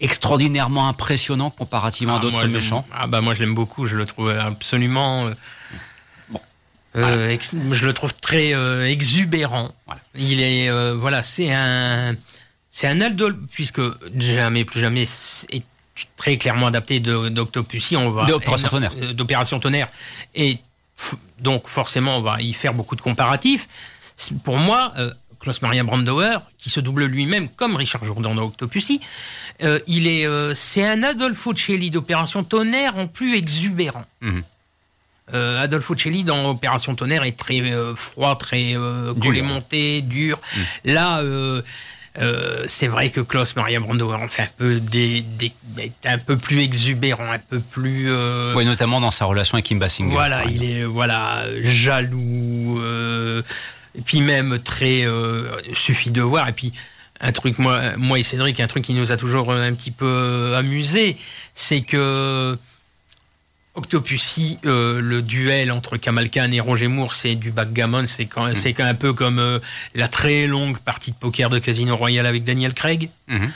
extraordinairement 0.00 0.88
impressionnant 0.88 1.50
comparativement 1.50 2.14
à 2.14 2.18
Ah, 2.18 2.22
d'autres 2.22 2.46
méchants. 2.46 2.86
Ah 2.94 3.06
bah 3.06 3.20
moi 3.20 3.34
je 3.34 3.40
l'aime 3.40 3.54
beaucoup, 3.54 3.86
je 3.86 3.96
le 3.96 4.06
trouve 4.06 4.30
absolument. 4.30 5.26
euh, 5.26 5.34
euh, 6.96 7.28
ex- 7.30 7.50
je 7.72 7.86
le 7.86 7.92
trouve 7.92 8.14
très 8.14 8.54
euh, 8.54 8.86
exubérant. 8.88 9.70
Il 10.14 10.40
est 10.40 10.68
euh, 10.70 10.94
voilà, 10.98 11.22
c'est 11.22 11.52
un 11.52 12.14
c'est 12.70 12.86
un 12.88 13.00
Aldol 13.02 13.38
puisque 13.52 13.82
jamais 14.18 14.64
plus 14.64 14.80
jamais 14.80 15.02
est 15.02 15.62
très 16.16 16.36
clairement 16.36 16.66
adapté 16.66 17.00
d'Octopussy. 17.00 17.96
On 17.96 18.10
va 18.10 18.26
D'Opération 18.26 18.68
Tonnerre. 18.68 18.90
euh, 19.00 19.12
d'Opération 19.12 19.60
Tonnerre 19.60 19.88
et 20.34 20.58
donc 21.40 21.68
forcément 21.68 22.18
on 22.18 22.20
va 22.22 22.40
y 22.42 22.52
faire 22.52 22.74
beaucoup 22.74 22.96
de 22.96 23.02
comparatifs. 23.02 23.68
Pour 24.44 24.56
moi. 24.56 24.92
Euh, 24.98 25.12
Klaus 25.38 25.60
Maria 25.60 25.84
Brandauer, 25.84 26.38
qui 26.56 26.70
se 26.70 26.80
double 26.80 27.04
lui-même 27.04 27.50
comme 27.50 27.76
Richard 27.76 28.02
Jourdan 28.06 28.34
dans 28.34 28.44
Octopussy, 28.44 29.02
euh, 29.62 29.78
il 29.86 30.06
est, 30.06 30.26
euh, 30.26 30.54
c'est 30.54 30.82
un 30.82 31.02
Adolfo 31.02 31.54
Celli 31.54 31.90
d'Opération 31.90 32.42
Tonnerre 32.42 32.96
en 32.96 33.06
plus 33.06 33.36
exubérant. 33.36 34.06
Mhm. 34.22 34.42
Euh, 35.34 35.62
Adolfo 35.62 35.94
Celli 35.96 36.24
dans 36.24 36.48
Opération 36.48 36.94
Tonnerre 36.94 37.24
est 37.24 37.36
très 37.36 37.60
euh, 37.60 37.94
froid, 37.94 38.36
très 38.36 38.74
euh, 38.74 39.12
Dur. 39.12 39.22
collé 39.24 39.42
monté, 39.42 40.00
dur. 40.00 40.40
Là, 40.84 41.22
euh, 42.18 42.64
c'est 42.66 42.86
vrai 42.86 43.10
que 43.10 43.20
Klaus 43.20 43.56
Maria 43.56 43.78
Brandauer 43.80 44.14
en 44.16 44.28
fait 44.28 44.42
un 44.42 44.48
peu 44.56 44.80
des, 44.80 45.24
un 46.04 46.18
peu 46.18 46.36
plus 46.36 46.60
exubérant, 46.60 47.30
un 47.30 47.38
peu 47.38 47.60
plus. 47.60 48.06
euh, 48.10 48.54
Oui, 48.54 48.64
notamment 48.64 49.00
dans 49.00 49.10
sa 49.10 49.24
relation 49.26 49.56
avec 49.56 49.66
Kim 49.66 49.78
Basinger. 49.78 50.12
voilà, 50.12 50.44
il 50.46 50.64
est 50.64 50.84
voilà 50.84 51.44
jaloux, 51.62 52.80
euh, 52.80 53.42
et 53.94 54.00
puis 54.00 54.20
même 54.20 54.58
très 54.60 55.04
euh, 55.04 55.50
suffit 55.74 56.10
de 56.10 56.22
voir. 56.22 56.48
Et 56.48 56.52
puis 56.52 56.72
un 57.20 57.32
truc 57.32 57.58
moi, 57.58 57.96
moi 57.96 58.18
et 58.18 58.22
Cédric, 58.22 58.60
un 58.60 58.66
truc 58.66 58.84
qui 58.84 58.92
nous 58.94 59.12
a 59.12 59.16
toujours 59.16 59.52
un 59.52 59.72
petit 59.74 59.90
peu 59.90 60.54
amusé, 60.56 61.16
c'est 61.54 61.80
que 61.82 62.58
Octopussy, 63.76 64.58
euh, 64.64 65.00
le 65.00 65.22
duel 65.22 65.70
entre 65.70 65.96
Kamal 65.98 66.30
Khan 66.30 66.50
et 66.50 66.60
Roger 66.60 66.88
Moore, 66.88 67.12
c'est 67.12 67.34
du 67.34 67.50
backgammon, 67.52 68.06
c'est 68.06 68.26
quand, 68.26 68.54
c'est 68.54 68.72
quand 68.72 68.84
un 68.84 68.94
peu 68.94 69.12
comme 69.12 69.38
euh, 69.38 69.58
la 69.94 70.08
très 70.08 70.46
longue 70.46 70.78
partie 70.78 71.12
de 71.12 71.16
poker 71.16 71.50
de 71.50 71.58
Casino 71.58 71.94
Royale 71.94 72.26
avec 72.26 72.42
Daniel 72.42 72.72
Craig. 72.74 73.10
Mhm. 73.28 73.52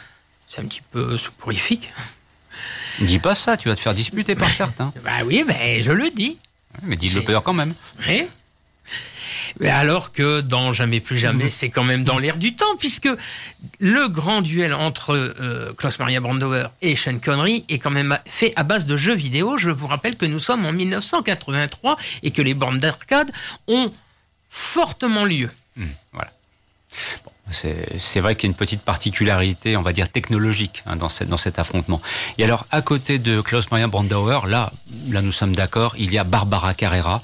C'est 0.47 0.61
un 0.61 0.67
petit 0.67 0.83
peu 0.93 1.17
soporifique. 1.17 1.93
Dis 3.01 3.19
pas 3.19 3.35
ça, 3.35 3.57
tu 3.57 3.69
vas 3.69 3.77
te 3.77 3.81
faire 3.81 3.95
disputer 3.95 4.35
par 4.35 4.51
certains. 4.51 4.93
Bah 5.03 5.25
oui, 5.25 5.43
mais 5.47 5.81
je 5.81 5.93
le 5.93 6.11
dis. 6.11 6.39
Mais 6.83 6.97
dis-le 6.97 7.23
peur 7.23 7.43
quand 7.43 7.55
même. 7.55 7.75
Oui. 8.07 8.25
Mais 9.59 9.69
alors 9.69 10.13
que 10.13 10.41
dans 10.41 10.73
Jamais 10.73 11.01
plus 11.01 11.19
jamais, 11.19 11.49
c'est 11.59 11.71
quand 11.71 11.83
même 11.85 12.05
dans 12.05 12.19
l'air 12.19 12.37
du 12.37 12.55
temps, 12.55 12.77
puisque 12.79 13.09
le 13.81 14.09
grand 14.09 14.41
duel 14.43 14.73
entre 14.73 15.15
euh, 15.15 15.73
Klaus 15.75 15.99
Maria 15.99 16.21
Brandauer 16.21 16.67
et 16.83 16.95
Sean 16.97 17.19
Connery 17.19 17.65
est 17.69 17.79
quand 17.79 17.91
même 17.91 18.19
fait 18.27 18.53
à 18.57 18.63
base 18.63 18.87
de 18.87 18.97
jeux 18.97 19.15
vidéo. 19.15 19.59
Je 19.59 19.71
vous 19.71 19.87
rappelle 19.87 20.17
que 20.17 20.27
nous 20.27 20.39
sommes 20.41 20.65
en 20.65 20.73
1983 20.73 21.97
et 22.23 22.31
que 22.31 22.43
les 22.43 22.55
bornes 22.55 22.79
d'arcade 22.79 23.31
ont 23.67 23.93
fortement 24.49 25.25
lieu. 25.25 25.51
Voilà. 26.13 26.31
Bon, 27.25 27.31
c'est 27.51 27.99
c'est 27.99 28.21
vrai 28.21 28.35
qu'il 28.35 28.49
y 28.49 28.51
a 28.51 28.53
une 28.53 28.57
petite 28.57 28.83
particularité, 28.83 29.77
on 29.77 29.83
va 29.83 29.93
dire 29.93 30.09
technologique, 30.11 30.83
hein, 30.87 30.97
dans, 30.97 31.09
cette- 31.09 31.29
dans 31.29 31.37
cet 31.37 31.59
affrontement. 31.59 32.03
Et 32.39 32.45
alors, 32.45 32.67
à 32.71 32.83
côté 32.83 33.19
de 33.19 33.41
Klaus 33.41 33.71
Maria 33.71 33.87
Brandauer, 33.87 34.41
là, 34.49 34.73
là 35.09 35.23
nous 35.23 35.33
sommes 35.33 35.55
d'accord, 35.55 35.95
il 35.99 36.13
y 36.13 36.19
a 36.19 36.25
Barbara 36.25 36.75
Carrera, 36.75 37.23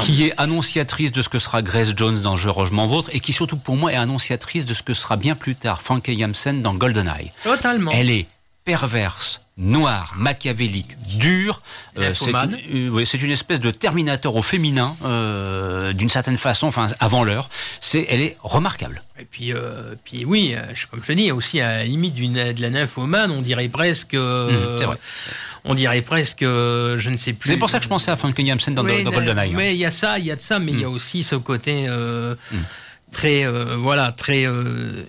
qui 0.00 0.24
est 0.24 0.34
annonciatrice 0.38 1.12
de 1.12 1.22
ce 1.22 1.28
que 1.28 1.38
sera 1.38 1.62
Grace 1.62 1.92
Jones 1.96 2.20
dans 2.22 2.36
Je 2.36 2.48
Roge 2.48 2.70
m'en 2.72 2.86
vôtre, 2.86 3.10
et 3.12 3.20
qui 3.20 3.32
surtout 3.32 3.56
pour 3.56 3.76
moi 3.76 3.92
est 3.92 3.96
annonciatrice 3.96 4.64
de 4.66 4.74
ce 4.74 4.82
que 4.82 4.94
sera 4.94 5.16
bien 5.16 5.34
plus 5.34 5.54
tard 5.54 5.82
Frankie 5.82 6.18
Janssen 6.18 6.62
dans 6.62 6.74
GoldenEye. 6.74 7.32
Totalement. 7.44 7.90
Elle 7.94 8.10
est 8.10 8.26
perverse, 8.64 9.40
noire, 9.56 10.12
machiavélique, 10.16 10.94
dure. 11.18 11.60
Euh, 11.98 12.12
c'est 12.12 12.30
une, 12.32 12.54
euh, 12.74 12.88
oui, 12.90 13.04
une 13.04 13.30
espèce 13.30 13.60
de 13.60 13.70
Terminator 13.70 14.36
au 14.36 14.42
féminin, 14.42 14.94
euh, 15.06 15.92
d'une 15.94 16.10
certaine 16.10 16.36
façon, 16.36 16.66
enfin 16.66 16.88
avant 17.00 17.24
l'heure. 17.24 17.48
C'est, 17.80 18.06
elle 18.10 18.20
est 18.20 18.36
remarquable. 18.42 19.02
Et 19.18 19.24
puis, 19.24 19.52
euh, 19.54 19.94
puis 20.04 20.24
oui, 20.26 20.54
je- 20.74 20.86
comme 20.86 21.00
je 21.02 21.06
te 21.08 21.12
dis, 21.12 21.32
aussi 21.32 21.60
à 21.62 21.78
la 21.78 21.84
limite 21.84 22.14
de 22.14 22.60
la 22.62 22.70
nymphomane, 22.70 23.30
on 23.30 23.40
dirait 23.40 23.68
presque. 23.68 24.12
euh, 24.14 24.74
Mmh, 24.74 24.78
c'est 24.78 24.84
vrai. 24.84 24.98
On 25.64 25.74
dirait 25.74 26.02
presque, 26.02 26.42
euh, 26.42 26.98
je 26.98 27.10
ne 27.10 27.16
sais 27.16 27.32
plus. 27.32 27.50
C'est 27.50 27.56
pour 27.56 27.68
ça 27.70 27.78
que 27.78 27.84
je 27.84 27.88
pensais 27.88 28.10
à 28.10 28.16
Frankie 28.16 28.46
Janssen 28.46 28.74
dans, 28.74 28.84
Oui, 28.84 29.02
dans 29.04 29.10
GoldenEye. 29.10 29.50
hein. 29.52 29.56
Mais 29.56 29.74
il 29.74 29.78
y 29.78 29.84
a 29.86 29.90
ça, 29.90 30.18
il 30.18 30.26
y 30.26 30.30
a 30.30 30.36
de 30.36 30.40
ça, 30.40 30.58
mais 30.58 30.72
il 30.72 30.80
y 30.80 30.84
a 30.84 30.90
aussi 30.90 31.22
ce 31.22 31.34
côté 31.36 31.86
euh, 31.88 32.34
Mm. 32.52 32.56
Très, 33.12 33.44
euh, 33.46 33.76
voilà, 33.76 34.12
très, 34.12 34.46
euh, 34.46 35.04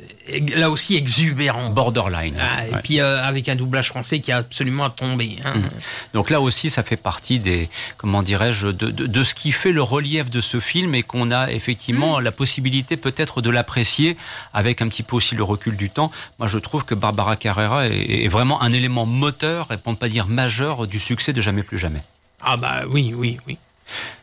là 0.56 0.70
aussi 0.70 0.96
exubérant. 0.96 1.70
Borderline. 1.70 2.36
Ah, 2.40 2.66
et 2.68 2.82
puis 2.84 3.00
euh, 3.02 3.22
avec 3.24 3.50
un 3.50 3.56
doublage 3.56 3.90
français 3.90 4.20
qui 4.20 4.32
a 4.32 4.38
absolument 4.38 4.90
tombé. 4.90 5.38
hein. 5.44 5.56
Mm. 5.58 5.70
Donc 6.14 6.30
là 6.30 6.40
aussi, 6.40 6.70
ça 6.70 6.82
fait 6.84 6.96
partie 6.98 7.40
des, 7.40 7.70
comment 7.98 8.24
dirais-je, 8.24 8.68
de, 8.70 8.90
de- 8.92 9.06
de 9.08 9.24
ce 9.24 9.34
qui 9.36 9.52
fait 9.52 9.72
le 9.72 9.82
relief 9.82 10.30
de 10.30 10.40
ce 10.42 10.60
film 10.60 10.96
et 10.96 11.04
qu'on 11.04 11.32
a 11.32 11.52
effectivement 11.52 12.20
la 12.20 12.32
possibilité 12.32 12.96
peut-être 12.98 13.42
de 13.42 13.50
l'apprécier 13.50 14.18
avec 14.54 14.82
un 14.82 14.88
petit 14.88 15.04
peu 15.04 15.16
aussi 15.18 15.36
le 15.36 15.44
recul 15.44 15.76
du 15.76 15.90
temps. 15.90 16.12
Moi, 16.40 16.48
je 16.48 16.58
trouve 16.58 16.86
que 16.86 16.96
Barbara 16.96 17.36
Carrera 17.36 17.88
est, 17.88 18.24
est 18.26 18.28
vraiment 18.30 18.62
un 18.62 18.72
élément 18.72 19.06
moteur, 19.06 19.72
et 19.72 19.78
pour 19.78 19.92
ne 19.92 19.98
pas 19.98 20.10
dire 20.10 20.28
majeur, 20.28 20.88
du 20.88 21.00
succès 21.00 21.34
de 21.34 21.42
Jamais 21.42 21.64
plus 21.64 21.78
jamais. 21.78 22.02
Ah 22.42 22.56
bah 22.58 22.84
oui, 22.88 23.14
oui, 23.16 23.38
oui. 23.48 23.58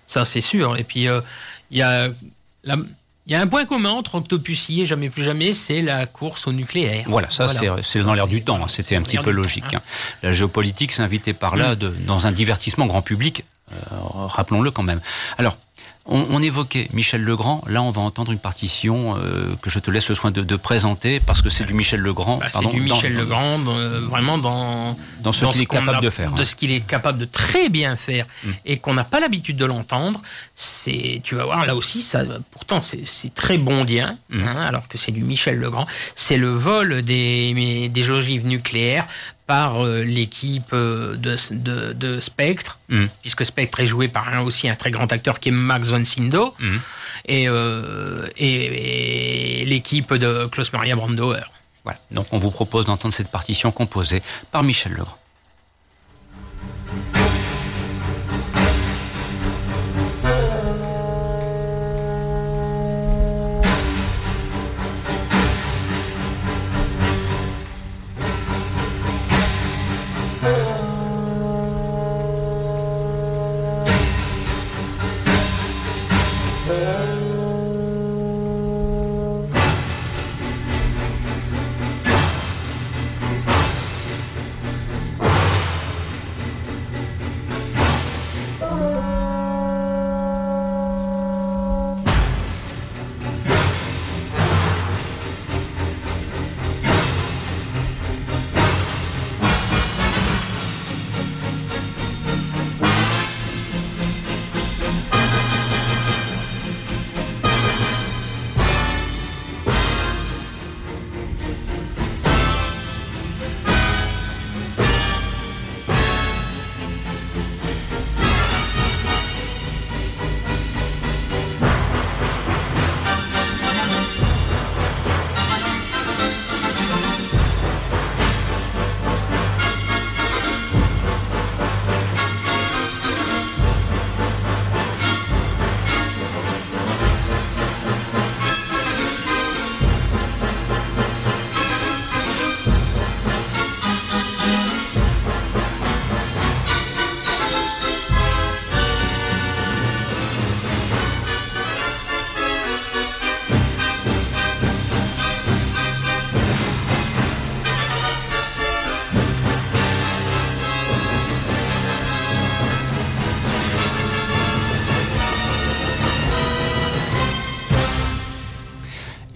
Ça 0.07 0.25
c'est 0.25 0.41
sûr. 0.41 0.77
Et 0.77 0.85
puis 0.85 1.09
il 1.71 1.77
y 1.79 1.83
a 1.83 2.09
la- 2.65 2.77
il 3.27 3.33
y 3.33 3.35
a 3.35 3.41
un 3.41 3.47
point 3.47 3.65
commun 3.67 3.91
entre 3.91 4.15
Octopussy 4.17 4.83
et 4.83 4.87
Jamais 4.87 5.11
plus 5.11 5.23
jamais, 5.25 5.53
c'est 5.53 5.83
la 5.83 6.07
course 6.07 6.47
au 6.47 6.53
nucléaire. 6.53 7.05
Voilà, 7.09 7.29
ça 7.31 7.49
c'est- 7.49 7.69
c'est 7.83 8.03
dans 8.03 8.15
l'air 8.15 8.29
du 8.29 8.43
temps, 8.43 8.61
hein, 8.63 8.69
c'était 8.69 8.97
un 8.97 9.03
petit 9.03 9.19
peu 9.19 9.25
temps, 9.25 9.31
logique. 9.33 9.65
hein. 9.75 9.79
hein. 9.79 10.19
La 10.23 10.33
géopolitique 10.33 10.93
s'invitait 10.93 11.33
par 11.33 11.57
là 11.57 11.73
Mm. 11.73 11.77
de- 11.77 11.95
dans 12.07 12.27
un 12.27 12.33
divertissement 12.33 12.87
grand 12.87 13.03
public, 13.03 13.45
euh, 13.73 13.77
rappelons-le 14.27 14.71
quand 14.71 14.83
même. 14.85 15.01
Alors, 15.39 15.59
on, 16.09 16.27
on 16.31 16.43
évoquait 16.43 16.89
Michel 16.93 17.23
Legrand, 17.23 17.63
là 17.67 17.83
on 17.83 17.91
va 17.91 18.01
entendre 18.01 18.31
une 18.33 18.39
partition 18.39 19.17
euh, 19.17 19.55
que 19.63 19.71
je 19.71 19.79
te 19.79 19.91
laisse 19.91 20.09
le 20.09 20.15
soin 20.15 20.31
de, 20.31 20.43
de 20.43 20.57
présenter 20.57 21.21
parce 21.21 21.43
que 21.43 21.49
c'est 21.51 21.65
du 21.65 21.75
Michel 21.75 22.01
Legrand. 22.01 22.39
Bah, 22.39 22.47
c'est 22.51 22.61
du 22.61 22.65
dans- 22.87 22.95
Michel 22.95 23.15
dans- 23.15 23.21
Legrand, 23.21 23.61
euh, 23.69 24.01
vraiment 24.09 24.39
dans 24.39 24.97
Dans 25.23 25.33
ce 25.33 25.47
qu'il 25.47 25.63
est 25.63 25.67
capable 25.67 25.99
a- 25.99 26.01
de 26.01 26.11
faire, 26.11 26.33
de 26.33 26.41
hein. 26.41 26.45
ce 26.45 26.55
qu'il 26.57 26.71
est 26.73 26.81
capable 26.87 27.19
de 27.19 27.25
très 27.25 27.69
bien 27.69 27.97
faire 27.97 28.27
Mm. 28.45 28.51
et 28.67 28.79
qu'on 28.79 28.95
n'a 28.95 29.05
pas 29.05 29.21
l'habitude 29.21 29.57
de 29.57 29.65
l'entendre. 29.65 30.21
C'est, 30.55 31.21
tu 31.25 31.35
vas 31.35 31.45
voir 31.45 31.67
là 31.67 31.75
aussi, 31.75 32.03
ça, 32.03 32.23
pourtant 32.51 32.81
c'est 32.81 33.03
c'est 33.05 33.35
très 33.35 33.59
bondien, 33.59 34.17
Mm. 34.31 34.45
hein, 34.47 34.57
alors 34.67 34.89
que 34.89 34.99
c'est 34.99 35.13
du 35.13 35.23
Michel 35.23 35.59
Legrand. 35.59 35.87
C'est 36.15 36.37
le 36.37 36.49
vol 36.51 37.03
des 37.03 37.89
des 37.89 38.11
ogives 38.11 38.47
nucléaires 38.47 39.07
par 39.47 39.85
euh, 39.85 40.03
l'équipe 40.03 40.73
euh, 40.73 41.17
de, 41.17 41.37
de, 41.53 41.93
de 41.93 42.21
Spectre, 42.21 42.79
Mm. 42.89 43.07
puisque 43.23 43.45
Spectre 43.45 43.81
est 43.81 43.87
joué 43.87 44.09
par 44.09 44.29
un, 44.29 44.41
aussi 44.41 44.69
un 44.69 44.75
très 44.77 44.91
grand 44.91 45.11
acteur 45.13 45.39
qui 45.41 45.49
est 45.49 45.53
Max 45.53 45.89
von 45.91 46.05
Sydow, 46.05 46.55
Mm. 46.59 46.77
et, 47.27 47.49
euh, 47.49 48.27
et, 48.37 49.61
et 49.63 49.65
l'équipe 49.67 50.13
de 50.15 50.47
Klaus 50.47 50.73
Maria 50.73 50.97
Brandauer. 50.97 51.43
Voilà. 51.85 51.99
Donc 52.11 52.27
on 52.33 52.39
vous 52.39 52.51
propose 52.51 52.87
d'entendre 52.87 53.15
cette 53.15 53.29
partition 53.31 53.71
composée 53.73 54.23
par 54.51 54.63
Michel 54.65 54.93
Legrand. 54.93 55.17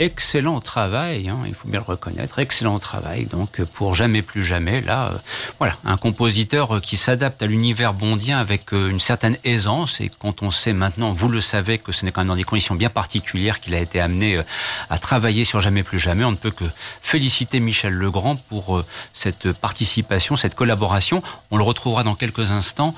Excellent 0.01 0.61
travail, 0.61 1.29
hein, 1.29 1.41
il 1.47 1.55
faut 1.55 1.69
bien 1.69 1.79
le 1.79 1.85
reconnaître, 1.85 2.39
excellent 2.39 2.79
travail. 2.79 3.27
Donc 3.27 3.63
pour 3.63 3.95
jamais 3.95 4.23
plus 4.23 4.43
jamais, 4.43 4.81
là, 4.81 5.11
euh, 5.13 5.19
voilà, 5.59 5.77
un 5.85 5.99
compositeur 5.99 6.77
euh, 6.77 6.81
qui 6.81 6.97
s'adapte 6.97 7.43
à 7.43 7.47
l'univers 7.47 7.93
bondien 7.93 8.39
avec 8.39 8.73
euh, 8.73 8.89
une 8.89 8.99
certaine 8.99 9.37
aisance. 9.45 10.01
Et 10.01 10.11
quand 10.19 10.43
on 10.43 10.51
sait 10.51 10.73
maintenant, 10.73 11.13
vous 11.13 11.29
le 11.29 11.43
savez, 11.43 11.77
que 11.79 11.93
ce 11.93 12.05
n'est 12.05 12.13
quand 12.13 12.23
même 12.23 12.29
dans 12.29 12.37
des 12.37 12.45
conditions 12.45 12.75
bien 12.75 12.89
particulières 12.89 13.61
qu'il 13.61 13.75
a 13.75 13.79
été 13.79 14.01
amené 14.01 14.41
à 14.89 14.99
travailler 14.99 15.45
sur 15.45 15.61
jamais 15.61 15.83
plus 15.83 15.99
jamais, 15.99 16.25
on 16.25 16.31
ne 16.31 16.37
peut 16.37 16.51
que 16.51 16.65
féliciter 17.03 17.61
Michel 17.61 17.93
Legrand 17.93 18.37
pour 18.37 18.83
cette 19.13 19.53
participation, 19.53 20.37
cette 20.37 20.55
collaboration. 20.55 21.23
On 21.51 21.59
le 21.59 21.63
retrouvera 21.63 22.05
dans 22.05 22.15
quelques 22.15 22.51
instants 22.51 22.95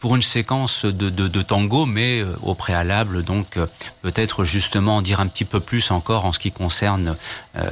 pour 0.00 0.16
une 0.16 0.22
séquence 0.22 0.84
de, 0.84 1.08
de, 1.08 1.28
de 1.28 1.42
tango, 1.42 1.86
mais 1.86 2.20
euh, 2.20 2.36
au 2.42 2.54
préalable, 2.54 3.22
donc 3.24 3.56
euh, 3.56 3.66
peut-être 4.02 4.44
justement 4.44 4.96
en 4.96 5.02
dire 5.02 5.20
un 5.20 5.26
petit 5.26 5.46
peu 5.46 5.60
plus 5.60 5.90
encore 5.90 6.26
en 6.26 6.32
ce 6.34 6.38
qui 6.38 6.52
concerne 6.52 7.16
euh, 7.56 7.70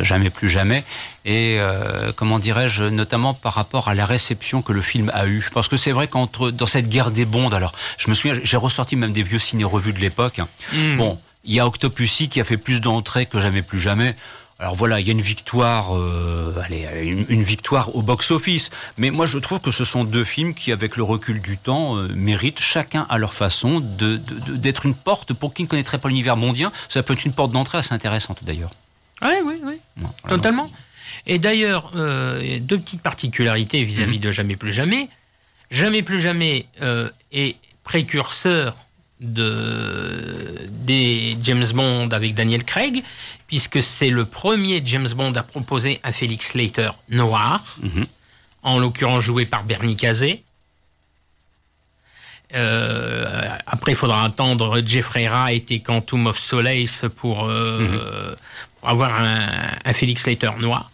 Jamais 0.00 0.30
plus 0.30 0.50
jamais, 0.50 0.84
et 1.24 1.56
euh, 1.58 2.12
comment 2.14 2.38
dirais-je, 2.38 2.84
notamment 2.84 3.32
par 3.34 3.54
rapport 3.54 3.88
à 3.88 3.94
la 3.94 4.04
réception 4.04 4.60
que 4.60 4.72
le 4.72 4.82
film 4.82 5.10
a 5.14 5.26
eue. 5.26 5.48
Parce 5.54 5.68
que 5.68 5.76
c'est 5.76 5.92
vrai 5.92 6.08
qu'entre 6.08 6.50
dans 6.50 6.66
cette 6.66 6.88
guerre 6.88 7.10
des 7.10 7.24
bondes, 7.24 7.54
alors 7.54 7.72
je 7.98 8.08
me 8.10 8.14
souviens, 8.14 8.38
j'ai 8.42 8.56
ressorti 8.56 8.96
même 8.96 9.12
des 9.12 9.22
vieux 9.22 9.38
ciné-revues 9.38 9.92
de 9.92 10.00
l'époque. 10.00 10.40
hein. 10.40 10.48
Mm. 10.72 10.96
Bon, 10.96 11.20
il 11.44 11.54
y 11.54 11.60
a 11.60 11.66
Octopussy 11.66 12.28
qui 12.28 12.40
a 12.40 12.44
fait 12.44 12.56
plus 12.56 12.80
d'entrées 12.80 13.26
que 13.26 13.40
Jamais 13.40 13.62
plus 13.62 13.80
jamais. 13.80 14.14
Alors 14.62 14.76
voilà, 14.76 15.00
il 15.00 15.06
y 15.08 15.10
a 15.10 15.12
une 15.12 15.20
victoire, 15.20 15.96
euh, 15.96 16.54
allez, 16.64 16.86
une, 17.02 17.26
une 17.28 17.42
victoire 17.42 17.96
au 17.96 18.02
box-office. 18.02 18.70
Mais 18.96 19.10
moi, 19.10 19.26
je 19.26 19.38
trouve 19.38 19.58
que 19.58 19.72
ce 19.72 19.82
sont 19.82 20.04
deux 20.04 20.22
films 20.22 20.54
qui, 20.54 20.70
avec 20.70 20.96
le 20.96 21.02
recul 21.02 21.40
du 21.40 21.58
temps, 21.58 21.96
euh, 21.96 22.06
méritent 22.14 22.60
chacun 22.60 23.04
à 23.10 23.18
leur 23.18 23.34
façon 23.34 23.80
d'être 23.80 24.86
une 24.86 24.94
porte 24.94 25.32
pour 25.32 25.52
qui 25.52 25.64
ne 25.64 25.66
connaîtrait 25.66 25.98
pas 25.98 26.08
l'univers 26.08 26.36
mondien. 26.36 26.70
Ça 26.88 27.02
peut 27.02 27.14
être 27.14 27.24
une 27.24 27.32
porte 27.32 27.50
d'entrée 27.50 27.78
assez 27.78 27.92
intéressante 27.92 28.44
d'ailleurs. 28.44 28.70
Oui, 29.20 29.34
oui, 29.44 29.60
oui. 29.64 30.06
Totalement. 30.28 30.70
Et 31.26 31.40
d'ailleurs, 31.40 31.90
euh, 31.96 32.60
deux 32.60 32.78
petites 32.78 33.02
particularités 33.02 33.82
vis-à-vis 33.82 34.20
de 34.20 34.30
Jamais 34.30 34.54
plus 34.54 34.72
jamais. 34.72 35.08
Jamais 35.72 36.04
plus 36.04 36.20
jamais 36.20 36.66
est 37.32 37.56
précurseur 37.82 38.76
de, 39.22 40.56
des 40.68 41.36
James 41.42 41.66
Bond 41.72 42.08
avec 42.10 42.34
Daniel 42.34 42.64
Craig, 42.64 43.02
puisque 43.46 43.82
c'est 43.82 44.10
le 44.10 44.24
premier 44.24 44.82
James 44.84 45.08
Bond 45.14 45.32
à 45.34 45.42
proposer 45.42 46.00
un 46.04 46.12
Felix 46.12 46.48
Slater 46.48 46.90
noir, 47.08 47.78
en 48.62 48.78
l'occurrence 48.78 49.24
joué 49.24 49.46
par 49.46 49.64
Bernie 49.64 49.96
Casey. 49.96 50.42
Euh, 52.54 53.48
après, 53.66 53.92
il 53.92 53.96
faudra 53.96 54.24
attendre 54.24 54.82
Jeffrey 54.84 55.26
Wright 55.26 55.70
et 55.70 55.80
Quantum 55.80 56.26
of 56.26 56.38
Solace 56.38 57.04
pour, 57.16 57.44
euh, 57.44 58.34
pour 58.78 58.88
avoir 58.90 59.18
un, 59.20 59.48
un 59.84 59.92
Felix 59.94 60.22
Slater 60.22 60.50
noir. 60.58 60.90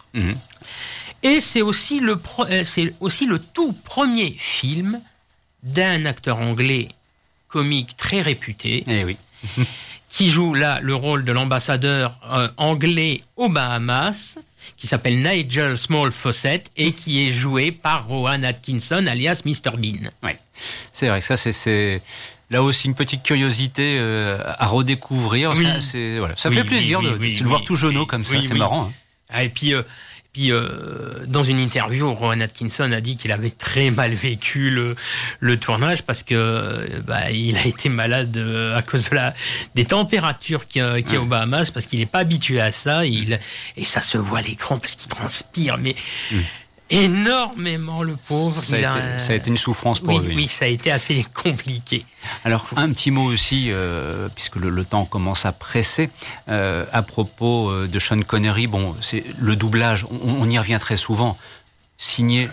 Et 1.21 1.41
c'est 1.41 1.61
aussi, 1.61 1.99
le 1.99 2.15
pro- 2.17 2.45
euh, 2.45 2.63
c'est 2.63 2.93
aussi 3.01 3.25
le 3.25 3.39
tout 3.39 3.73
premier 3.73 4.37
film 4.39 5.01
d'un 5.63 6.05
acteur 6.05 6.37
anglais 6.39 6.87
comique 7.49 7.97
très 7.97 8.21
réputé. 8.21 8.85
qui 10.09 10.29
joue 10.29 10.53
là 10.53 10.79
le 10.81 10.95
rôle 10.95 11.23
de 11.23 11.31
l'ambassadeur 11.31 12.17
euh, 12.31 12.47
anglais 12.57 13.21
aux 13.35 13.47
Bahamas, 13.49 14.37
qui 14.75 14.87
s'appelle 14.87 15.21
Nigel 15.21 15.77
Small 15.77 16.11
Fawcett 16.11 16.71
et 16.77 16.91
qui 16.93 17.27
est 17.27 17.31
joué 17.31 17.71
par 17.71 18.07
Rowan 18.07 18.43
Atkinson, 18.43 19.05
alias 19.07 19.41
Mr. 19.45 19.77
Bean. 19.77 20.09
Oui, 20.23 20.31
c'est 20.91 21.07
vrai 21.07 21.19
que 21.19 21.25
ça, 21.25 21.37
c'est- 21.37 22.01
là 22.49 22.63
aussi 22.63 22.87
une 22.87 22.95
petite 22.95 23.21
curiosité 23.21 23.97
euh, 23.99 24.39
à 24.57 24.65
redécouvrir. 24.65 25.53
Oui. 25.55 25.63
Ça, 25.63 25.81
c'est- 25.81 26.17
voilà. 26.17 26.35
ça 26.37 26.49
Oui, 26.49 26.55
fait 26.55 26.63
plaisir 26.63 26.99
oui, 27.01 27.05
de, 27.37 27.43
le 27.43 27.49
voir 27.49 27.63
tout 27.63 27.75
jeuneau 27.75 28.05
comme 28.07 28.25
ça, 28.25 28.41
c'est 28.41 28.55
marrant. 28.55 28.85
hein. 28.89 28.93
Ah, 29.31 29.43
et 29.43 29.49
puis, 29.49 29.75
euh, 29.75 29.83
puis 30.31 30.51
euh, 30.51 31.25
dans 31.27 31.41
une 31.43 31.59
interview, 31.59 32.13
Rowan 32.13 32.41
Atkinson 32.41 32.91
a 32.91 33.01
dit 33.01 33.17
qu'il 33.17 33.31
avait 33.31 33.49
très 33.49 33.89
mal 33.89 34.13
vécu 34.13 34.69
le, 34.69 34.95
le 35.39 35.57
tournage 35.57 36.03
parce 36.03 36.21
que 36.23 36.35
euh, 36.35 36.99
bah, 37.05 37.31
il 37.31 37.57
a 37.57 37.65
été 37.65 37.89
malade 37.89 38.37
euh, 38.37 38.77
à 38.77 38.81
cause 38.83 39.09
de 39.09 39.15
la, 39.15 39.33
des 39.75 39.85
températures 39.85 40.67
qu'il 40.67 40.81
y 40.83 40.85
a, 40.85 41.01
qu'il 41.01 41.13
y 41.13 41.17
a 41.17 41.21
aux 41.21 41.25
Bahamas 41.25 41.71
parce 41.71 41.85
qu'il 41.87 41.97
n'est 41.99 42.05
pas 42.05 42.19
habitué 42.19 42.61
à 42.61 42.71
ça. 42.71 43.05
Et, 43.05 43.09
il- 43.09 43.39
et 43.75 43.85
ça 43.85 44.01
se 44.01 44.17
voit 44.19 44.39
à 44.39 44.41
l'écran 44.43 44.77
parce 44.77 44.95
qu'il 44.95 45.09
transpire, 45.09 45.77
mais 45.79 45.95
énormément 46.89 48.03
le 48.03 48.15
pauvre. 48.15 48.61
Ça 48.61 48.75
a, 48.75 48.79
été, 48.79 49.17
ça 49.17 49.33
a 49.33 49.35
été 49.35 49.49
une 49.49 49.57
souffrance 49.57 49.99
pour 49.99 50.15
oui, 50.15 50.25
lui. 50.27 50.35
oui, 50.35 50.47
ça 50.47 50.65
a 50.65 50.67
été 50.67 50.91
assez 50.91 51.25
compliqué. 51.33 52.05
Alors, 52.43 52.65
un 52.75 52.91
petit 52.91 53.11
mot 53.11 53.23
aussi, 53.25 53.67
euh, 53.69 54.27
puisque 54.33 54.55
le, 54.57 54.69
le 54.69 54.83
temps 54.85 55.05
commence 55.05 55.45
à 55.45 55.51
presser, 55.51 56.09
euh, 56.49 56.85
à 56.91 57.01
propos 57.01 57.69
euh, 57.69 57.87
de 57.87 57.99
Sean 57.99 58.21
Connery. 58.21 58.67
Bon, 58.67 58.95
c'est 59.01 59.23
le 59.39 59.55
doublage, 59.55 60.05
on, 60.09 60.41
on 60.41 60.49
y 60.49 60.57
revient 60.57 60.77
très 60.79 60.97
souvent. 60.97 61.37
Signé 61.97 62.49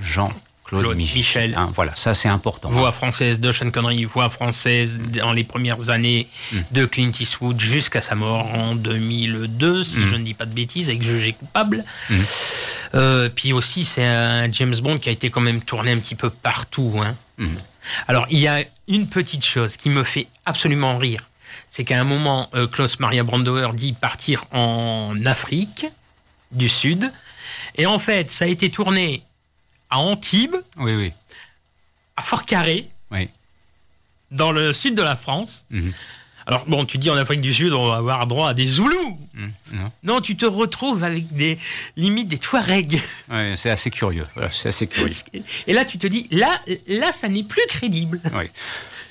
Jean-Claude 0.00 0.82
Claude 0.82 0.96
Michel. 0.98 1.16
Michel. 1.16 1.54
Hein, 1.56 1.70
voilà, 1.74 1.96
ça 1.96 2.12
c'est 2.12 2.28
important. 2.28 2.68
Voix 2.68 2.92
française 2.92 3.40
de 3.40 3.50
Sean 3.52 3.70
Connery, 3.70 4.04
voix 4.04 4.28
française 4.28 4.98
dans 4.98 5.32
les 5.32 5.44
premières 5.44 5.88
années 5.88 6.28
Hmm. 6.52 6.58
de 6.72 6.84
Clint 6.84 7.10
Eastwood 7.18 7.58
jusqu'à 7.58 8.00
sa 8.02 8.14
mort 8.14 8.46
en 8.54 8.74
2002, 8.74 9.82
si 9.84 10.00
Mm. 10.00 10.04
je 10.04 10.14
ne 10.16 10.24
dis 10.24 10.34
pas 10.34 10.44
de 10.46 10.52
bêtises, 10.54 10.88
avec 10.90 11.02
Jugé 11.02 11.32
coupable. 11.32 11.84
Mm. 12.10 12.14
Euh, 12.94 13.28
puis 13.28 13.52
aussi, 13.52 13.84
c'est 13.84 14.04
un 14.04 14.50
James 14.52 14.76
Bond 14.80 14.98
qui 14.98 15.08
a 15.08 15.12
été 15.12 15.30
quand 15.30 15.40
même 15.40 15.60
tourné 15.62 15.92
un 15.92 15.98
petit 15.98 16.14
peu 16.14 16.30
partout. 16.30 16.94
hein. 17.02 17.16
Mm. 17.38 17.54
Alors, 18.06 18.26
il 18.30 18.38
y 18.38 18.48
a 18.48 18.64
une 18.88 19.08
petite 19.08 19.44
chose 19.44 19.76
qui 19.76 19.88
me 19.90 20.02
fait 20.04 20.26
absolument 20.46 20.96
rire. 20.98 21.30
C'est 21.70 21.84
qu'à 21.84 22.00
un 22.00 22.04
moment, 22.04 22.48
euh, 22.54 22.66
Klaus 22.66 22.98
Maria 23.00 23.22
Brandauer 23.24 23.68
dit 23.74 23.92
partir 23.92 24.44
en 24.52 25.14
Afrique 25.26 25.86
du 26.52 26.68
Sud. 26.68 27.10
Et 27.76 27.86
en 27.86 27.98
fait, 27.98 28.30
ça 28.30 28.44
a 28.44 28.48
été 28.48 28.70
tourné 28.70 29.22
à 29.90 29.98
Antibes, 29.98 30.56
Oui, 30.78 30.94
oui. 30.94 31.12
à 32.16 32.22
Fort-Carré, 32.22 32.88
oui. 33.10 33.28
dans 34.30 34.52
le 34.52 34.72
sud 34.72 34.94
de 34.94 35.02
la 35.02 35.16
France. 35.16 35.64
Mhm. 35.70 35.92
Alors, 36.48 36.64
bon, 36.66 36.86
tu 36.86 36.96
dis 36.96 37.10
en 37.10 37.16
Afrique 37.18 37.42
du 37.42 37.52
Sud, 37.52 37.74
on 37.74 37.90
va 37.90 37.96
avoir 37.96 38.26
droit 38.26 38.48
à 38.48 38.54
des 38.54 38.64
Zoulous. 38.64 39.18
Mhm. 39.34 39.52
Non. 39.74 39.92
Non, 40.02 40.20
tu 40.22 40.34
te 40.34 40.46
retrouves 40.46 41.04
avec 41.04 41.30
des 41.30 41.58
limites 41.94 42.28
des 42.28 42.38
Touaregs. 42.38 42.98
Ouais, 43.30 43.52
c'est 43.54 43.68
assez 43.68 43.90
curieux. 43.90 44.26
Voilà, 44.32 44.50
c'est 44.50 44.70
assez 44.70 44.86
curieux. 44.86 45.12
Et 45.66 45.74
là, 45.74 45.84
tu 45.84 45.98
te 45.98 46.06
dis, 46.06 46.26
là, 46.30 46.48
là, 46.86 47.12
ça 47.12 47.28
n'est 47.28 47.42
plus 47.42 47.60
crédible. 47.68 48.22
Oui. 48.34 48.46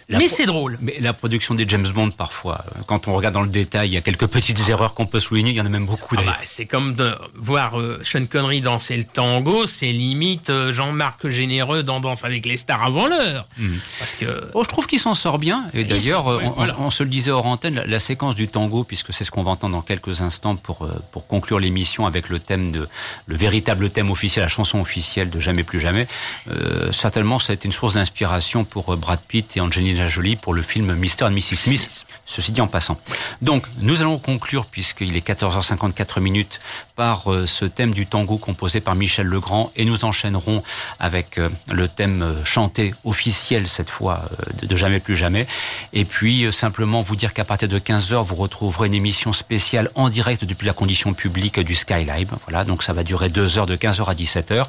Mais 0.09 0.27
c'est 0.27 0.45
drôle. 0.45 0.77
Mais 0.81 0.97
la 0.99 1.13
production 1.13 1.53
des 1.55 1.67
James 1.67 1.87
Bond, 1.93 2.11
parfois, 2.11 2.63
euh, 2.75 2.81
quand 2.85 3.07
on 3.07 3.13
regarde 3.13 3.33
dans 3.33 3.41
le 3.41 3.49
détail, 3.49 3.89
il 3.89 3.93
y 3.93 3.97
a 3.97 4.01
quelques 4.01 4.27
petites 4.27 4.69
erreurs 4.69 4.93
qu'on 4.93 5.05
peut 5.05 5.19
souligner. 5.19 5.51
Il 5.51 5.57
y 5.57 5.61
en 5.61 5.65
a 5.65 5.69
même 5.69 5.85
beaucoup 5.85 6.15
Ah 6.17 6.21
bah, 6.25 6.37
c'est 6.45 6.65
comme 6.65 6.93
de 6.95 7.13
voir 7.35 7.79
euh, 7.79 7.99
Sean 8.03 8.25
Connery 8.25 8.61
danser 8.61 8.95
le 8.95 9.03
tango, 9.03 9.67
c'est 9.67 9.91
limite 9.91 10.49
euh, 10.49 10.71
Jean-Marc 10.71 11.27
Généreux 11.27 11.83
dans 11.83 11.99
Danse 11.99 12.23
avec 12.23 12.45
les 12.45 12.57
stars 12.57 12.83
avant 12.83 13.07
l'heure. 13.07 13.45
Mhm. 13.57 13.79
Parce 13.99 14.15
que. 14.15 14.49
Oh, 14.53 14.63
je 14.63 14.69
trouve 14.69 14.87
qu'il 14.87 14.99
s'en 14.99 15.13
sort 15.13 15.39
bien. 15.39 15.65
Et 15.73 15.81
Il 15.81 15.87
d'ailleurs, 15.87 16.27
on, 16.27 16.51
voilà. 16.51 16.75
on 16.79 16.89
se 16.89 17.03
le 17.03 17.09
disait 17.09 17.31
hors 17.31 17.45
antenne, 17.45 17.75
la, 17.75 17.85
la 17.85 17.99
séquence 17.99 18.35
du 18.35 18.47
tango, 18.47 18.83
puisque 18.83 19.13
c'est 19.13 19.23
ce 19.23 19.31
qu'on 19.31 19.43
va 19.43 19.51
entendre 19.51 19.75
dans 19.75 19.81
quelques 19.81 20.21
instants 20.21 20.55
pour, 20.55 20.87
pour 21.11 21.27
conclure 21.27 21.59
l'émission 21.59 22.05
avec 22.05 22.29
le 22.29 22.39
thème 22.39 22.71
de 22.71 22.87
le 23.25 23.35
véritable 23.35 23.89
thème 23.89 24.11
officiel, 24.11 24.43
la 24.43 24.47
chanson 24.49 24.79
officielle 24.79 25.29
de 25.29 25.39
Jamais 25.47 25.63
plus 25.63 25.79
jamais. 25.79 26.07
Euh, 26.51 26.91
certainement, 26.91 27.39
ça 27.39 27.53
a 27.53 27.55
été 27.55 27.67
une 27.67 27.71
source 27.71 27.93
d'inspiration 27.93 28.65
pour 28.65 28.97
Brad 28.97 29.19
Pitt 29.27 29.55
et 29.55 29.61
Angelina 29.61 29.96
Jolie 30.07 30.35
pour 30.35 30.53
le 30.53 30.61
film 30.61 30.93
Mr. 30.93 31.23
and 31.23 31.31
Mrs. 31.31 31.55
Smith. 31.55 32.05
Ceci 32.27 32.51
dit 32.51 32.61
en 32.61 32.67
passant. 32.67 32.99
Donc, 33.41 33.65
nous 33.79 34.01
allons 34.01 34.19
conclure, 34.19 34.65
puisqu'il 34.65 35.15
est 35.15 35.25
14h54 35.25 36.19
minutes, 36.19 36.59
par 36.97 37.31
euh, 37.31 37.45
ce 37.45 37.63
thème 37.63 37.93
du 37.93 38.05
tango 38.05 38.37
composé 38.37 38.81
par 38.81 38.95
Michel 38.95 39.27
Legrand, 39.27 39.71
et 39.77 39.85
nous 39.85 40.03
enchaînerons 40.03 40.61
avec 40.99 41.37
euh, 41.37 41.49
le 41.71 41.87
thème 41.87 42.21
euh, 42.21 42.43
chanté 42.43 42.93
officiel 43.05 43.69
cette 43.69 43.89
fois 43.89 44.29
de, 44.61 44.75
Jamais 44.75 44.99
plus 44.99 45.15
jamais. 45.15 45.47
Et 45.93 46.05
puis 46.05 46.53
simplement 46.53 47.01
vous 47.01 47.15
dire 47.15 47.33
qu'à 47.33 47.43
partir 47.43 47.67
de 47.67 47.79
15h, 47.79 48.23
vous 48.23 48.35
retrouverez 48.35 48.85
une 48.85 48.93
émission 48.93 49.33
spéciale 49.33 49.89
en 49.95 50.09
direct 50.09 50.45
depuis 50.45 50.67
la 50.67 50.73
condition 50.73 51.15
publique 51.15 51.59
du 51.59 51.73
Skylive. 51.73 52.33
Voilà, 52.47 52.63
donc 52.63 52.83
ça 52.83 52.93
va 52.93 53.03
durer 53.03 53.29
deux 53.29 53.57
heures 53.57 53.65
de 53.65 53.75
15h 53.75 54.05
à 54.05 54.13
17h. 54.13 54.65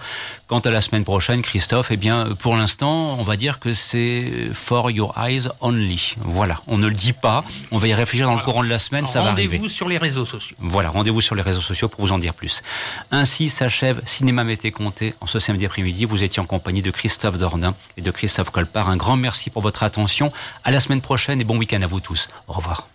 Quant 0.49 0.61
à 0.61 0.70
la 0.70 0.80
semaine 0.80 1.05
prochaine, 1.05 1.42
Christophe, 1.42 1.88
eh 1.90 1.99
bien 1.99 2.28
pour 2.40 2.57
l'instant, 2.57 3.16
on 3.18 3.22
va 3.22 3.36
dire 3.36 3.61
que 3.61 3.74
c'est 3.74 4.49
for 4.55 4.90
your 4.90 5.14
eyes 5.18 5.49
only. 5.61 6.14
Voilà, 6.20 6.62
on 6.66 6.78
ne 6.78 6.86
le 6.86 6.94
dit 6.94 7.12
pas. 7.12 7.44
On 7.70 7.76
va 7.76 7.86
y 7.86 7.92
réfléchir 7.92 8.26
dans 8.26 8.34
le 8.34 8.42
courant 8.42 8.62
de 8.62 8.68
la 8.68 8.78
semaine, 8.78 9.05
ça 9.05 9.20
va 9.20 9.32
arriver. 9.32 9.57
Rendez-vous 9.57 9.68
sur 9.68 9.90
les 9.90 9.99
réseaux 9.99 10.24
sociaux. 10.24 10.57
Voilà, 10.59 10.88
rendez-vous 10.88 11.20
sur 11.20 11.34
les 11.34 11.42
réseaux 11.42 11.61
sociaux 11.61 11.88
pour 11.88 12.01
vous 12.01 12.12
en 12.12 12.18
dire 12.18 12.32
plus. 12.32 12.62
Ainsi 13.11 13.51
s'achève 13.51 14.01
Cinéma 14.07 14.42
Mété 14.42 14.70
Comté 14.70 15.14
en 15.20 15.26
ce 15.26 15.38
samedi 15.38 15.66
après-midi. 15.66 16.07
Vous 16.07 16.24
étiez 16.24 16.40
en 16.40 16.46
compagnie 16.46 16.80
de 16.80 16.90
Christophe 16.90 17.36
Dordain 17.36 17.74
et 17.99 18.01
de 18.01 18.11
Christophe 18.11 18.49
Colpart. 18.49 18.88
Un 18.88 18.96
grand 18.96 19.16
merci 19.16 19.51
pour 19.51 19.61
votre 19.61 19.82
attention. 19.82 20.32
À 20.64 20.70
la 20.70 20.80
semaine 20.80 21.03
prochaine 21.03 21.42
et 21.42 21.44
bon 21.44 21.59
week-end 21.59 21.82
à 21.82 21.86
vous 21.86 22.01
tous. 22.01 22.28
Au 22.46 22.55
revoir. 22.55 22.88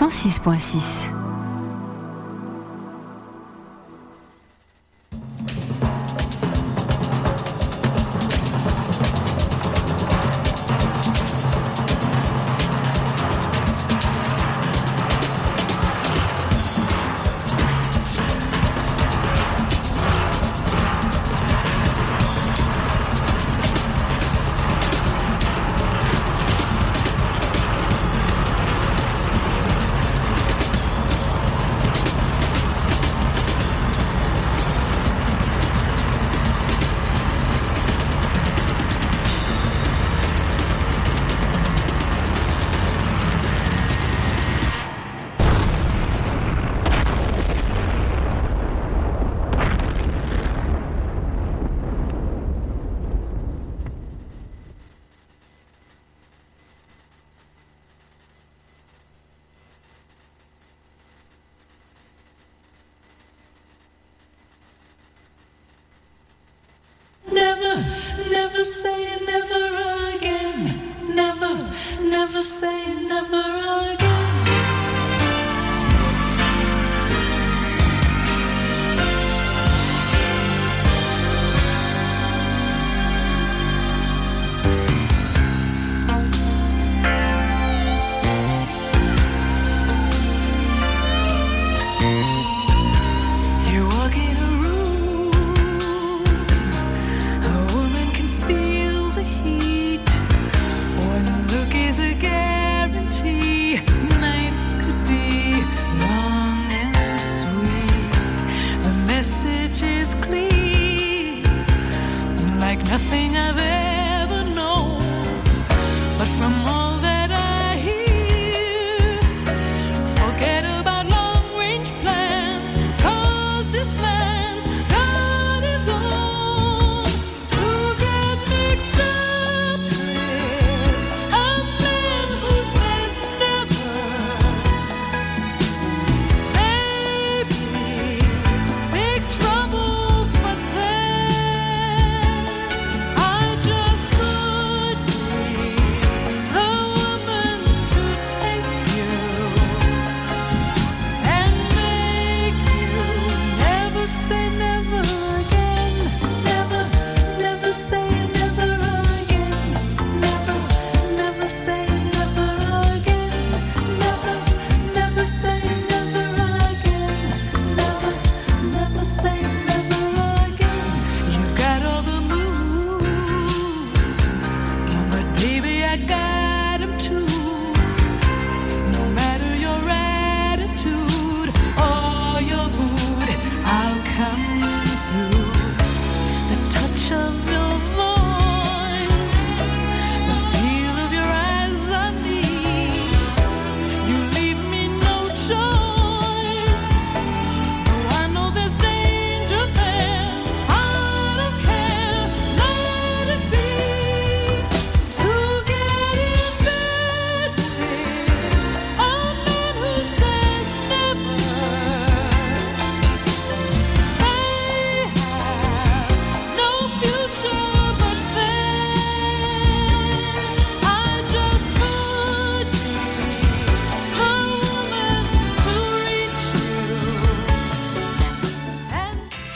106.6. 0.00 1.19